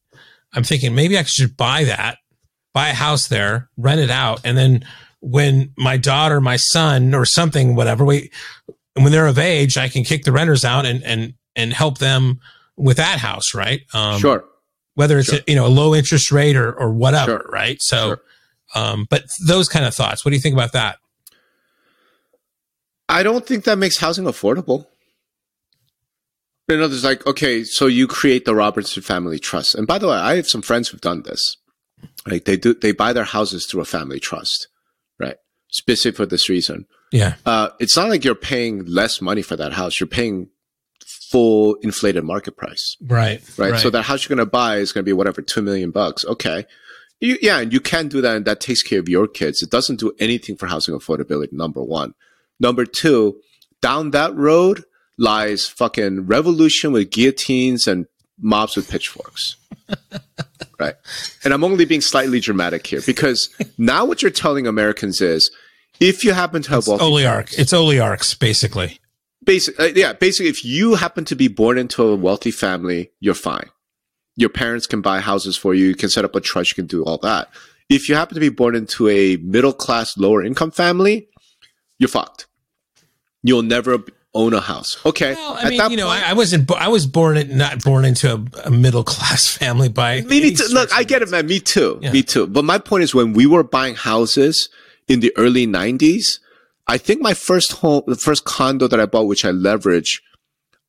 I'm 0.53 0.63
thinking 0.63 0.95
maybe 0.95 1.17
I 1.17 1.23
should 1.23 1.55
buy 1.55 1.83
that, 1.85 2.17
buy 2.73 2.89
a 2.89 2.93
house 2.93 3.27
there, 3.27 3.69
rent 3.77 3.99
it 3.99 4.09
out, 4.09 4.41
and 4.43 4.57
then 4.57 4.85
when 5.19 5.73
my 5.77 5.97
daughter, 5.97 6.39
my 6.39 6.57
son, 6.57 7.13
or 7.13 7.25
something, 7.25 7.75
whatever, 7.75 8.05
we 8.05 8.31
when 9.03 9.11
they're 9.11 9.27
of 9.27 9.37
age, 9.37 9.77
I 9.77 9.87
can 9.89 10.03
kick 10.03 10.23
the 10.23 10.31
renters 10.31 10.63
out 10.65 10.85
and 10.85 11.03
and 11.03 11.33
and 11.55 11.73
help 11.73 11.97
them 11.99 12.39
with 12.75 12.97
that 12.97 13.19
house, 13.19 13.53
right? 13.55 13.81
Um, 13.93 14.19
sure. 14.19 14.45
whether 14.95 15.17
it's 15.19 15.29
Sure. 15.29 15.39
a, 15.39 15.43
you 15.51 15.55
know 15.55 15.65
a 15.65 15.69
low 15.69 15.93
interest 15.95 16.31
rate 16.31 16.55
or 16.55 16.71
or 16.73 16.91
whatever, 16.91 17.31
Sure. 17.43 17.49
right? 17.51 17.77
So, 17.81 17.97
Sure. 18.07 18.21
um, 18.75 19.07
but 19.09 19.25
those 19.45 19.67
kind 19.69 19.85
of 19.85 19.93
thoughts. 19.95 20.23
What 20.25 20.29
do 20.31 20.35
you 20.35 20.41
think 20.41 20.53
about 20.53 20.71
that? 20.73 20.97
I 23.09 23.23
don't 23.23 23.45
think 23.45 23.63
that 23.65 23.77
makes 23.77 23.97
housing 23.97 24.25
affordable. 24.25 24.85
You 26.69 26.75
know, 26.77 26.87
there's 26.89 27.05
like, 27.05 27.25
okay, 27.25 27.63
so 27.63 27.87
you 27.87 28.07
create 28.07 28.43
the 28.43 28.53
Robertson 28.53 29.01
Family 29.01 29.39
Trust. 29.39 29.73
And 29.75 29.87
by 29.87 29.97
the 29.97 30.07
way, 30.09 30.15
I 30.15 30.35
have 30.35 30.47
some 30.49 30.61
friends 30.61 30.89
who've 30.89 30.99
done 30.99 31.21
this. 31.23 31.55
Like 32.27 32.43
they 32.43 32.57
do, 32.57 32.73
they 32.73 32.91
buy 32.91 33.13
their 33.13 33.23
houses 33.23 33.65
through 33.65 33.81
a 33.81 33.85
family 33.85 34.19
trust, 34.19 34.67
right? 35.17 35.37
Specific 35.69 36.17
for 36.17 36.25
this 36.25 36.49
reason. 36.49 36.85
Yeah, 37.11 37.35
Uh, 37.45 37.69
it's 37.79 37.95
not 37.95 38.09
like 38.09 38.25
you're 38.25 38.35
paying 38.35 38.85
less 38.85 39.21
money 39.21 39.41
for 39.41 39.55
that 39.55 39.73
house. 39.73 39.99
You're 39.99 40.07
paying 40.07 40.49
full 41.05 41.75
inflated 41.75 42.23
market 42.23 42.57
price, 42.57 42.97
right, 43.01 43.41
right? 43.57 43.79
So 43.79 43.89
that 43.89 44.03
house 44.03 44.23
you're 44.27 44.35
going 44.35 44.45
to 44.45 44.49
buy 44.49 44.77
is 44.77 44.91
going 44.91 45.03
to 45.03 45.09
be 45.09 45.13
whatever, 45.13 45.41
two 45.41 45.61
million 45.61 45.91
bucks. 45.91 46.25
Okay. 46.25 46.65
You, 47.19 47.37
yeah. 47.41 47.59
And 47.59 47.73
you 47.73 47.79
can 47.79 48.07
do 48.07 48.21
that. 48.21 48.35
And 48.35 48.45
that 48.45 48.59
takes 48.59 48.83
care 48.83 48.99
of 48.99 49.09
your 49.09 49.27
kids. 49.27 49.61
It 49.61 49.69
doesn't 49.69 49.99
do 49.99 50.13
anything 50.19 50.55
for 50.55 50.67
housing 50.67 50.93
affordability. 50.95 51.51
Number 51.51 51.83
one. 51.83 52.13
Number 52.59 52.85
two, 52.85 53.39
down 53.81 54.11
that 54.11 54.35
road 54.35 54.83
lies 55.17 55.67
fucking 55.67 56.27
revolution 56.27 56.91
with 56.91 57.11
guillotines 57.11 57.87
and 57.87 58.05
mobs 58.39 58.75
with 58.75 58.89
pitchforks. 58.89 59.55
right. 60.79 60.95
And 61.43 61.53
I'm 61.53 61.63
only 61.63 61.85
being 61.85 62.01
slightly 62.01 62.39
dramatic 62.39 62.85
here 62.85 63.01
because 63.05 63.49
now 63.77 64.05
what 64.05 64.21
you're 64.21 64.31
telling 64.31 64.67
Americans 64.67 65.21
is 65.21 65.51
if 65.99 66.23
you 66.23 66.33
happen 66.33 66.61
to 66.63 66.69
have 66.69 66.79
it's 66.79 66.87
wealthy 66.87 67.03
oligarch. 67.03 67.53
It's 67.57 67.73
oligarchs 67.73 68.33
basically. 68.33 68.99
basic, 69.43 69.79
uh, 69.79 69.89
yeah, 69.95 70.13
basically, 70.13 70.49
if 70.49 70.63
you 70.65 70.95
happen 70.95 71.25
to 71.25 71.35
be 71.35 71.47
born 71.47 71.77
into 71.77 72.03
a 72.03 72.15
wealthy 72.15 72.51
family, 72.51 73.11
you're 73.19 73.33
fine. 73.33 73.69
Your 74.35 74.49
parents 74.49 74.85
can 74.85 75.01
buy 75.01 75.19
houses 75.19 75.57
for 75.57 75.73
you. 75.73 75.85
You 75.87 75.95
can 75.95 76.09
set 76.09 76.23
up 76.25 76.35
a 76.35 76.39
trust. 76.41 76.71
You 76.71 76.75
can 76.75 76.87
do 76.87 77.03
all 77.03 77.17
that. 77.19 77.49
If 77.89 78.09
you 78.09 78.15
happen 78.15 78.35
to 78.35 78.41
be 78.41 78.49
born 78.49 78.75
into 78.75 79.07
a 79.09 79.37
middle 79.37 79.73
class, 79.73 80.17
lower 80.17 80.43
income 80.43 80.71
family, 80.71 81.27
you're 81.97 82.09
fucked. 82.09 82.45
You'll 83.41 83.63
never 83.63 84.03
own 84.33 84.53
a 84.53 84.59
house. 84.59 84.97
Okay. 85.05 85.33
Well, 85.33 85.57
I 85.59 85.69
mean, 85.69 85.91
you 85.91 85.97
know, 85.97 86.07
point- 86.07 86.23
I, 86.23 86.31
I 86.31 86.33
wasn't. 86.33 86.71
I 86.71 86.89
was 86.89 87.07
born 87.07 87.37
in, 87.37 87.57
not 87.57 87.83
born 87.83 88.05
into 88.05 88.33
a, 88.33 88.67
a 88.67 88.69
middle 88.69 89.03
class 89.03 89.47
family 89.57 89.89
by. 89.89 90.21
Me, 90.21 90.41
me 90.41 90.53
too. 90.53 90.67
Look, 90.71 90.93
I 90.93 91.03
get 91.03 91.21
it, 91.21 91.29
man. 91.29 91.47
Me 91.47 91.59
too. 91.59 91.97
Yeah. 92.01 92.11
Me 92.11 92.21
too. 92.21 92.45
But 92.45 92.65
my 92.65 92.77
point 92.77 93.03
is, 93.03 93.15
when 93.15 93.33
we 93.33 93.45
were 93.47 93.63
buying 93.63 93.95
houses 93.95 94.69
in 95.07 95.19
the 95.21 95.31
early 95.37 95.65
'90s, 95.67 96.39
I 96.87 96.97
think 96.97 97.21
my 97.21 97.33
first 97.33 97.73
home, 97.73 98.03
the 98.07 98.15
first 98.15 98.43
condo 98.45 98.87
that 98.87 98.99
I 98.99 99.05
bought, 99.05 99.27
which 99.27 99.45
I 99.45 99.49
leveraged, 99.49 100.21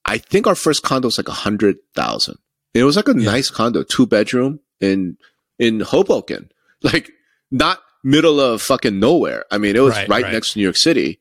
I 0.04 0.18
think 0.18 0.46
our 0.46 0.54
first 0.54 0.82
condo 0.82 1.08
was 1.08 1.18
like 1.18 1.28
a 1.28 1.32
hundred 1.32 1.76
thousand. 1.94 2.38
It 2.74 2.84
was 2.84 2.96
like 2.96 3.08
a 3.08 3.14
Yeah. 3.18 3.30
nice 3.32 3.50
condo, 3.50 3.82
two 3.82 4.06
bedroom 4.06 4.60
in 4.80 5.16
in 5.58 5.80
Hoboken, 5.80 6.50
like 6.82 7.10
not 7.50 7.80
middle 8.04 8.40
of 8.40 8.62
fucking 8.62 9.00
nowhere. 9.00 9.44
I 9.50 9.58
mean, 9.58 9.74
it 9.76 9.80
was 9.80 9.94
Right, 9.94 10.08
right, 10.08 10.22
right. 10.24 10.32
next 10.32 10.52
to 10.52 10.58
New 10.58 10.62
York 10.64 10.76
City. 10.76 11.18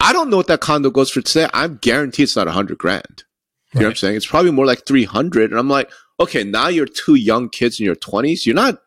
I 0.00 0.12
don't 0.12 0.30
know 0.30 0.36
what 0.38 0.46
that 0.48 0.60
condo 0.60 0.90
goes 0.90 1.10
for 1.10 1.20
today. 1.20 1.48
I'm 1.54 1.76
guaranteed 1.80 2.24
it's 2.24 2.36
not 2.36 2.48
a 2.48 2.52
hundred 2.52 2.78
grand. 2.78 3.24
You 3.72 3.80
know 3.80 3.86
what 3.86 3.90
I'm 3.90 3.96
saying? 3.96 4.16
It's 4.16 4.26
probably 4.26 4.52
more 4.52 4.66
like 4.66 4.86
300. 4.86 5.50
And 5.50 5.58
I'm 5.58 5.68
like, 5.68 5.90
okay, 6.20 6.44
now 6.44 6.68
you're 6.68 6.86
two 6.86 7.16
young 7.16 7.48
kids 7.48 7.80
in 7.80 7.84
your 7.86 7.96
20s. 7.96 8.46
You're 8.46 8.54
not, 8.54 8.78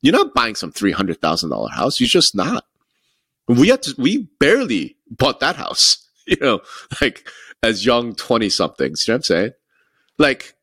you're 0.00 0.14
not 0.14 0.32
buying 0.32 0.54
some 0.54 0.72
$300,000 0.72 1.70
house. 1.72 2.00
You're 2.00 2.06
just 2.08 2.34
not. 2.34 2.64
We 3.58 3.68
had 3.68 3.82
to, 3.84 3.94
we 3.98 4.28
barely 4.38 4.96
bought 5.10 5.40
that 5.40 5.56
house, 5.56 6.08
you 6.26 6.36
know, 6.40 6.60
like 7.00 7.28
as 7.62 7.84
young 7.84 8.14
20 8.14 8.48
somethings. 8.50 9.04
You 9.06 9.12
know 9.12 9.16
what 9.16 9.18
I'm 9.18 9.22
saying? 9.24 9.50
Like, 10.18 10.54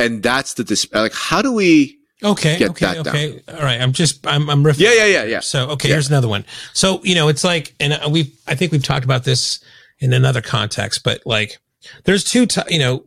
and 0.00 0.22
that's 0.22 0.54
the, 0.54 0.64
dis- 0.64 0.92
like, 0.92 1.12
how 1.14 1.42
do 1.42 1.52
we, 1.52 1.98
Okay. 2.22 2.58
get 2.58 2.70
okay. 2.70 2.86
that 2.86 3.04
down. 3.04 3.14
okay. 3.14 3.42
All 3.48 3.60
right. 3.62 3.80
I'm 3.80 3.92
just. 3.92 4.26
I'm. 4.26 4.50
I'm 4.50 4.64
riffing. 4.64 4.80
yeah, 4.80 4.92
yeah, 4.92 5.04
yeah, 5.06 5.22
yeah. 5.24 5.38
So 5.40 5.68
okay, 5.70 5.88
Yeah. 5.88 5.94
here's 5.94 6.08
another 6.08 6.26
one. 6.26 6.44
So 6.72 7.00
you 7.04 7.14
know, 7.14 7.28
it's 7.28 7.44
like, 7.44 7.76
and 7.78 7.92
uh, 7.92 8.08
we, 8.10 8.34
I 8.48 8.56
think 8.56 8.72
we've 8.72 8.82
talked 8.82 9.04
about 9.04 9.22
this 9.22 9.60
in 10.00 10.12
another 10.12 10.40
context, 10.42 11.04
but 11.04 11.22
like, 11.24 11.58
there's 12.06 12.24
two, 12.24 12.46
ti 12.46 12.62
you 12.70 12.80
know, 12.80 13.04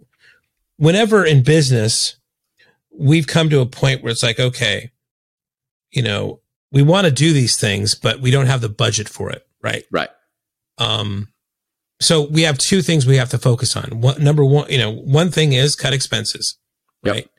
whenever 0.77 1.25
in 1.25 1.43
business, 1.43 2.15
we've 2.97 3.27
come 3.27 3.49
to 3.49 3.59
a 3.59 3.65
point 3.65 4.01
where 4.01 4.11
it's 4.13 4.23
like, 4.23 4.39
okay, 4.39 4.91
you 5.91 6.03
know, 6.03 6.39
we 6.71 6.81
want 6.81 7.05
to 7.05 7.12
do 7.12 7.34
these 7.34 7.57
things, 7.57 7.95
but 7.95 8.19
we 8.21 8.31
don't 8.31 8.45
have 8.47 8.62
the 8.62 8.69
budget 8.69 9.10
for 9.10 9.29
it, 9.31 9.45
right? 9.62 9.84
Right. 9.91 10.10
Um, 10.77 11.27
so 11.99 12.27
we 12.27 12.43
have 12.43 12.57
two 12.57 12.81
things 12.81 13.05
we 13.05 13.17
have 13.17 13.29
to 13.29 13.38
focus 13.38 13.75
on. 13.75 14.01
One, 14.01 14.23
number 14.23 14.43
one, 14.43 14.69
you 14.69 14.77
know, 14.77 14.91
one 14.91 15.29
thing 15.31 15.53
is 15.53 15.75
cut 15.75 15.93
expenses, 15.93 16.57
Yep. 17.03 17.13
right? 17.15 17.29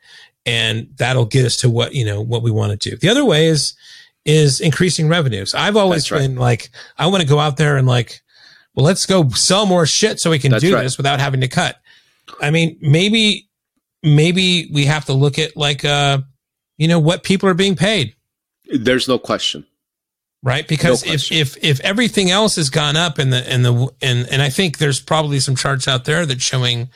And 0.47 0.89
that'll 0.97 1.25
get 1.25 1.45
us 1.45 1.57
to 1.59 1.71
what, 1.71 1.95
you 1.95 2.05
know, 2.05 2.21
what 2.21 2.43
we 2.43 2.51
want 2.51 2.79
to 2.81 2.91
do. 2.91 2.97
The 2.97 3.09
other 3.09 3.25
way 3.25 3.47
is, 3.47 3.75
is 4.25 4.61
increasing 4.61 5.09
revenues. 5.09 5.55
I've 5.55 5.77
always 5.77 6.03
That's 6.05 6.13
right. 6.13 6.19
been 6.21 6.37
like, 6.37 6.71
I 6.99 7.07
want 7.09 7.23
to 7.23 7.29
go 7.29 7.39
out 7.41 7.57
there 7.57 7.77
and 7.77 7.87
like, 7.89 8.21
well, 8.75 8.87
let's 8.87 9.07
go 9.07 9.29
sell 9.31 9.67
more 9.67 9.87
shit 9.87 10.21
so 10.21 10.31
we 10.31 10.39
can 10.39 10.53
That's 10.53 10.63
do 10.63 10.75
right. 10.75 10.83
this 10.83 10.97
without 10.97 11.19
having 11.21 11.41
to 11.41 11.49
cut. 11.49 11.77
I 12.41 12.51
mean, 12.51 12.79
maybe, 12.81 13.49
maybe 14.03 14.69
we 14.73 14.85
have 14.87 15.07
to 15.07 15.13
look 15.13 15.39
at 15.39 15.57
like, 15.57 15.85
uh, 15.85 16.19
you 16.79 16.87
know, 16.89 16.99
what 17.01 17.23
people 17.25 17.49
are 17.49 17.55
being 17.55 17.75
paid 17.77 18.15
There's 18.73 19.09
no 19.09 19.19
question. 19.19 19.67
right 20.43 20.67
because 20.67 21.07
No 21.07 21.13
if 21.13 21.31
if 21.31 21.57
if 21.63 21.81
everything 21.81 22.31
else 22.31 22.57
has 22.57 22.71
gone 22.71 22.97
up 22.97 23.19
and 23.19 23.33
the 23.33 23.49
and 23.49 23.65
the 23.65 23.89
and 24.03 24.27
and 24.29 24.43
i 24.43 24.51
think 24.51 24.79
there's 24.79 24.99
probably 25.01 25.39
some 25.41 25.55
charts 25.55 25.87
out 25.87 26.05
there 26.05 26.27
that 26.27 26.41
showing 26.43 26.89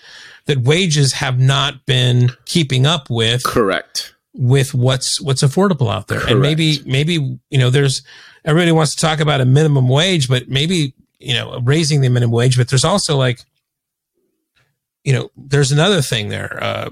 that 0.47 0.59
wages 0.59 1.13
have 1.13 1.39
not 1.39 1.87
been 1.87 2.31
keeping 2.45 2.87
up 2.87 3.09
with 3.11 3.45
Correct. 3.45 4.15
with 4.35 4.75
what's 4.75 5.21
what's 5.21 5.43
affordable 5.43 5.93
out 5.93 6.09
there 6.09 6.27
and 6.27 6.41
maybe 6.41 6.81
maybe 6.87 7.15
you 7.51 7.59
know 7.59 7.71
there's 7.71 8.03
everybody 8.45 8.73
wants 8.73 8.95
to 8.95 9.01
talk 9.01 9.21
about 9.21 9.41
a 9.41 9.45
minimum 9.45 9.89
wage 9.89 10.29
but 10.29 10.49
maybe 10.49 10.95
you 11.19 11.35
know 11.35 11.61
raising 11.63 12.01
the 12.01 12.09
minimum 12.09 12.33
wage 12.33 12.57
but 12.57 12.69
there's 12.69 12.85
also 12.85 13.17
like 13.17 13.45
you 15.05 15.13
know 15.13 15.31
there's 15.37 15.71
another 15.73 16.03
thing 16.03 16.29
there 16.31 16.59
uh 16.63 16.91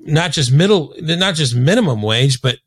not 0.00 0.32
just 0.32 0.50
middle 0.52 0.94
not 1.00 1.34
just 1.34 1.54
minimum 1.54 2.02
wage 2.02 2.40
but 2.42 2.58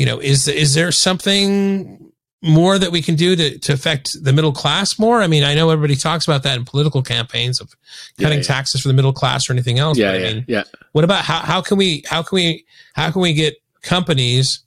you 0.00 0.06
know 0.06 0.18
is 0.20 0.48
is 0.48 0.72
there 0.74 0.90
something 0.92 2.10
more 2.42 2.78
that 2.78 2.90
we 2.90 3.02
can 3.02 3.16
do 3.16 3.36
to, 3.36 3.58
to 3.58 3.72
affect 3.74 4.16
the 4.24 4.32
middle 4.32 4.52
class 4.52 4.98
more 4.98 5.20
i 5.20 5.26
mean 5.26 5.44
i 5.44 5.54
know 5.54 5.68
everybody 5.70 5.94
talks 5.94 6.26
about 6.26 6.42
that 6.42 6.56
in 6.56 6.64
political 6.64 7.02
campaigns 7.02 7.60
of 7.60 7.68
Yeah, 8.16 8.24
cutting 8.24 8.38
yeah. 8.38 8.44
taxes 8.54 8.80
for 8.80 8.88
the 8.88 8.94
middle 8.94 9.12
class 9.12 9.48
or 9.48 9.52
anything 9.52 9.78
else 9.78 9.98
Yeah, 9.98 10.12
but 10.12 10.14
i 10.14 10.18
yeah, 10.24 10.32
mean 10.34 10.44
yeah. 10.48 10.64
what 10.92 11.04
about 11.04 11.22
how, 11.24 11.40
how 11.40 11.60
can 11.60 11.76
we 11.76 12.02
how 12.08 12.22
can 12.22 12.36
we 12.36 12.64
how 12.94 13.10
can 13.10 13.20
we 13.20 13.34
get 13.34 13.56
companies 13.82 14.60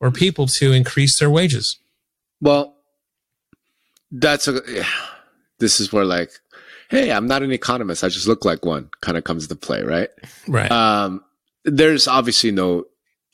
or 0.00 0.10
people 0.10 0.46
to 0.58 0.72
increase 0.72 1.18
their 1.20 1.30
wages 1.30 1.78
Well, 2.40 2.74
that's 4.10 4.48
a. 4.48 4.60
Yeah. 4.68 4.86
This 5.58 5.78
is 5.80 5.92
where 5.92 6.04
like, 6.04 6.30
hey, 6.90 7.12
I'm 7.12 7.26
not 7.28 7.42
an 7.44 7.52
economist. 7.52 8.02
I 8.04 8.08
just 8.08 8.26
look 8.26 8.44
like 8.44 8.64
one. 8.64 8.90
Kind 9.00 9.16
of 9.16 9.22
comes 9.24 9.44
into 9.44 9.54
play, 9.56 9.82
right? 9.82 10.08
right 10.48 10.70
Um, 10.70 11.22
there's 11.64 12.08
obviously 12.08 12.50
no 12.50 12.84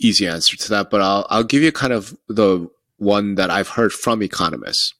easy 0.00 0.26
answer 0.26 0.56
to 0.56 0.68
that, 0.70 0.90
but 0.90 1.00
I'll 1.00 1.26
I'll 1.30 1.44
give 1.44 1.62
you 1.62 1.72
kind 1.72 1.92
of 1.92 2.16
the 2.28 2.68
one 2.98 3.36
that 3.36 3.50
I've 3.50 3.68
heard 3.68 3.92
from 3.92 4.22
economists 4.22 4.94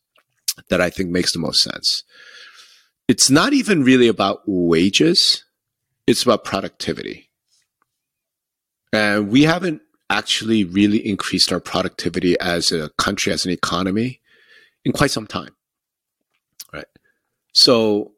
that 0.69 0.81
I 0.81 0.91
think 0.91 1.11
makes 1.11 1.33
the 1.33 1.39
most 1.39 1.63
sense. 1.63 2.03
It's 3.07 3.31
not 3.31 3.53
even 3.53 3.85
really 3.85 4.09
about 4.09 4.43
wages; 4.47 5.45
it's 6.07 6.23
about 6.23 6.45
productivity, 6.45 7.31
and 8.93 9.31
we 9.31 9.43
haven't 9.43 9.83
actually 10.11 10.65
really 10.65 11.07
increased 11.07 11.53
our 11.53 11.61
productivity 11.61 12.39
as 12.41 12.73
a 12.73 12.89
country, 12.91 13.33
as 13.33 13.45
an 13.45 13.53
economy, 13.53 14.21
in 14.85 14.93
quite 14.93 15.11
some 15.11 15.27
time. 15.27 15.55
Right. 16.73 16.87
So 17.53 18.13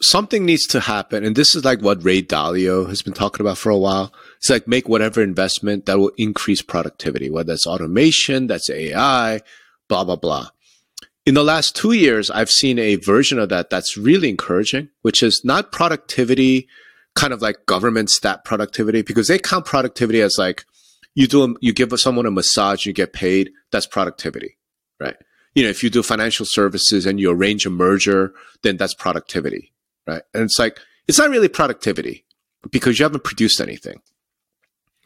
something 0.00 0.44
needs 0.44 0.66
to 0.68 0.80
happen. 0.80 1.24
And 1.24 1.36
this 1.36 1.54
is 1.54 1.64
like 1.64 1.80
what 1.80 2.04
Ray 2.04 2.22
Dalio 2.22 2.88
has 2.88 3.02
been 3.02 3.12
talking 3.12 3.44
about 3.44 3.58
for 3.58 3.70
a 3.70 3.78
while. 3.78 4.12
It's 4.38 4.50
like 4.50 4.66
make 4.66 4.88
whatever 4.88 5.22
investment 5.22 5.86
that 5.86 5.98
will 5.98 6.12
increase 6.16 6.62
productivity, 6.62 7.28
whether 7.28 7.52
that's 7.52 7.66
automation, 7.66 8.46
that's 8.46 8.70
AI, 8.70 9.40
blah, 9.88 10.04
blah, 10.04 10.16
blah. 10.16 10.48
In 11.26 11.34
the 11.34 11.44
last 11.44 11.76
two 11.76 11.92
years, 11.92 12.30
I've 12.30 12.50
seen 12.50 12.78
a 12.78 12.96
version 12.96 13.38
of 13.38 13.50
that 13.50 13.68
that's 13.68 13.98
really 13.98 14.30
encouraging, 14.30 14.88
which 15.02 15.22
is 15.22 15.42
not 15.44 15.72
productivity, 15.72 16.68
kind 17.14 17.32
of 17.32 17.42
like 17.42 17.66
government 17.66 18.10
stat 18.10 18.44
productivity, 18.44 19.02
because 19.02 19.28
they 19.28 19.38
count 19.38 19.66
productivity 19.66 20.22
as 20.22 20.36
like 20.38 20.64
you 21.14 21.26
do, 21.26 21.56
you 21.60 21.72
give 21.72 21.92
someone 21.98 22.26
a 22.26 22.30
massage, 22.30 22.86
you 22.86 22.92
get 22.92 23.12
paid. 23.12 23.50
That's 23.72 23.86
productivity, 23.86 24.56
right? 25.00 25.16
You 25.54 25.64
know, 25.64 25.68
if 25.68 25.82
you 25.82 25.90
do 25.90 26.02
financial 26.02 26.46
services 26.46 27.04
and 27.04 27.18
you 27.18 27.30
arrange 27.30 27.66
a 27.66 27.70
merger, 27.70 28.32
then 28.62 28.76
that's 28.76 28.94
productivity, 28.94 29.72
right? 30.06 30.22
And 30.32 30.44
it's 30.44 30.58
like, 30.58 30.78
it's 31.08 31.18
not 31.18 31.30
really 31.30 31.48
productivity 31.48 32.24
because 32.70 32.98
you 32.98 33.02
haven't 33.02 33.24
produced 33.24 33.60
anything. 33.60 34.00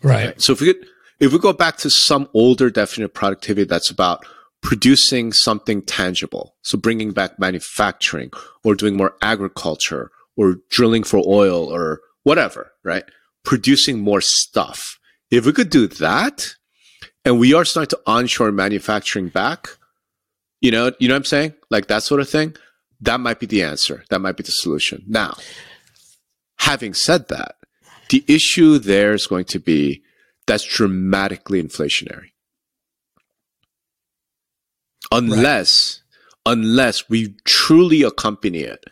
Right 0.03 0.41
So 0.41 0.53
if 0.53 0.61
we 0.61 0.73
could, 0.73 0.87
if 1.21 1.33
we 1.33 1.39
go 1.39 1.53
back 1.53 1.77
to 1.79 1.91
some 1.91 2.29
older 2.35 2.71
definition 2.71 3.05
of 3.05 3.15
productivity 3.15 3.65
that's 3.65 3.91
about 3.91 4.25
producing 4.63 5.33
something 5.33 5.83
tangible, 5.83 6.55
so 6.63 6.79
bringing 6.79 7.13
back 7.13 7.39
manufacturing 7.39 8.31
or 8.65 8.75
doing 8.75 8.97
more 8.97 9.15
agriculture 9.23 10.11
or 10.37 10.57
drilling 10.71 11.03
for 11.03 11.23
oil 11.27 11.65
or 11.65 12.01
whatever, 12.23 12.73
right? 12.85 13.05
Producing 13.45 14.01
more 14.01 14.21
stuff 14.21 14.99
If 15.31 15.47
we 15.47 15.53
could 15.53 15.71
do 15.71 15.87
that, 15.87 16.55
and 17.25 17.39
we 17.39 17.55
are 17.55 17.65
starting 17.65 17.89
to 17.91 18.01
onshore 18.07 18.53
manufacturing 18.53 19.29
back, 19.29 19.69
you 20.61 20.71
know, 20.71 20.93
you 20.99 21.09
know 21.09 21.15
what 21.15 21.21
I'm 21.21 21.25
saying? 21.25 21.55
Like 21.71 21.87
that 21.87 22.03
sort 22.03 22.21
of 22.21 22.29
thing. 22.29 22.55
That 23.01 23.19
might 23.19 23.41
be 23.41 23.47
the 23.47 23.63
answer. 23.63 24.05
That 24.11 24.21
might 24.21 24.37
be 24.37 24.43
the 24.43 24.53
solution. 24.53 25.03
Now, 25.09 25.35
having 26.59 26.95
said 26.95 27.29
that, 27.29 27.57
the 28.13 28.25
issue 28.29 28.79
there 28.79 29.15
is 29.15 29.27
going 29.27 29.47
to 29.47 29.59
be 29.59 30.03
that's 30.47 30.65
dramatically 30.65 31.63
inflationary. 31.63 32.29
Unless, 35.11 36.03
right. 36.47 36.53
unless 36.53 37.09
we 37.09 37.35
truly 37.45 38.03
accompany 38.03 38.61
it 38.61 38.85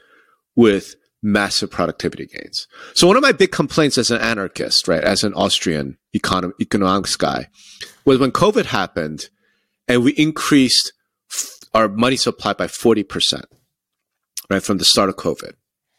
with 0.57 0.97
massive 1.23 1.71
productivity 1.71 2.27
gains. 2.27 2.67
So 2.95 3.07
one 3.07 3.17
of 3.17 3.23
my 3.23 3.33
big 3.33 3.53
complaints 3.53 3.99
as 3.99 4.11
an 4.11 4.23
anarchist, 4.23 4.89
right, 4.89 5.05
as 5.05 5.23
an 5.23 5.35
Austrian 5.35 5.99
econom- 6.17 6.53
economics 6.59 7.17
guy, 7.17 7.49
was 8.07 8.19
when 8.19 8.33
COVID 8.33 8.67
happened 8.67 9.29
and 9.87 10.03
we 10.03 10.13
increased 10.13 10.95
f- 11.31 11.59
our 11.75 11.89
money 11.89 12.17
supply 12.17 12.55
by 12.55 12.69
40%, 12.69 13.45
right, 14.49 14.63
from 14.63 14.79
the 14.79 14.85
start 14.85 15.11
of 15.11 15.17
COVID, 15.17 15.53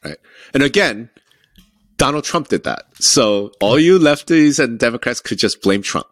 right? 0.04 0.18
And 0.56 0.64
again, 0.64 1.12
Donald 1.98 2.24
Trump 2.24 2.48
did 2.48 2.64
that. 2.64 2.86
So 2.96 3.52
all 3.62 3.80
you 3.80 4.00
lefties 4.00 4.64
and 4.64 4.80
Democrats 4.80 5.20
could 5.20 5.38
just 5.38 5.62
blame 5.62 5.82
Trump. 5.82 6.08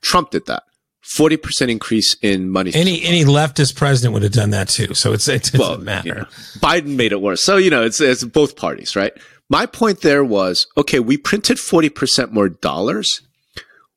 Trump 0.00 0.30
did 0.30 0.46
that. 0.46 0.62
40% 1.04 1.70
increase 1.70 2.16
in 2.22 2.48
money. 2.48 2.70
Any, 2.74 3.02
any 3.04 3.24
leftist 3.24 3.76
president 3.76 4.14
would 4.14 4.22
have 4.22 4.32
done 4.32 4.50
that 4.50 4.68
too. 4.68 4.94
So 4.94 5.12
it's, 5.12 5.28
it 5.28 5.42
doesn't 5.42 5.60
well, 5.60 5.78
matter. 5.78 6.08
You 6.08 6.14
know, 6.14 6.24
Biden 6.58 6.96
made 6.96 7.12
it 7.12 7.20
worse. 7.20 7.42
So, 7.42 7.58
you 7.58 7.68
know, 7.68 7.84
it's, 7.84 8.00
it's 8.00 8.24
both 8.24 8.56
parties, 8.56 8.96
right? 8.96 9.12
My 9.50 9.66
point 9.66 10.00
there 10.00 10.24
was, 10.24 10.66
okay, 10.78 11.00
we 11.00 11.18
printed 11.18 11.58
40% 11.58 12.30
more 12.32 12.48
dollars. 12.48 13.20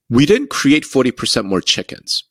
We 0.09 0.25
didn't 0.25 0.49
create 0.49 0.83
40% 0.83 1.45
more 1.45 1.61
chickens. 1.61 2.23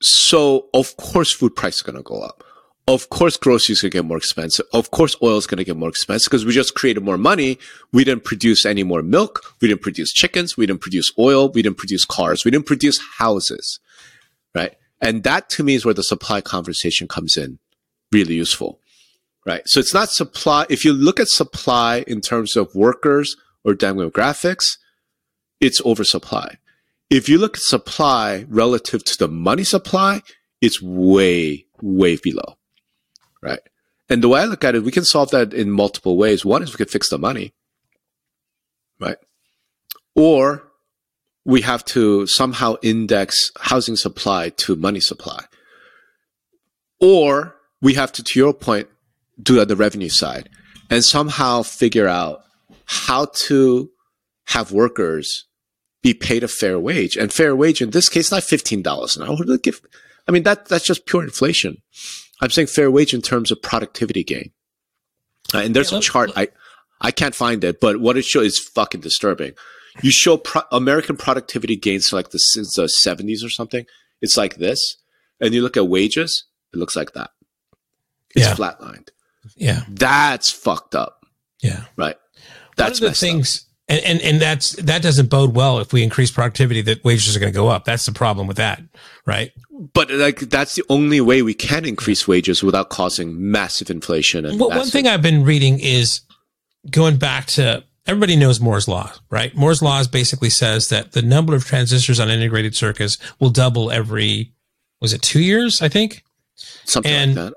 So 0.00 0.68
of 0.72 0.96
course 0.96 1.32
food 1.32 1.56
price 1.56 1.76
is 1.76 1.82
going 1.82 1.96
to 1.96 2.02
go 2.02 2.20
up. 2.20 2.44
Of 2.88 3.08
course, 3.08 3.36
groceries 3.36 3.82
going 3.82 3.90
to 3.90 3.98
get 3.98 4.04
more 4.04 4.16
expensive. 4.16 4.64
Of 4.72 4.92
course, 4.92 5.16
oil 5.20 5.38
is 5.38 5.48
going 5.48 5.58
to 5.58 5.64
get 5.64 5.76
more 5.76 5.88
expensive 5.88 6.30
because 6.30 6.46
we 6.46 6.52
just 6.52 6.76
created 6.76 7.02
more 7.02 7.18
money. 7.18 7.58
We 7.92 8.04
didn't 8.04 8.22
produce 8.22 8.64
any 8.64 8.84
more 8.84 9.02
milk. 9.02 9.42
We 9.60 9.66
didn't 9.66 9.82
produce 9.82 10.12
chickens. 10.12 10.56
We 10.56 10.66
didn't 10.66 10.82
produce 10.82 11.12
oil. 11.18 11.50
We 11.50 11.62
didn't 11.62 11.78
produce 11.78 12.04
cars. 12.04 12.44
We 12.44 12.52
didn't 12.52 12.66
produce 12.66 13.00
houses. 13.18 13.80
Right. 14.54 14.76
And 15.00 15.24
that 15.24 15.50
to 15.50 15.64
me 15.64 15.74
is 15.74 15.84
where 15.84 15.94
the 15.94 16.04
supply 16.04 16.40
conversation 16.40 17.08
comes 17.08 17.36
in 17.36 17.58
really 18.12 18.34
useful. 18.34 18.78
Right. 19.44 19.62
So 19.66 19.80
it's 19.80 19.94
not 19.94 20.10
supply. 20.10 20.66
If 20.70 20.84
you 20.84 20.92
look 20.92 21.18
at 21.18 21.28
supply 21.28 22.04
in 22.06 22.20
terms 22.20 22.54
of 22.54 22.72
workers 22.76 23.36
or 23.64 23.74
demographics, 23.74 24.78
it's 25.60 25.84
oversupply. 25.84 26.58
If 27.10 27.28
you 27.28 27.38
look 27.38 27.56
at 27.56 27.62
supply 27.62 28.46
relative 28.48 29.02
to 29.04 29.18
the 29.18 29.28
money 29.28 29.64
supply, 29.64 30.22
it's 30.60 30.80
way, 30.80 31.66
way 31.82 32.16
below 32.16 32.56
right? 33.46 33.60
And 34.08 34.22
the 34.22 34.28
way 34.28 34.40
I 34.40 34.44
look 34.44 34.64
at 34.64 34.74
it, 34.74 34.82
we 34.82 34.92
can 34.92 35.04
solve 35.04 35.30
that 35.30 35.54
in 35.54 35.70
multiple 35.70 36.16
ways. 36.16 36.44
One 36.44 36.62
is 36.62 36.72
we 36.72 36.76
could 36.76 36.90
fix 36.90 37.08
the 37.08 37.18
money, 37.18 37.54
right? 39.00 39.16
Or 40.14 40.64
we 41.44 41.62
have 41.62 41.84
to 41.86 42.26
somehow 42.26 42.76
index 42.82 43.52
housing 43.60 43.96
supply 43.96 44.50
to 44.50 44.76
money 44.76 45.00
supply. 45.00 45.44
Or 47.00 47.56
we 47.80 47.94
have 47.94 48.12
to, 48.12 48.22
to 48.22 48.38
your 48.38 48.52
point, 48.52 48.88
do 49.40 49.64
the 49.64 49.76
revenue 49.76 50.08
side 50.08 50.48
and 50.90 51.04
somehow 51.04 51.62
figure 51.62 52.08
out 52.08 52.42
how 52.86 53.26
to 53.46 53.90
have 54.46 54.72
workers 54.72 55.46
be 56.02 56.14
paid 56.14 56.42
a 56.42 56.48
fair 56.48 56.78
wage. 56.78 57.16
And 57.16 57.32
fair 57.32 57.54
wage 57.54 57.82
in 57.82 57.90
this 57.90 58.08
case, 58.08 58.30
not 58.30 58.42
$15 58.42 59.16
an 59.16 59.22
hour. 59.22 59.36
I 60.28 60.32
mean, 60.32 60.44
that, 60.44 60.66
that's 60.66 60.84
just 60.84 61.06
pure 61.06 61.22
inflation. 61.22 61.82
I'm 62.40 62.50
saying 62.50 62.68
fair 62.68 62.90
wage 62.90 63.14
in 63.14 63.22
terms 63.22 63.50
of 63.50 63.62
productivity 63.62 64.24
gain. 64.24 64.50
Uh, 65.54 65.58
and 65.58 65.74
there's 65.74 65.92
yeah, 65.92 65.98
a 65.98 66.00
chart. 66.00 66.30
I, 66.36 66.48
I 67.00 67.10
can't 67.10 67.34
find 67.34 67.62
it, 67.64 67.80
but 67.80 68.00
what 68.00 68.16
it 68.16 68.24
shows 68.24 68.46
is 68.46 68.58
fucking 68.58 69.00
disturbing. 69.00 69.52
You 70.02 70.10
show 70.10 70.36
pro- 70.36 70.62
American 70.72 71.16
productivity 71.16 71.76
gains 71.76 72.10
like 72.12 72.30
the, 72.30 72.38
since 72.38 72.74
the 72.74 72.90
70s 73.04 73.44
or 73.44 73.48
something. 73.48 73.86
It's 74.20 74.36
like 74.36 74.56
this. 74.56 74.96
And 75.40 75.54
you 75.54 75.62
look 75.62 75.76
at 75.76 75.88
wages, 75.88 76.46
it 76.72 76.78
looks 76.78 76.96
like 76.96 77.12
that. 77.12 77.30
It's 78.34 78.46
yeah. 78.46 78.54
flatlined. 78.54 79.08
Yeah. 79.56 79.82
That's 79.88 80.50
fucked 80.50 80.94
up. 80.94 81.24
Yeah. 81.62 81.84
Right. 81.96 82.16
That's 82.76 83.00
One 83.00 83.08
of 83.08 83.14
the 83.14 83.18
things, 83.18 83.65
and, 83.88 84.02
and, 84.04 84.20
and 84.20 84.40
that's, 84.40 84.72
that 84.72 85.02
doesn't 85.02 85.30
bode 85.30 85.54
well 85.54 85.78
if 85.78 85.92
we 85.92 86.02
increase 86.02 86.30
productivity 86.30 86.82
that 86.82 87.04
wages 87.04 87.36
are 87.36 87.40
going 87.40 87.52
to 87.52 87.56
go 87.56 87.68
up. 87.68 87.84
That's 87.84 88.06
the 88.06 88.12
problem 88.12 88.46
with 88.46 88.56
that. 88.56 88.82
Right. 89.24 89.52
But 89.92 90.10
like, 90.10 90.40
that's 90.40 90.74
the 90.74 90.84
only 90.88 91.20
way 91.20 91.42
we 91.42 91.54
can 91.54 91.84
increase 91.84 92.26
wages 92.26 92.62
without 92.62 92.88
causing 92.88 93.50
massive 93.50 93.90
inflation. 93.90 94.44
And 94.46 94.58
well, 94.58 94.70
massive- 94.70 94.82
one 94.82 94.90
thing 94.90 95.06
I've 95.06 95.22
been 95.22 95.44
reading 95.44 95.78
is 95.80 96.22
going 96.90 97.16
back 97.16 97.46
to 97.46 97.84
everybody 98.06 98.36
knows 98.36 98.60
Moore's 98.60 98.88
law, 98.88 99.12
right? 99.30 99.54
Moore's 99.54 99.82
law 99.82 100.02
basically 100.04 100.50
says 100.50 100.88
that 100.88 101.12
the 101.12 101.22
number 101.22 101.54
of 101.54 101.64
transistors 101.64 102.20
on 102.20 102.30
integrated 102.30 102.74
circuits 102.74 103.18
will 103.40 103.50
double 103.50 103.90
every, 103.90 104.52
was 105.00 105.12
it 105.12 105.22
two 105.22 105.42
years? 105.42 105.82
I 105.82 105.88
think 105.88 106.24
something 106.56 107.12
and, 107.12 107.34
like 107.34 107.44
that. 107.50 107.54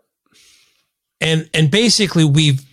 And, 1.21 1.49
and 1.53 1.71
basically 1.71 2.25
we've 2.25 2.65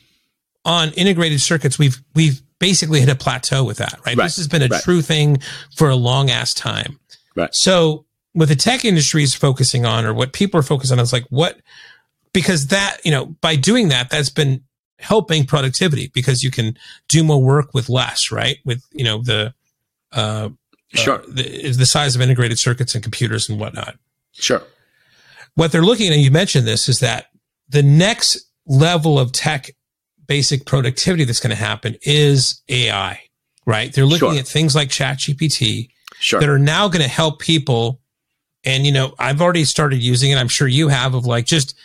on 0.65 0.93
integrated 0.93 1.41
circuits, 1.41 1.79
we've, 1.79 2.03
we've 2.15 2.41
basically 2.59 3.01
hit 3.01 3.09
a 3.09 3.15
plateau 3.15 3.65
with 3.65 3.79
that, 3.79 3.99
right? 4.07 4.17
right. 4.17 4.25
This 4.25 4.37
has 4.37 4.49
been 4.49 4.63
a 4.63 4.69
right. 4.69 4.83
true 4.83 5.03
thing 5.03 5.39
for 5.77 5.89
a 5.89 5.97
long 5.97 6.31
ass 6.31 6.55
time. 6.55 6.99
Right. 7.35 7.55
So 7.55 8.07
what 8.33 8.49
the 8.49 8.57
tech 8.57 8.85
industry 8.85 9.23
is 9.23 9.35
focusing 9.35 9.85
on 9.85 10.05
or 10.05 10.15
what 10.15 10.33
people 10.33 10.59
are 10.61 10.63
focusing 10.63 10.99
on 10.99 11.03
is 11.03 11.13
like 11.13 11.27
what, 11.31 11.59
because 12.33 12.69
that, 12.69 12.99
you 13.05 13.11
know, 13.11 13.27
by 13.41 13.57
doing 13.57 13.89
that, 13.89 14.11
that's 14.11 14.31
been 14.31 14.63
helping 14.99 15.45
productivity 15.45 16.11
because 16.15 16.43
you 16.43 16.51
can 16.51 16.77
do 17.09 17.23
more 17.23 17.43
work 17.43 17.75
with 17.75 17.89
less, 17.89 18.31
right? 18.31 18.59
With, 18.65 18.83
you 18.93 19.05
know, 19.05 19.23
the, 19.23 19.55
uh, 20.13 20.51
sure. 20.95 21.21
Uh, 21.21 21.27
the, 21.29 21.73
the 21.73 21.87
size 21.87 22.15
of 22.15 22.23
integrated 22.23 22.59
circuits 22.59 22.95
and 22.95 23.03
computers 23.03 23.49
and 23.49 23.61
whatnot. 23.61 23.97
Sure. 24.33 24.63
What 25.55 25.73
they're 25.73 25.83
looking 25.83 26.11
at, 26.11 26.19
you 26.19 26.31
mentioned 26.31 26.67
this, 26.67 26.89
is 26.89 27.01
that 27.01 27.27
the 27.69 27.83
next 27.83 28.51
level 28.67 29.19
of 29.19 29.33
tech 29.33 29.71
basic 30.27 30.67
productivity 30.67 31.25
that's 31.25 31.41
going 31.41 31.51
to 31.51 31.57
happen 31.57 31.97
is 32.03 32.63
AI, 32.69 33.21
right? 33.65 33.93
They're 33.93 34.07
looking 34.07 34.33
sure. 34.33 34.39
at 34.39 34.47
things 34.47 34.75
like 34.75 34.89
ChatGPT 34.89 35.91
sure. 36.19 36.41
that 36.41 36.49
are 36.49 36.59
now 36.59 36.89
going 36.89 37.03
to 37.03 37.09
help 37.09 37.41
people. 37.41 38.01
And, 38.65 38.85
you 38.85 38.93
know, 38.93 39.15
I've 39.19 39.41
already 39.41 39.65
started 39.65 40.03
using 40.03 40.31
it. 40.31 40.37
I'm 40.37 40.49
sure 40.49 40.69
you 40.69 40.89
have 40.89 41.15
of 41.15 41.27
like, 41.27 41.47
just, 41.47 41.77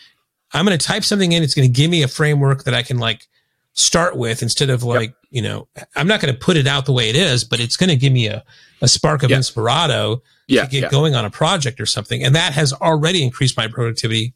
I'm 0.53 0.65
going 0.65 0.77
to 0.77 0.85
type 0.85 1.03
something 1.03 1.31
in. 1.31 1.43
It's 1.43 1.53
going 1.53 1.67
to 1.67 1.73
give 1.73 1.91
me 1.91 2.03
a 2.03 2.07
framework 2.07 2.63
that 2.63 2.73
I 2.73 2.83
can 2.83 2.97
like 2.97 3.27
start 3.73 4.17
with 4.17 4.41
instead 4.41 4.69
of 4.69 4.83
like, 4.83 5.09
yep. 5.09 5.17
you 5.29 5.41
know, 5.41 5.67
I'm 5.95 6.07
not 6.07 6.21
going 6.21 6.33
to 6.33 6.39
put 6.39 6.57
it 6.57 6.67
out 6.67 6.85
the 6.85 6.93
way 6.93 7.09
it 7.09 7.15
is, 7.15 7.43
but 7.43 7.59
it's 7.59 7.77
going 7.77 7.89
to 7.89 7.95
give 7.95 8.11
me 8.11 8.27
a, 8.27 8.43
a 8.81 8.87
spark 8.87 9.23
of 9.23 9.29
yep. 9.29 9.39
inspirado 9.39 10.21
yeah, 10.47 10.65
to 10.65 10.69
get 10.69 10.83
yeah. 10.83 10.89
going 10.89 11.15
on 11.15 11.23
a 11.23 11.29
project 11.29 11.79
or 11.79 11.85
something. 11.85 12.23
And 12.23 12.35
that 12.35 12.53
has 12.53 12.73
already 12.73 13.23
increased 13.23 13.55
my 13.55 13.67
productivity 13.67 14.33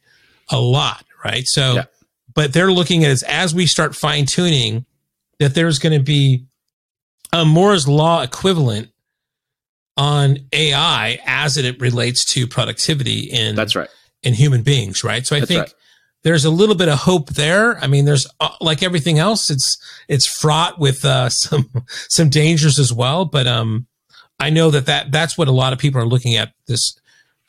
a 0.52 0.60
lot. 0.60 1.04
Right. 1.24 1.48
So, 1.48 1.74
yeah 1.74 1.86
but 2.36 2.54
they're 2.54 2.72
looking 2.72 3.04
at 3.04 3.10
it 3.10 3.14
as, 3.14 3.24
as 3.24 3.56
we 3.56 3.66
start 3.66 3.96
fine 3.96 4.26
tuning 4.26 4.86
that 5.40 5.56
there's 5.56 5.80
going 5.80 5.98
to 5.98 6.04
be 6.04 6.46
a 7.34 7.46
Moore's 7.46 7.88
law 7.88 8.22
equivalent 8.22 8.90
on 9.98 10.38
AI 10.52 11.20
as 11.26 11.58
it 11.58 11.80
relates 11.80 12.26
to 12.26 12.48
productivity 12.48 13.22
in 13.22 13.56
that's 13.56 13.76
right 13.76 13.90
in 14.24 14.34
human 14.34 14.62
beings, 14.62 15.04
right? 15.04 15.26
So 15.26 15.36
I 15.36 15.40
that's 15.40 15.50
think 15.50 15.62
right. 15.62 15.74
there's 16.24 16.46
a 16.46 16.50
little 16.50 16.76
bit 16.76 16.90
of 16.90 17.00
hope 17.00 17.30
there. 17.32 17.78
I 17.78 17.88
mean, 17.88 18.06
there's 18.06 18.28
uh, 18.40 18.50
like 18.60 18.84
everything 18.84 19.20
else, 19.20 19.50
it's 19.50 19.78
it's 20.08 20.26
fraught 20.26 20.78
with 20.78 21.06
uh, 21.06 21.30
some 21.30 21.70
some 22.10 22.30
dangers 22.30 22.78
as 22.80 22.92
well. 22.92 23.26
But 23.26 23.48
um, 23.48 23.88
I 24.40 24.50
know 24.50 24.72
that 24.72 24.88
that 24.88 25.12
that's 25.12 25.38
what 25.38 25.48
a 25.48 25.54
lot 25.54 25.72
of 25.72 25.80
people 25.80 26.02
are 26.02 26.08
looking 26.08 26.36
at 26.36 26.54
this 26.68 27.00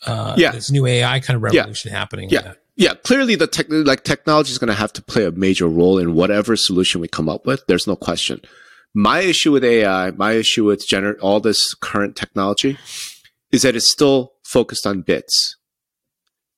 uh, 0.04 0.34
yeah. 0.36 0.52
this 0.52 0.70
new 0.70 0.86
AI 0.86 1.18
kind 1.20 1.36
of 1.36 1.42
revolution 1.42 1.90
yeah. 1.90 1.98
happening. 1.98 2.30
Yeah 2.30 2.54
yeah, 2.76 2.94
clearly 2.94 3.34
the 3.36 3.46
tech, 3.46 3.66
like 3.68 4.04
technology 4.04 4.50
is 4.50 4.58
going 4.58 4.68
to 4.68 4.74
have 4.74 4.92
to 4.94 5.02
play 5.02 5.24
a 5.24 5.30
major 5.32 5.66
role 5.66 5.98
in 5.98 6.14
whatever 6.14 6.56
solution 6.56 7.00
we 7.00 7.08
come 7.08 7.28
up 7.28 7.46
with. 7.46 7.66
There's 7.66 7.86
no 7.86 7.96
question. 7.96 8.42
My 8.94 9.20
issue 9.20 9.52
with 9.52 9.64
AI, 9.64 10.10
my 10.12 10.32
issue 10.32 10.64
with 10.64 10.86
gener- 10.86 11.18
all 11.20 11.40
this 11.40 11.74
current 11.74 12.16
technology 12.16 12.78
is 13.50 13.62
that 13.62 13.76
it's 13.76 13.90
still 13.90 14.34
focused 14.44 14.86
on 14.86 15.00
bits. 15.02 15.56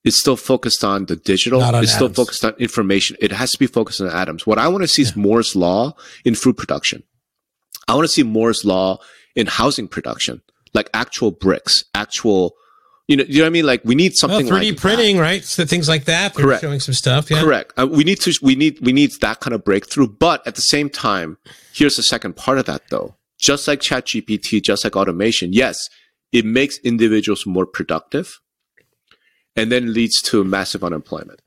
It's 0.05 0.17
still 0.17 0.37
focused 0.37 0.83
on 0.85 1.07
the 1.07 1.17
digital. 1.17 1.63
On 1.63 1.69
it's 1.69 1.93
atoms. 1.93 1.95
still 1.95 2.09
focused 2.09 2.45
on 2.45 2.55
information. 2.55 3.17
It 3.21 3.33
has 3.33 3.53
to 3.53 3.59
be 3.59 3.67
focused 3.67 4.01
on 4.01 4.09
atoms. 4.09 4.47
What 4.47 4.59
I 4.59 4.69
want 4.69 4.83
to 4.83 4.89
see 4.89 5.03
yeah. 5.03 5.09
is 5.09 5.17
Moore's 5.17 5.55
law 5.55 5.95
in 6.25 6.35
food 6.35 6.57
production. 6.57 7.03
I 7.87 7.95
want 7.95 8.05
to 8.05 8.13
see 8.13 8.23
Moore's 8.23 8.65
law 8.65 8.99
in 9.37 9.47
housing 9.47 9.87
production, 9.87 10.43
like 10.75 10.91
actual 10.95 11.31
bricks, 11.31 11.85
actual 11.95 12.55
you 13.09 13.17
know, 13.17 13.25
you 13.25 13.39
know 13.39 13.45
what 13.45 13.47
I 13.47 13.51
mean? 13.51 13.67
Like 13.67 13.85
we 13.85 13.95
need 13.95 14.15
something 14.15 14.47
well, 14.47 14.61
3D 14.61 14.71
like 14.73 14.77
printing, 14.77 15.17
that. 15.17 15.23
right? 15.23 15.45
So 15.45 15.65
things 15.65 15.89
like 15.89 16.05
that. 16.05 16.35
They're 16.35 16.45
Correct. 16.45 16.61
Showing 16.61 16.79
some 16.81 16.95
stuff. 16.95 17.31
Yeah. 17.31 17.41
Correct. 17.41 17.73
Uh, 17.77 17.87
we 17.87 18.05
need 18.05 18.21
to, 18.21 18.39
we 18.43 18.55
need, 18.55 18.79
we 18.81 18.93
need 18.93 19.13
that 19.23 19.41
kind 19.41 19.55
of 19.55 19.65
breakthrough. 19.65 20.07
But 20.07 20.47
at 20.47 20.55
the 20.55 20.61
same 20.63 20.91
time, 20.91 21.39
here's 21.73 21.97
the 21.97 22.03
second 22.03 22.37
part 22.37 22.59
of 22.59 22.67
that 22.67 22.83
though. 22.91 23.17
just 23.39 23.69
like 23.69 23.81
ChatGPT, 23.81 24.63
just 24.63 24.85
like 24.85 24.97
automation, 24.97 25.53
yes, 25.53 25.89
it 26.33 26.45
makes 26.45 26.79
individuals 26.79 27.47
more 27.47 27.67
productive 27.67 28.41
and 29.57 29.73
then 29.73 29.95
leads 29.95 30.21
to 30.23 30.45
massive 30.45 30.85
unemployment. 30.85 31.41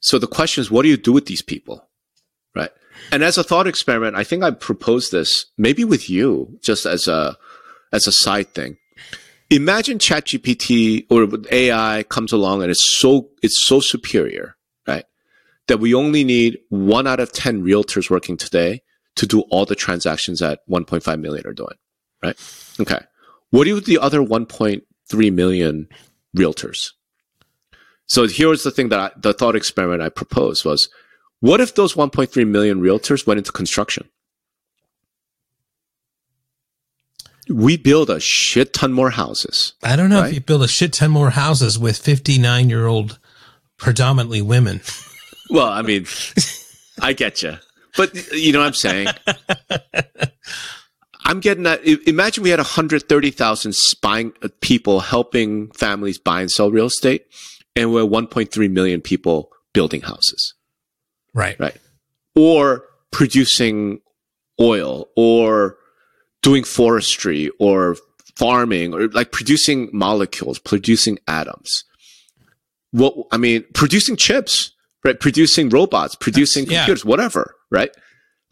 So 0.00 0.18
the 0.18 0.26
question 0.26 0.60
is, 0.60 0.70
what 0.70 0.82
do 0.82 0.88
you 0.88 0.96
do 0.96 1.12
with 1.12 1.26
these 1.26 1.42
people? 1.42 1.86
Right. 2.54 2.70
And 3.10 3.22
as 3.22 3.38
a 3.38 3.44
thought 3.44 3.66
experiment, 3.66 4.16
I 4.16 4.24
think 4.24 4.42
I 4.42 4.50
proposed 4.50 5.12
this 5.12 5.46
maybe 5.56 5.84
with 5.84 6.10
you 6.10 6.58
just 6.62 6.84
as 6.86 7.06
a, 7.08 7.36
as 7.92 8.06
a 8.06 8.12
side 8.12 8.48
thing. 8.54 8.76
Imagine 9.50 9.98
ChatGPT 9.98 11.06
or 11.10 11.28
AI 11.50 12.02
comes 12.04 12.32
along 12.32 12.62
and 12.62 12.70
it's 12.70 12.98
so, 12.98 13.30
it's 13.42 13.66
so 13.66 13.80
superior, 13.80 14.56
right? 14.86 15.04
That 15.68 15.80
we 15.80 15.94
only 15.94 16.24
need 16.24 16.58
one 16.70 17.06
out 17.06 17.20
of 17.20 17.32
10 17.32 17.62
realtors 17.62 18.10
working 18.10 18.36
today 18.36 18.82
to 19.16 19.26
do 19.26 19.42
all 19.50 19.64
the 19.64 19.76
transactions 19.76 20.40
that 20.40 20.60
1.5 20.68 21.20
million 21.20 21.46
are 21.46 21.52
doing, 21.52 21.76
right? 22.22 22.36
Okay. 22.80 23.00
What 23.50 23.64
do 23.64 23.80
the 23.80 23.98
other 23.98 24.20
1.3 24.20 25.32
million 25.32 25.88
realtors? 26.36 26.92
So 28.06 28.26
here's 28.26 28.64
the 28.64 28.70
thing 28.70 28.88
that 28.88 28.98
I, 28.98 29.10
the 29.16 29.32
thought 29.32 29.56
experiment 29.56 30.02
I 30.02 30.08
proposed 30.08 30.64
was, 30.64 30.88
what 31.40 31.60
if 31.60 31.74
those 31.74 31.94
1.3 31.94 32.46
million 32.48 32.80
realtors 32.80 33.26
went 33.26 33.38
into 33.38 33.52
construction? 33.52 34.08
We 37.48 37.76
build 37.76 38.10
a 38.10 38.20
shit 38.20 38.72
ton 38.72 38.92
more 38.92 39.10
houses. 39.10 39.74
I 39.82 39.96
don't 39.96 40.08
know 40.08 40.20
right? 40.20 40.28
if 40.28 40.34
you 40.34 40.40
build 40.40 40.62
a 40.62 40.68
shit 40.68 40.92
ton 40.94 41.10
more 41.10 41.30
houses 41.30 41.78
with 41.78 41.98
59 41.98 42.68
year 42.68 42.86
old 42.86 43.18
predominantly 43.78 44.42
women. 44.42 44.80
Well, 45.50 45.68
I 45.68 45.82
mean, 45.82 46.06
I 47.02 47.12
get 47.12 47.42
you. 47.42 47.58
But 47.98 48.32
you 48.32 48.52
know 48.52 48.60
what 48.60 48.66
I'm 48.66 48.72
saying? 48.74 49.08
I'm 51.24 51.40
getting 51.40 51.64
that. 51.64 51.84
Imagine 52.06 52.42
we 52.42 52.50
had 52.50 52.58
130,000 52.58 53.74
buying 54.02 54.32
uh, 54.42 54.48
people 54.60 55.00
helping 55.00 55.70
families 55.72 56.18
buy 56.18 56.40
and 56.40 56.50
sell 56.50 56.70
real 56.70 56.86
estate, 56.86 57.26
and 57.76 57.92
we're 57.92 58.02
1.3 58.02 58.70
million 58.70 59.00
people 59.00 59.50
building 59.72 60.02
houses. 60.02 60.54
Right. 61.34 61.58
Right. 61.58 61.76
Or 62.34 62.84
producing 63.10 64.00
oil 64.60 65.08
or 65.16 65.76
doing 66.44 66.62
forestry 66.62 67.50
or 67.58 67.96
farming 68.36 68.92
or 68.92 69.08
like 69.08 69.32
producing 69.32 69.88
molecules, 69.92 70.58
producing 70.58 71.18
atoms. 71.26 71.84
What, 72.92 73.14
I 73.32 73.38
mean, 73.38 73.64
producing 73.72 74.16
chips, 74.16 74.72
right? 75.04 75.18
Producing 75.18 75.70
robots, 75.70 76.14
producing 76.14 76.66
That's, 76.66 76.76
computers, 76.76 77.04
yeah. 77.04 77.08
whatever, 77.08 77.54
right? 77.70 77.90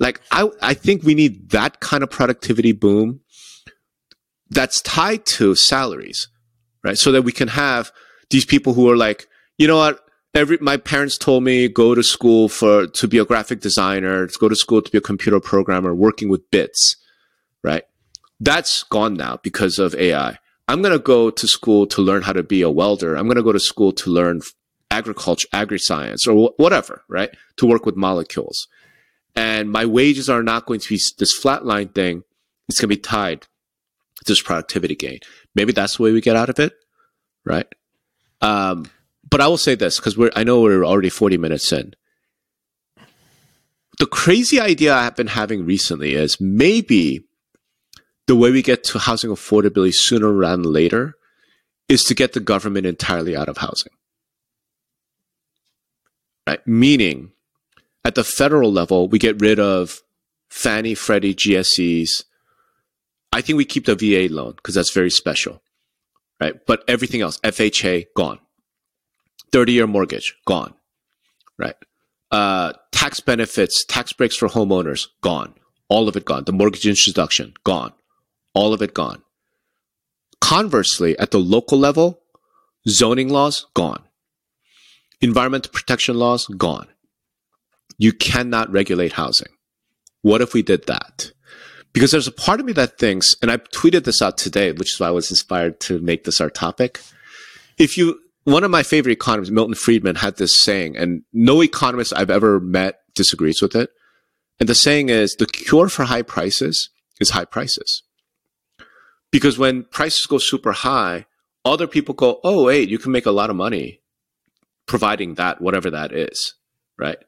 Like 0.00 0.20
I, 0.32 0.48
I 0.62 0.74
think 0.74 1.02
we 1.02 1.14
need 1.14 1.50
that 1.50 1.80
kind 1.80 2.02
of 2.02 2.10
productivity 2.10 2.72
boom 2.72 3.20
that's 4.50 4.80
tied 4.80 5.26
to 5.26 5.54
salaries, 5.54 6.28
right? 6.82 6.96
So 6.96 7.12
that 7.12 7.22
we 7.22 7.32
can 7.32 7.48
have 7.48 7.92
these 8.30 8.46
people 8.46 8.72
who 8.72 8.90
are 8.90 8.96
like, 8.96 9.26
you 9.58 9.66
know 9.66 9.76
what? 9.76 10.00
Every, 10.34 10.56
my 10.62 10.78
parents 10.78 11.18
told 11.18 11.44
me 11.44 11.68
go 11.68 11.94
to 11.94 12.02
school 12.02 12.48
for, 12.48 12.86
to 12.86 13.06
be 13.06 13.18
a 13.18 13.24
graphic 13.26 13.60
designer, 13.60 14.26
to 14.26 14.38
go 14.38 14.48
to 14.48 14.56
school 14.56 14.80
to 14.80 14.90
be 14.90 14.96
a 14.96 15.02
computer 15.02 15.40
programmer, 15.40 15.94
working 15.94 16.30
with 16.30 16.50
bits, 16.50 16.96
right? 17.62 17.84
That's 18.40 18.82
gone 18.84 19.14
now 19.14 19.38
because 19.42 19.78
of 19.78 19.94
AI. 19.94 20.38
I'm 20.68 20.82
going 20.82 20.92
to 20.92 20.98
go 20.98 21.30
to 21.30 21.46
school 21.46 21.86
to 21.88 22.02
learn 22.02 22.22
how 22.22 22.32
to 22.32 22.42
be 22.42 22.62
a 22.62 22.70
welder. 22.70 23.14
I'm 23.14 23.26
going 23.26 23.36
to 23.36 23.42
go 23.42 23.52
to 23.52 23.60
school 23.60 23.92
to 23.92 24.10
learn 24.10 24.40
agriculture, 24.90 25.48
agri-science 25.52 26.26
or 26.26 26.50
whatever, 26.56 27.02
right? 27.08 27.30
To 27.56 27.66
work 27.66 27.86
with 27.86 27.96
molecules. 27.96 28.68
And 29.34 29.70
my 29.70 29.86
wages 29.86 30.28
are 30.28 30.42
not 30.42 30.66
going 30.66 30.80
to 30.80 30.88
be 30.88 31.00
this 31.18 31.38
flatline 31.38 31.94
thing. 31.94 32.24
It's 32.68 32.80
going 32.80 32.90
to 32.90 32.96
be 32.96 33.00
tied 33.00 33.42
to 33.42 33.48
this 34.26 34.42
productivity 34.42 34.94
gain. 34.94 35.20
Maybe 35.54 35.72
that's 35.72 35.96
the 35.96 36.02
way 36.02 36.12
we 36.12 36.20
get 36.20 36.36
out 36.36 36.50
of 36.50 36.58
it, 36.58 36.72
right? 37.44 37.66
Um, 38.40 38.90
but 39.28 39.40
I 39.40 39.48
will 39.48 39.56
say 39.56 39.74
this 39.74 39.98
because 39.98 40.16
we're, 40.16 40.30
I 40.36 40.44
know 40.44 40.60
we're 40.60 40.84
already 40.84 41.08
40 41.08 41.38
minutes 41.38 41.72
in. 41.72 41.94
The 43.98 44.06
crazy 44.06 44.60
idea 44.60 44.94
I've 44.94 45.16
been 45.16 45.28
having 45.28 45.64
recently 45.64 46.14
is 46.14 46.40
maybe 46.40 47.24
the 48.26 48.36
way 48.36 48.50
we 48.50 48.62
get 48.62 48.84
to 48.84 48.98
housing 48.98 49.30
affordability 49.30 49.92
sooner 49.94 50.32
rather 50.32 50.62
than 50.62 50.72
later 50.72 51.16
is 51.88 52.04
to 52.04 52.14
get 52.14 52.32
the 52.32 52.40
government 52.40 52.86
entirely 52.86 53.36
out 53.36 53.48
of 53.48 53.58
housing 53.58 53.92
right? 56.46 56.66
Meaning, 56.66 57.32
at 58.04 58.14
the 58.14 58.24
federal 58.24 58.72
level, 58.72 59.08
we 59.08 59.18
get 59.18 59.40
rid 59.40 59.58
of 59.58 60.02
Fannie, 60.48 60.94
Freddie, 60.94 61.34
GSEs. 61.34 62.24
I 63.32 63.40
think 63.40 63.56
we 63.56 63.64
keep 63.64 63.86
the 63.86 63.94
VA 63.94 64.32
loan 64.32 64.52
because 64.56 64.74
that's 64.74 64.92
very 64.92 65.10
special, 65.10 65.62
right? 66.40 66.54
But 66.66 66.84
everything 66.88 67.20
else, 67.20 67.38
FHA, 67.40 68.06
gone. 68.16 68.38
30 69.52 69.72
year 69.72 69.86
mortgage, 69.86 70.34
gone, 70.46 70.74
right? 71.58 71.76
Uh, 72.30 72.72
tax 72.90 73.20
benefits, 73.20 73.84
tax 73.84 74.12
breaks 74.12 74.36
for 74.36 74.48
homeowners, 74.48 75.08
gone. 75.20 75.54
All 75.88 76.08
of 76.08 76.16
it 76.16 76.24
gone. 76.24 76.44
The 76.44 76.52
mortgage 76.52 76.86
introduction, 76.86 77.52
gone. 77.64 77.92
All 78.54 78.72
of 78.72 78.82
it 78.82 78.94
gone. 78.94 79.22
Conversely, 80.40 81.18
at 81.18 81.30
the 81.30 81.38
local 81.38 81.78
level, 81.78 82.20
zoning 82.88 83.28
laws, 83.28 83.66
gone. 83.74 84.02
Environmental 85.20 85.72
protection 85.72 86.16
laws, 86.16 86.46
gone. 86.46 86.88
You 87.96 88.12
cannot 88.12 88.70
regulate 88.72 89.12
housing. 89.12 89.52
What 90.22 90.40
if 90.40 90.52
we 90.54 90.62
did 90.62 90.86
that? 90.86 91.32
Because 91.92 92.10
there's 92.10 92.26
a 92.26 92.32
part 92.32 92.58
of 92.58 92.66
me 92.66 92.72
that 92.72 92.98
thinks, 92.98 93.36
and 93.42 93.50
I 93.50 93.58
tweeted 93.58 94.04
this 94.04 94.22
out 94.22 94.38
today, 94.38 94.72
which 94.72 94.94
is 94.94 95.00
why 95.00 95.08
I 95.08 95.10
was 95.10 95.30
inspired 95.30 95.78
to 95.80 96.00
make 96.00 96.24
this 96.24 96.40
our 96.40 96.50
topic. 96.50 97.00
If 97.78 97.96
you, 97.96 98.18
one 98.44 98.64
of 98.64 98.70
my 98.70 98.82
favorite 98.82 99.12
economists, 99.12 99.50
Milton 99.50 99.74
Friedman, 99.74 100.16
had 100.16 100.36
this 100.36 100.60
saying, 100.62 100.96
and 100.96 101.22
no 101.32 101.62
economist 101.62 102.12
I've 102.16 102.30
ever 102.30 102.60
met 102.60 103.00
disagrees 103.14 103.60
with 103.60 103.76
it. 103.76 103.90
And 104.58 104.68
the 104.68 104.74
saying 104.74 105.08
is 105.08 105.36
the 105.38 105.46
cure 105.46 105.88
for 105.88 106.04
high 106.04 106.22
prices 106.22 106.88
is 107.20 107.30
high 107.30 107.44
prices. 107.44 108.02
Because 109.32 109.58
when 109.58 109.84
prices 109.84 110.26
go 110.26 110.38
super 110.38 110.72
high, 110.72 111.26
other 111.64 111.88
people 111.88 112.14
go, 112.14 112.38
oh, 112.44 112.66
wait, 112.66 112.88
you 112.88 112.98
can 112.98 113.10
make 113.10 113.26
a 113.26 113.32
lot 113.32 113.50
of 113.50 113.56
money 113.56 114.00
providing 114.86 115.34
that, 115.34 115.60
whatever 115.60 115.90
that 115.90 116.12
is, 116.12 116.54
right? 116.98 117.18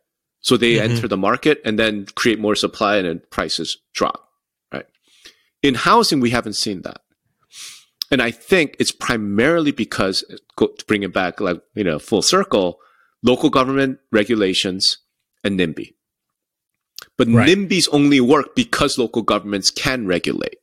So 0.41 0.57
they 0.57 0.75
mm-hmm. 0.75 0.93
enter 0.93 1.09
the 1.09 1.17
market 1.17 1.61
and 1.65 1.79
then 1.79 2.07
create 2.15 2.39
more 2.39 2.55
supply 2.55 2.97
and 2.97 3.07
then 3.09 3.23
prices 3.31 3.79
drop, 3.95 4.29
right? 4.73 4.87
In 5.63 5.75
housing, 5.75 6.21
we 6.21 6.31
haven't 6.31 6.55
seen 6.55 6.83
that. 6.83 7.01
And 8.11 8.21
I 8.21 8.31
think 8.31 8.77
it's 8.79 8.93
primarily 8.93 9.73
because, 9.73 10.25
to 10.59 10.85
bring 10.87 11.03
it 11.03 11.15
back, 11.15 11.41
like, 11.41 11.63
you 11.75 11.85
know, 11.85 11.99
full 11.99 12.23
circle, 12.23 12.79
local 13.23 13.49
government 13.49 13.99
regulations 14.13 14.99
and 15.43 15.59
NIMBY. 15.59 15.95
But 17.17 17.29
right. 17.29 17.49
NIMBYs 17.49 17.89
only 17.93 18.21
work 18.21 18.55
because 18.55 18.99
local 18.99 19.23
governments 19.23 19.71
can 19.71 20.07
regulate. 20.07 20.59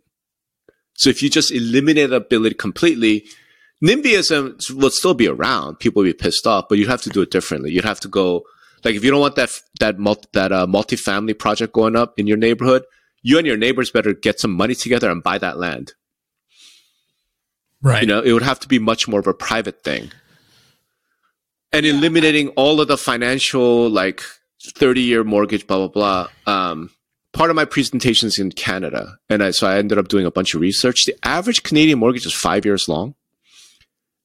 So 1.02 1.10
if 1.10 1.24
you 1.24 1.32
just 1.32 1.49
eliminate 1.52 2.12
the 2.12 2.18
ability 2.18 2.54
completely, 2.54 3.26
NIMBYism 3.84 4.76
will 4.76 4.91
still 4.91 5.16
be 5.16 5.28
around. 5.28 5.80
People 5.80 6.04
will 6.04 6.10
be 6.10 6.14
pissed 6.14 6.45
off, 6.45 6.66
but 6.70 6.78
you'd 6.78 6.89
have 6.89 7.02
to 7.02 7.10
do 7.10 7.24
it 7.24 7.32
differently. 7.32 7.72
You'd 7.72 7.86
have 7.86 7.99
to 8.02 8.08
go, 8.08 8.43
like, 8.84 8.93
if 8.93 9.04
you 9.04 9.10
don't 9.10 9.20
want 9.20 9.36
that, 9.36 9.49
that, 9.80 9.97
multi, 9.97 10.28
that, 10.34 10.52
uh, 10.52 10.68
multifamily 10.68 11.39
project 11.39 11.74
going 11.74 11.95
up 11.95 12.20
in 12.20 12.28
your 12.28 12.38
neighborhood, 12.38 12.84
you 13.24 13.39
and 13.39 13.47
your 13.47 13.58
neighbors 13.58 13.89
better 13.89 14.14
get 14.14 14.39
some 14.39 14.52
money 14.52 14.76
together 14.76 15.10
and 15.10 15.24
buy 15.24 15.39
that 15.39 15.58
land. 15.58 15.93
Right. 17.82 18.02
You 18.02 18.08
know, 18.08 18.22
it 18.22 18.34
would 18.34 18.43
have 18.43 18.60
to 18.60 18.68
be 18.68 18.78
much 18.78 19.08
more 19.08 19.22
of 19.22 19.26
a 19.26 19.34
private 19.34 19.84
thing. 19.84 20.12
And 21.74 21.84
eliminating 21.84 22.49
all 22.49 22.80
of 22.80 22.88
the 22.88 22.97
financial, 22.97 23.89
like, 23.89 24.22
30 24.62 25.02
year 25.02 25.24
mortgage, 25.24 25.66
blah, 25.66 25.88
blah, 25.88 26.28
blah. 26.45 26.54
Um, 26.54 26.91
part 27.34 27.49
of 27.49 27.55
my 27.55 27.65
presentation 27.65 28.27
is 28.27 28.39
in 28.39 28.51
Canada. 28.51 29.17
And 29.29 29.43
I, 29.43 29.51
so 29.51 29.67
I 29.67 29.77
ended 29.77 29.97
up 29.97 30.07
doing 30.07 30.25
a 30.25 30.32
bunch 30.32 30.53
of 30.53 30.61
research. 30.61 31.05
The 31.05 31.15
average 31.23 31.63
Canadian 31.63 31.99
mortgage 31.99 32.25
is 32.25 32.34
five 32.34 32.65
years 32.65 32.88
long 32.88 33.15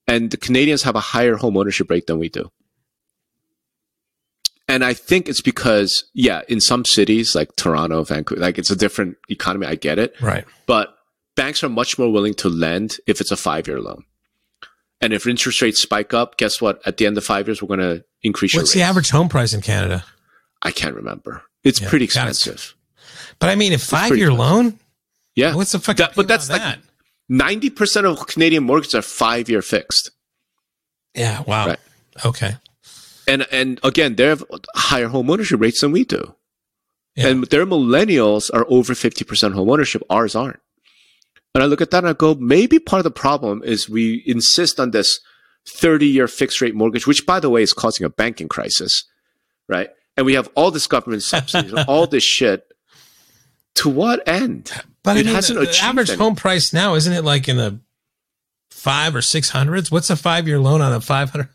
and 0.06 0.30
the 0.30 0.36
Canadians 0.36 0.82
have 0.84 0.96
a 0.96 1.00
higher 1.00 1.36
home 1.36 1.56
ownership 1.56 1.90
rate 1.90 2.06
than 2.06 2.18
we 2.18 2.28
do. 2.28 2.50
And 4.68 4.84
I 4.84 4.94
think 4.94 5.28
it's 5.28 5.40
because, 5.40 6.04
yeah, 6.12 6.42
in 6.48 6.60
some 6.60 6.84
cities 6.84 7.34
like 7.34 7.54
Toronto, 7.56 8.02
Vancouver, 8.02 8.40
like 8.40 8.58
it's 8.58 8.70
a 8.70 8.76
different 8.76 9.16
economy. 9.28 9.66
I 9.66 9.76
get 9.76 9.98
it. 9.98 10.20
Right. 10.20 10.44
But 10.66 10.96
banks 11.36 11.62
are 11.62 11.68
much 11.68 11.98
more 11.98 12.10
willing 12.12 12.34
to 12.34 12.48
lend 12.48 12.98
if 13.06 13.20
it's 13.20 13.30
a 13.30 13.36
five 13.36 13.68
year 13.68 13.80
loan. 13.80 14.04
And 15.00 15.12
if 15.12 15.26
interest 15.26 15.62
rates 15.62 15.82
spike 15.82 16.14
up, 16.14 16.36
guess 16.36 16.60
what? 16.60 16.80
At 16.86 16.96
the 16.96 17.06
end 17.06 17.16
of 17.16 17.24
five 17.24 17.46
years, 17.46 17.62
we're 17.62 17.68
going 17.68 17.80
to 17.80 18.04
increase 18.22 18.54
What's 18.56 18.72
the 18.72 18.82
average 18.82 19.10
home 19.10 19.28
price 19.28 19.52
in 19.52 19.60
Canada? 19.60 20.04
I 20.62 20.72
can't 20.72 20.96
remember. 20.96 21.42
It's 21.62 21.80
yeah, 21.80 21.88
pretty 21.88 22.06
expensive. 22.06 22.74
But 23.38 23.50
I 23.50 23.54
mean, 23.54 23.72
a 23.72 23.78
five 23.78 24.16
year 24.16 24.32
loan? 24.32 24.78
Yeah. 25.34 25.54
What's 25.54 25.72
the 25.72 25.78
fuck? 25.78 25.96
That, 25.96 26.14
but 26.14 26.28
that's 26.28 26.48
like, 26.48 26.60
that? 26.60 26.78
90% 27.30 28.04
of 28.04 28.26
Canadian 28.26 28.64
mortgages 28.64 28.94
are 28.94 29.02
five 29.02 29.48
year 29.48 29.62
fixed. 29.62 30.10
Yeah. 31.14 31.42
Wow. 31.42 31.66
Right. 31.68 31.78
Okay. 32.24 32.56
And, 33.28 33.46
and 33.50 33.80
again, 33.82 34.14
they 34.14 34.24
have 34.24 34.44
higher 34.74 35.08
home 35.08 35.30
ownership 35.30 35.60
rates 35.60 35.80
than 35.80 35.92
we 35.92 36.04
do. 36.04 36.34
Yeah. 37.16 37.28
And 37.28 37.44
their 37.44 37.66
millennials 37.66 38.50
are 38.52 38.66
over 38.68 38.92
50% 38.92 39.54
home 39.54 39.70
ownership. 39.70 40.02
Ours 40.08 40.34
aren't. 40.34 40.60
And 41.54 41.62
I 41.62 41.66
look 41.66 41.80
at 41.80 41.90
that 41.90 42.04
and 42.04 42.08
I 42.08 42.12
go, 42.12 42.34
maybe 42.34 42.78
part 42.78 43.00
of 43.00 43.04
the 43.04 43.10
problem 43.10 43.62
is 43.64 43.88
we 43.88 44.22
insist 44.26 44.78
on 44.78 44.90
this 44.90 45.20
30 45.66 46.06
year 46.06 46.28
fixed 46.28 46.60
rate 46.60 46.74
mortgage, 46.74 47.06
which 47.06 47.26
by 47.26 47.40
the 47.40 47.48
way 47.48 47.62
is 47.62 47.72
causing 47.72 48.04
a 48.04 48.10
banking 48.10 48.46
crisis, 48.48 49.04
right? 49.68 49.88
And 50.16 50.26
we 50.26 50.34
have 50.34 50.50
all 50.54 50.70
this 50.70 50.86
government 50.86 51.22
subsidies, 51.22 51.72
all 51.88 52.06
this 52.06 52.22
shit. 52.22 52.65
To 53.76 53.88
what 53.88 54.26
end? 54.26 54.72
But 55.02 55.16
it 55.16 55.20
I 55.20 55.22
mean, 55.24 55.34
hasn't 55.34 55.58
the, 55.58 55.66
the 55.66 55.78
average 55.82 56.14
home 56.14 56.34
price 56.34 56.72
now, 56.72 56.94
isn't 56.94 57.12
it 57.12 57.24
like 57.24 57.48
in 57.48 57.56
the 57.56 57.78
five 58.70 59.16
or 59.16 59.22
six 59.22 59.50
hundreds? 59.50 59.90
What's 59.90 60.10
a 60.10 60.16
five 60.16 60.46
year 60.46 60.58
loan 60.60 60.80
on 60.80 60.92
a 60.92 61.00
500? 61.00 61.48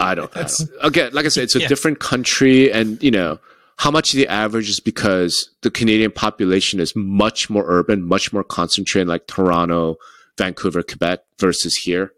I 0.00 0.14
don't, 0.14 0.34
know. 0.34 0.46
Again, 0.80 1.12
like 1.12 1.26
I 1.26 1.28
said, 1.28 1.44
it's 1.44 1.54
a 1.54 1.60
yeah. 1.60 1.68
different 1.68 1.98
country 2.00 2.72
and, 2.72 3.02
you 3.02 3.10
know, 3.10 3.38
how 3.76 3.90
much 3.90 4.12
the 4.12 4.28
average 4.28 4.68
is 4.68 4.80
because 4.80 5.50
the 5.62 5.70
Canadian 5.70 6.12
population 6.12 6.80
is 6.80 6.94
much 6.94 7.50
more 7.50 7.64
urban, 7.66 8.06
much 8.06 8.32
more 8.32 8.44
concentrated 8.44 9.08
like 9.08 9.26
Toronto, 9.26 9.96
Vancouver, 10.38 10.82
Quebec 10.82 11.20
versus 11.38 11.76
here. 11.76 12.12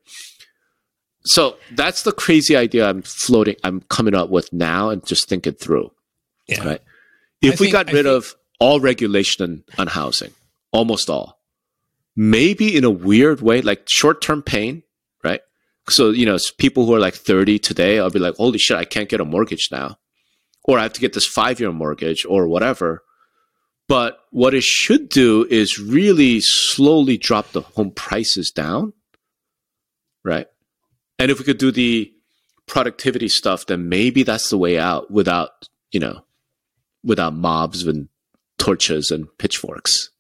So 1.25 1.57
that's 1.73 2.03
the 2.03 2.13
crazy 2.13 2.55
idea 2.55 2.89
I'm 2.89 3.03
floating, 3.03 3.57
I'm 3.65 3.81
coming 3.89 4.15
up 4.15 4.29
with 4.29 4.53
now 4.53 4.91
and 4.91 5.05
just 5.07 5.29
thinking 5.29 5.55
through. 5.55 5.91
Yeah. 6.47 6.65
Right. 6.65 6.83
If 7.41 7.49
I 7.49 7.51
we 7.53 7.57
think, 7.57 7.73
got 7.73 7.87
rid 7.87 8.05
think, 8.05 8.07
of 8.07 8.35
all 8.65 8.81
regulation 8.81 9.63
on 9.77 9.87
housing, 9.89 10.33
almost 10.73 11.11
all, 11.11 11.39
maybe 12.17 12.75
in 12.75 12.85
a 12.85 12.91
weird 12.91 13.43
way, 13.43 13.61
like 13.61 13.83
short 13.87 14.23
term 14.23 14.41
pain, 14.41 14.83
right? 15.23 15.43
So, 15.91 16.11
you 16.11 16.25
know, 16.25 16.39
people 16.57 16.87
who 16.87 16.95
are 16.95 16.99
like 16.99 17.15
30 17.15 17.59
today, 17.59 17.99
I'll 17.99 18.09
be 18.09 18.19
like, 18.19 18.37
holy 18.37 18.59
shit, 18.59 18.79
I 18.79 18.87
can't 18.87 19.11
get 19.11 19.21
a 19.21 19.25
mortgage 19.25 19.69
now 19.71 19.99
or 20.65 20.79
I 20.79 20.83
have 20.83 20.95
to 20.95 21.01
get 21.01 21.13
this 21.13 21.27
five 21.27 21.61
year 21.61 21.73
mortgage 21.73 22.25
or 22.27 22.49
whatever. 22.49 23.03
But 23.87 24.19
what 24.31 24.55
it 24.55 24.63
should 24.63 25.11
do 25.11 25.47
is 25.51 25.79
really 25.79 26.41
slowly 26.41 27.19
drop 27.19 27.53
the 27.53 27.61
home 27.61 27.91
prices 27.91 28.51
down. 28.51 28.95
Right. 30.25 30.47
And 31.19 31.31
if 31.31 31.39
we 31.39 31.45
could 31.45 31.59
do 31.59 31.71
the 31.71 32.11
productivity 32.67 33.29
stuff, 33.29 33.67
then 33.67 33.91
maybe 33.91 34.23
that's 34.23 34.49
the 34.49 34.57
way 34.57 34.79
out 34.79 35.11
without, 35.11 35.69
you 35.93 36.01
know, 36.01 36.25
without 37.05 37.35
mobs 37.35 37.87
and 37.87 38.09
torches 38.59 39.11
and 39.11 39.27
pitchforks. 39.39 40.11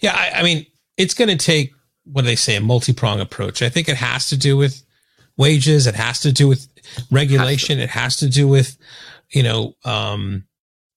Yeah. 0.00 0.14
I, 0.14 0.40
I 0.40 0.42
mean, 0.42 0.66
it's 0.96 1.14
going 1.14 1.28
to 1.28 1.36
take, 1.36 1.72
what 2.04 2.22
do 2.22 2.26
they 2.26 2.36
say, 2.36 2.56
a 2.56 2.60
multi 2.60 2.92
prong 2.92 3.20
approach. 3.20 3.62
I 3.62 3.68
think 3.68 3.88
it 3.88 3.96
has 3.96 4.28
to 4.30 4.36
do 4.36 4.56
with 4.56 4.82
wages. 5.36 5.86
It 5.86 5.94
has 5.94 6.20
to 6.20 6.32
do 6.32 6.48
with 6.48 6.66
regulation. 7.10 7.78
It 7.78 7.90
has 7.90 8.16
to 8.16 8.28
do 8.28 8.48
with 8.48 8.76
you 9.30 9.42
know, 9.42 9.76
um, 9.84 10.44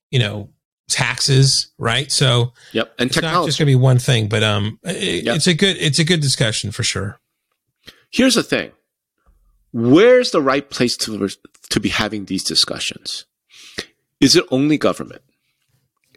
you 0.09 0.19
know, 0.19 0.49
taxes, 0.89 1.71
right? 1.77 2.11
So, 2.11 2.53
yep, 2.71 2.93
and 2.99 3.07
it's 3.07 3.15
technology. 3.15 3.39
not 3.39 3.45
just 3.45 3.59
going 3.59 3.67
to 3.67 3.71
be 3.71 3.75
one 3.75 3.99
thing, 3.99 4.27
but 4.27 4.43
um, 4.43 4.79
it, 4.83 5.25
yep. 5.25 5.35
it's 5.35 5.47
a 5.47 5.53
good 5.53 5.77
it's 5.77 5.99
a 5.99 6.03
good 6.03 6.21
discussion 6.21 6.71
for 6.71 6.83
sure. 6.83 7.19
Here's 8.11 8.35
the 8.35 8.43
thing: 8.43 8.71
where's 9.71 10.31
the 10.31 10.41
right 10.41 10.69
place 10.69 10.97
to 10.97 11.29
to 11.69 11.79
be 11.79 11.89
having 11.89 12.25
these 12.25 12.43
discussions? 12.43 13.25
Is 14.19 14.35
it 14.35 14.45
only 14.51 14.77
government? 14.77 15.21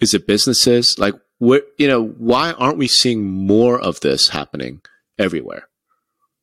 Is 0.04 0.14
it 0.14 0.26
businesses? 0.26 0.98
Like, 0.98 1.14
where 1.38 1.62
you 1.78 1.88
know, 1.88 2.06
why 2.06 2.52
aren't 2.52 2.78
we 2.78 2.86
seeing 2.86 3.24
more 3.24 3.80
of 3.80 4.00
this 4.00 4.28
happening 4.28 4.80
everywhere? 5.18 5.68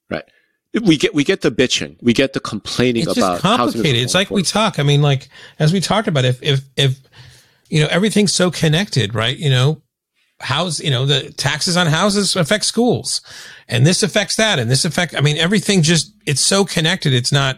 Right 0.09 0.25
we 0.73 0.97
get 0.97 1.13
we 1.13 1.23
get 1.23 1.41
the 1.41 1.51
bitching, 1.51 1.97
we 2.01 2.13
get 2.13 2.33
the 2.33 2.39
complaining 2.39 3.03
it's 3.03 3.17
about. 3.17 3.33
Just 3.33 3.41
complicated. 3.41 4.01
It's 4.01 4.13
like 4.13 4.31
we 4.31 4.43
talk. 4.43 4.79
I 4.79 4.83
mean, 4.83 5.01
like 5.01 5.27
as 5.59 5.73
we 5.73 5.81
talked 5.81 6.07
about, 6.07 6.23
if 6.23 6.41
if 6.41 6.61
if 6.77 6.99
you 7.69 7.81
know 7.81 7.87
everything's 7.89 8.33
so 8.33 8.51
connected, 8.51 9.13
right? 9.13 9.37
You 9.37 9.49
know, 9.49 9.81
house, 10.39 10.79
you 10.79 10.89
know, 10.89 11.05
the 11.05 11.31
taxes 11.33 11.75
on 11.75 11.87
houses 11.87 12.35
affect 12.35 12.65
schools, 12.65 13.21
and 13.67 13.85
this 13.85 14.01
affects 14.01 14.37
that, 14.37 14.59
and 14.59 14.71
this 14.71 14.85
affect. 14.85 15.15
I 15.15 15.21
mean, 15.21 15.37
everything 15.37 15.81
just 15.81 16.13
it's 16.25 16.41
so 16.41 16.63
connected. 16.63 17.13
It's 17.13 17.31
not. 17.31 17.57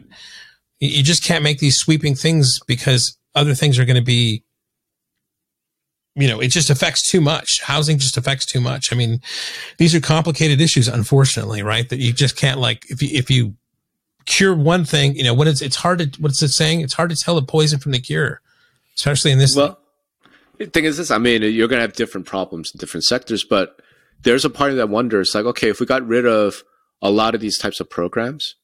You 0.79 1.03
just 1.03 1.23
can't 1.23 1.43
make 1.43 1.59
these 1.59 1.77
sweeping 1.77 2.15
things 2.15 2.59
because 2.67 3.17
other 3.35 3.53
things 3.53 3.79
are 3.79 3.85
going 3.85 3.95
to 3.95 4.01
be 4.01 4.43
you 6.15 6.27
know, 6.27 6.39
it 6.39 6.49
just 6.49 6.69
affects 6.69 7.09
too 7.09 7.21
much. 7.21 7.61
Housing 7.61 7.97
just 7.97 8.17
affects 8.17 8.45
too 8.45 8.61
much. 8.61 8.93
I 8.93 8.95
mean, 8.95 9.21
these 9.77 9.95
are 9.95 10.01
complicated 10.01 10.61
issues, 10.61 10.87
unfortunately, 10.87 11.63
right? 11.63 11.89
That 11.89 11.97
you 11.97 12.13
just 12.13 12.35
can't 12.35 12.59
like, 12.59 12.85
if 12.89 13.01
you, 13.01 13.09
if 13.11 13.31
you 13.31 13.55
cure 14.25 14.55
one 14.55 14.85
thing, 14.85 15.15
you 15.15 15.23
know, 15.23 15.33
what 15.33 15.47
is, 15.47 15.61
it's 15.61 15.75
hard 15.75 15.99
to, 15.99 16.21
what's 16.21 16.41
it 16.41 16.49
saying? 16.49 16.81
It's 16.81 16.93
hard 16.93 17.09
to 17.09 17.15
tell 17.15 17.35
the 17.35 17.41
poison 17.41 17.79
from 17.79 17.93
the 17.93 17.99
cure, 17.99 18.41
especially 18.95 19.31
in 19.31 19.39
this. 19.39 19.55
Well, 19.55 19.79
the 20.57 20.67
thing 20.67 20.85
is 20.85 20.97
this, 20.97 21.09
I 21.09 21.17
mean, 21.17 21.41
you're 21.41 21.67
going 21.67 21.79
to 21.79 21.81
have 21.81 21.93
different 21.93 22.27
problems 22.27 22.71
in 22.73 22.77
different 22.77 23.05
sectors, 23.05 23.43
but 23.43 23.81
there's 24.21 24.45
a 24.45 24.49
party 24.49 24.75
that 24.75 24.89
wonders 24.89 25.33
like, 25.33 25.45
okay, 25.45 25.69
if 25.69 25.79
we 25.79 25.85
got 25.87 26.05
rid 26.07 26.27
of 26.27 26.63
a 27.01 27.09
lot 27.09 27.33
of 27.33 27.41
these 27.41 27.57
types 27.57 27.79
of 27.79 27.89
programs 27.89 28.55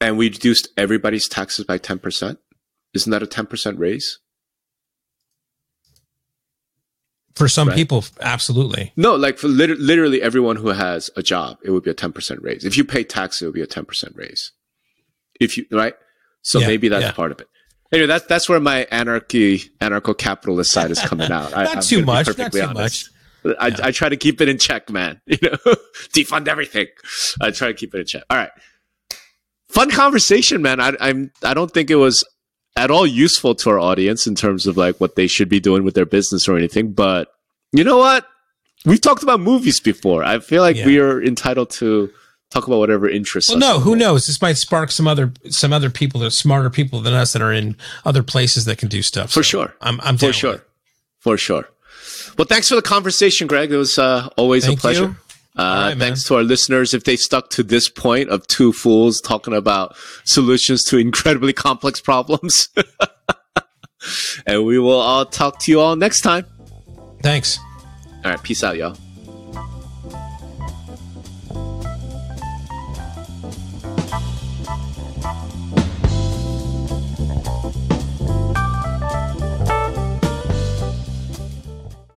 and 0.00 0.18
we 0.18 0.28
reduced 0.28 0.68
everybody's 0.76 1.28
taxes 1.28 1.64
by 1.64 1.78
10%, 1.78 2.36
isn't 2.94 3.10
that 3.10 3.22
a 3.22 3.26
10% 3.26 3.78
raise? 3.78 4.18
For 7.38 7.48
some 7.48 7.68
right? 7.68 7.76
people, 7.76 8.04
absolutely. 8.20 8.92
No, 8.96 9.14
like 9.14 9.38
for 9.38 9.46
lit- 9.46 9.78
literally 9.78 10.20
everyone 10.20 10.56
who 10.56 10.68
has 10.68 11.08
a 11.16 11.22
job, 11.22 11.58
it 11.62 11.70
would 11.70 11.84
be 11.84 11.90
a 11.90 11.94
10% 11.94 12.42
raise. 12.42 12.64
If 12.64 12.76
you 12.76 12.84
pay 12.84 13.04
tax, 13.04 13.40
it 13.40 13.46
would 13.46 13.54
be 13.54 13.62
a 13.62 13.66
10% 13.66 14.16
raise. 14.16 14.50
If 15.40 15.56
you, 15.56 15.64
right? 15.70 15.94
So 16.42 16.58
yeah, 16.58 16.66
maybe 16.66 16.88
that's 16.88 17.04
yeah. 17.04 17.12
part 17.12 17.30
of 17.30 17.40
it. 17.40 17.46
Anyway, 17.92 18.08
that's, 18.08 18.26
that's 18.26 18.48
where 18.48 18.58
my 18.58 18.88
anarchy, 18.90 19.60
anarcho 19.80 20.18
capitalist 20.18 20.72
side 20.72 20.90
is 20.90 21.00
coming 21.00 21.30
out. 21.30 21.50
not 21.52 21.76
I, 21.76 21.80
too 21.80 22.04
much. 22.04 22.26
Not 22.36 22.52
too 22.52 22.60
honest. 22.60 23.10
much. 23.44 23.56
I, 23.60 23.68
yeah. 23.68 23.76
I 23.84 23.90
try 23.92 24.08
to 24.08 24.16
keep 24.16 24.40
it 24.40 24.48
in 24.48 24.58
check, 24.58 24.90
man. 24.90 25.20
You 25.26 25.38
know, 25.42 25.74
defund 26.12 26.48
everything. 26.48 26.88
I 27.40 27.52
try 27.52 27.68
to 27.68 27.74
keep 27.74 27.94
it 27.94 28.00
in 28.00 28.06
check. 28.06 28.24
All 28.28 28.36
right. 28.36 28.50
Fun 29.68 29.90
conversation, 29.90 30.60
man. 30.60 30.80
I, 30.80 30.94
I'm, 31.00 31.30
I 31.44 31.54
don't 31.54 31.70
think 31.70 31.88
it 31.88 31.96
was 31.96 32.26
at 32.78 32.92
all 32.92 33.06
useful 33.06 33.56
to 33.56 33.70
our 33.70 33.80
audience 33.80 34.26
in 34.26 34.36
terms 34.36 34.66
of 34.66 34.76
like 34.76 35.00
what 35.00 35.16
they 35.16 35.26
should 35.26 35.48
be 35.48 35.58
doing 35.58 35.82
with 35.82 35.94
their 35.94 36.06
business 36.06 36.48
or 36.48 36.56
anything. 36.56 36.92
But 36.92 37.34
you 37.72 37.82
know 37.82 37.98
what? 37.98 38.26
We've 38.84 39.00
talked 39.00 39.24
about 39.24 39.40
movies 39.40 39.80
before. 39.80 40.22
I 40.22 40.38
feel 40.38 40.62
like 40.62 40.76
yeah. 40.76 40.86
we 40.86 41.00
are 41.00 41.20
entitled 41.20 41.70
to 41.70 42.08
talk 42.50 42.68
about 42.68 42.78
whatever 42.78 43.10
interests 43.10 43.50
well, 43.50 43.58
us. 43.58 43.60
No, 43.60 43.80
who 43.80 43.96
knows? 43.96 44.28
This 44.28 44.40
might 44.40 44.56
spark 44.56 44.92
some 44.92 45.08
other 45.08 45.32
some 45.50 45.72
other 45.72 45.90
people 45.90 46.20
that 46.20 46.26
are 46.28 46.30
smarter 46.30 46.70
people 46.70 47.00
than 47.00 47.14
us 47.14 47.32
that 47.32 47.42
are 47.42 47.52
in 47.52 47.76
other 48.04 48.22
places 48.22 48.64
that 48.66 48.78
can 48.78 48.88
do 48.88 49.02
stuff. 49.02 49.30
For 49.30 49.42
so 49.42 49.50
sure. 49.50 49.74
I'm 49.80 50.00
I'm 50.02 50.16
for 50.16 50.32
sure. 50.32 50.64
For 51.18 51.36
sure. 51.36 51.68
Well, 52.38 52.46
thanks 52.46 52.68
for 52.68 52.76
the 52.76 52.82
conversation, 52.82 53.48
Greg. 53.48 53.72
It 53.72 53.76
was 53.76 53.98
uh, 53.98 54.28
always 54.36 54.64
Thank 54.64 54.78
a 54.78 54.80
pleasure. 54.80 55.04
You. 55.04 55.16
Uh, 55.56 55.88
right, 55.90 55.98
thanks 55.98 56.24
to 56.24 56.36
our 56.36 56.42
listeners. 56.42 56.94
If 56.94 57.04
they 57.04 57.16
stuck 57.16 57.50
to 57.50 57.62
this 57.62 57.88
point 57.88 58.28
of 58.30 58.46
two 58.46 58.72
fools 58.72 59.20
talking 59.20 59.54
about 59.54 59.96
solutions 60.24 60.84
to 60.84 60.98
incredibly 60.98 61.52
complex 61.52 62.00
problems. 62.10 62.68
and 64.46 64.64
we 64.64 64.78
will 64.78 65.00
all 65.00 65.26
talk 65.26 65.58
to 65.60 65.70
you 65.72 65.80
all 65.80 65.96
next 65.96 66.20
time. 66.20 66.46
Thanks. 67.22 67.58
All 68.24 68.30
right. 68.30 68.42
Peace 68.42 68.62
out, 68.62 68.76
y'all. 68.76 68.96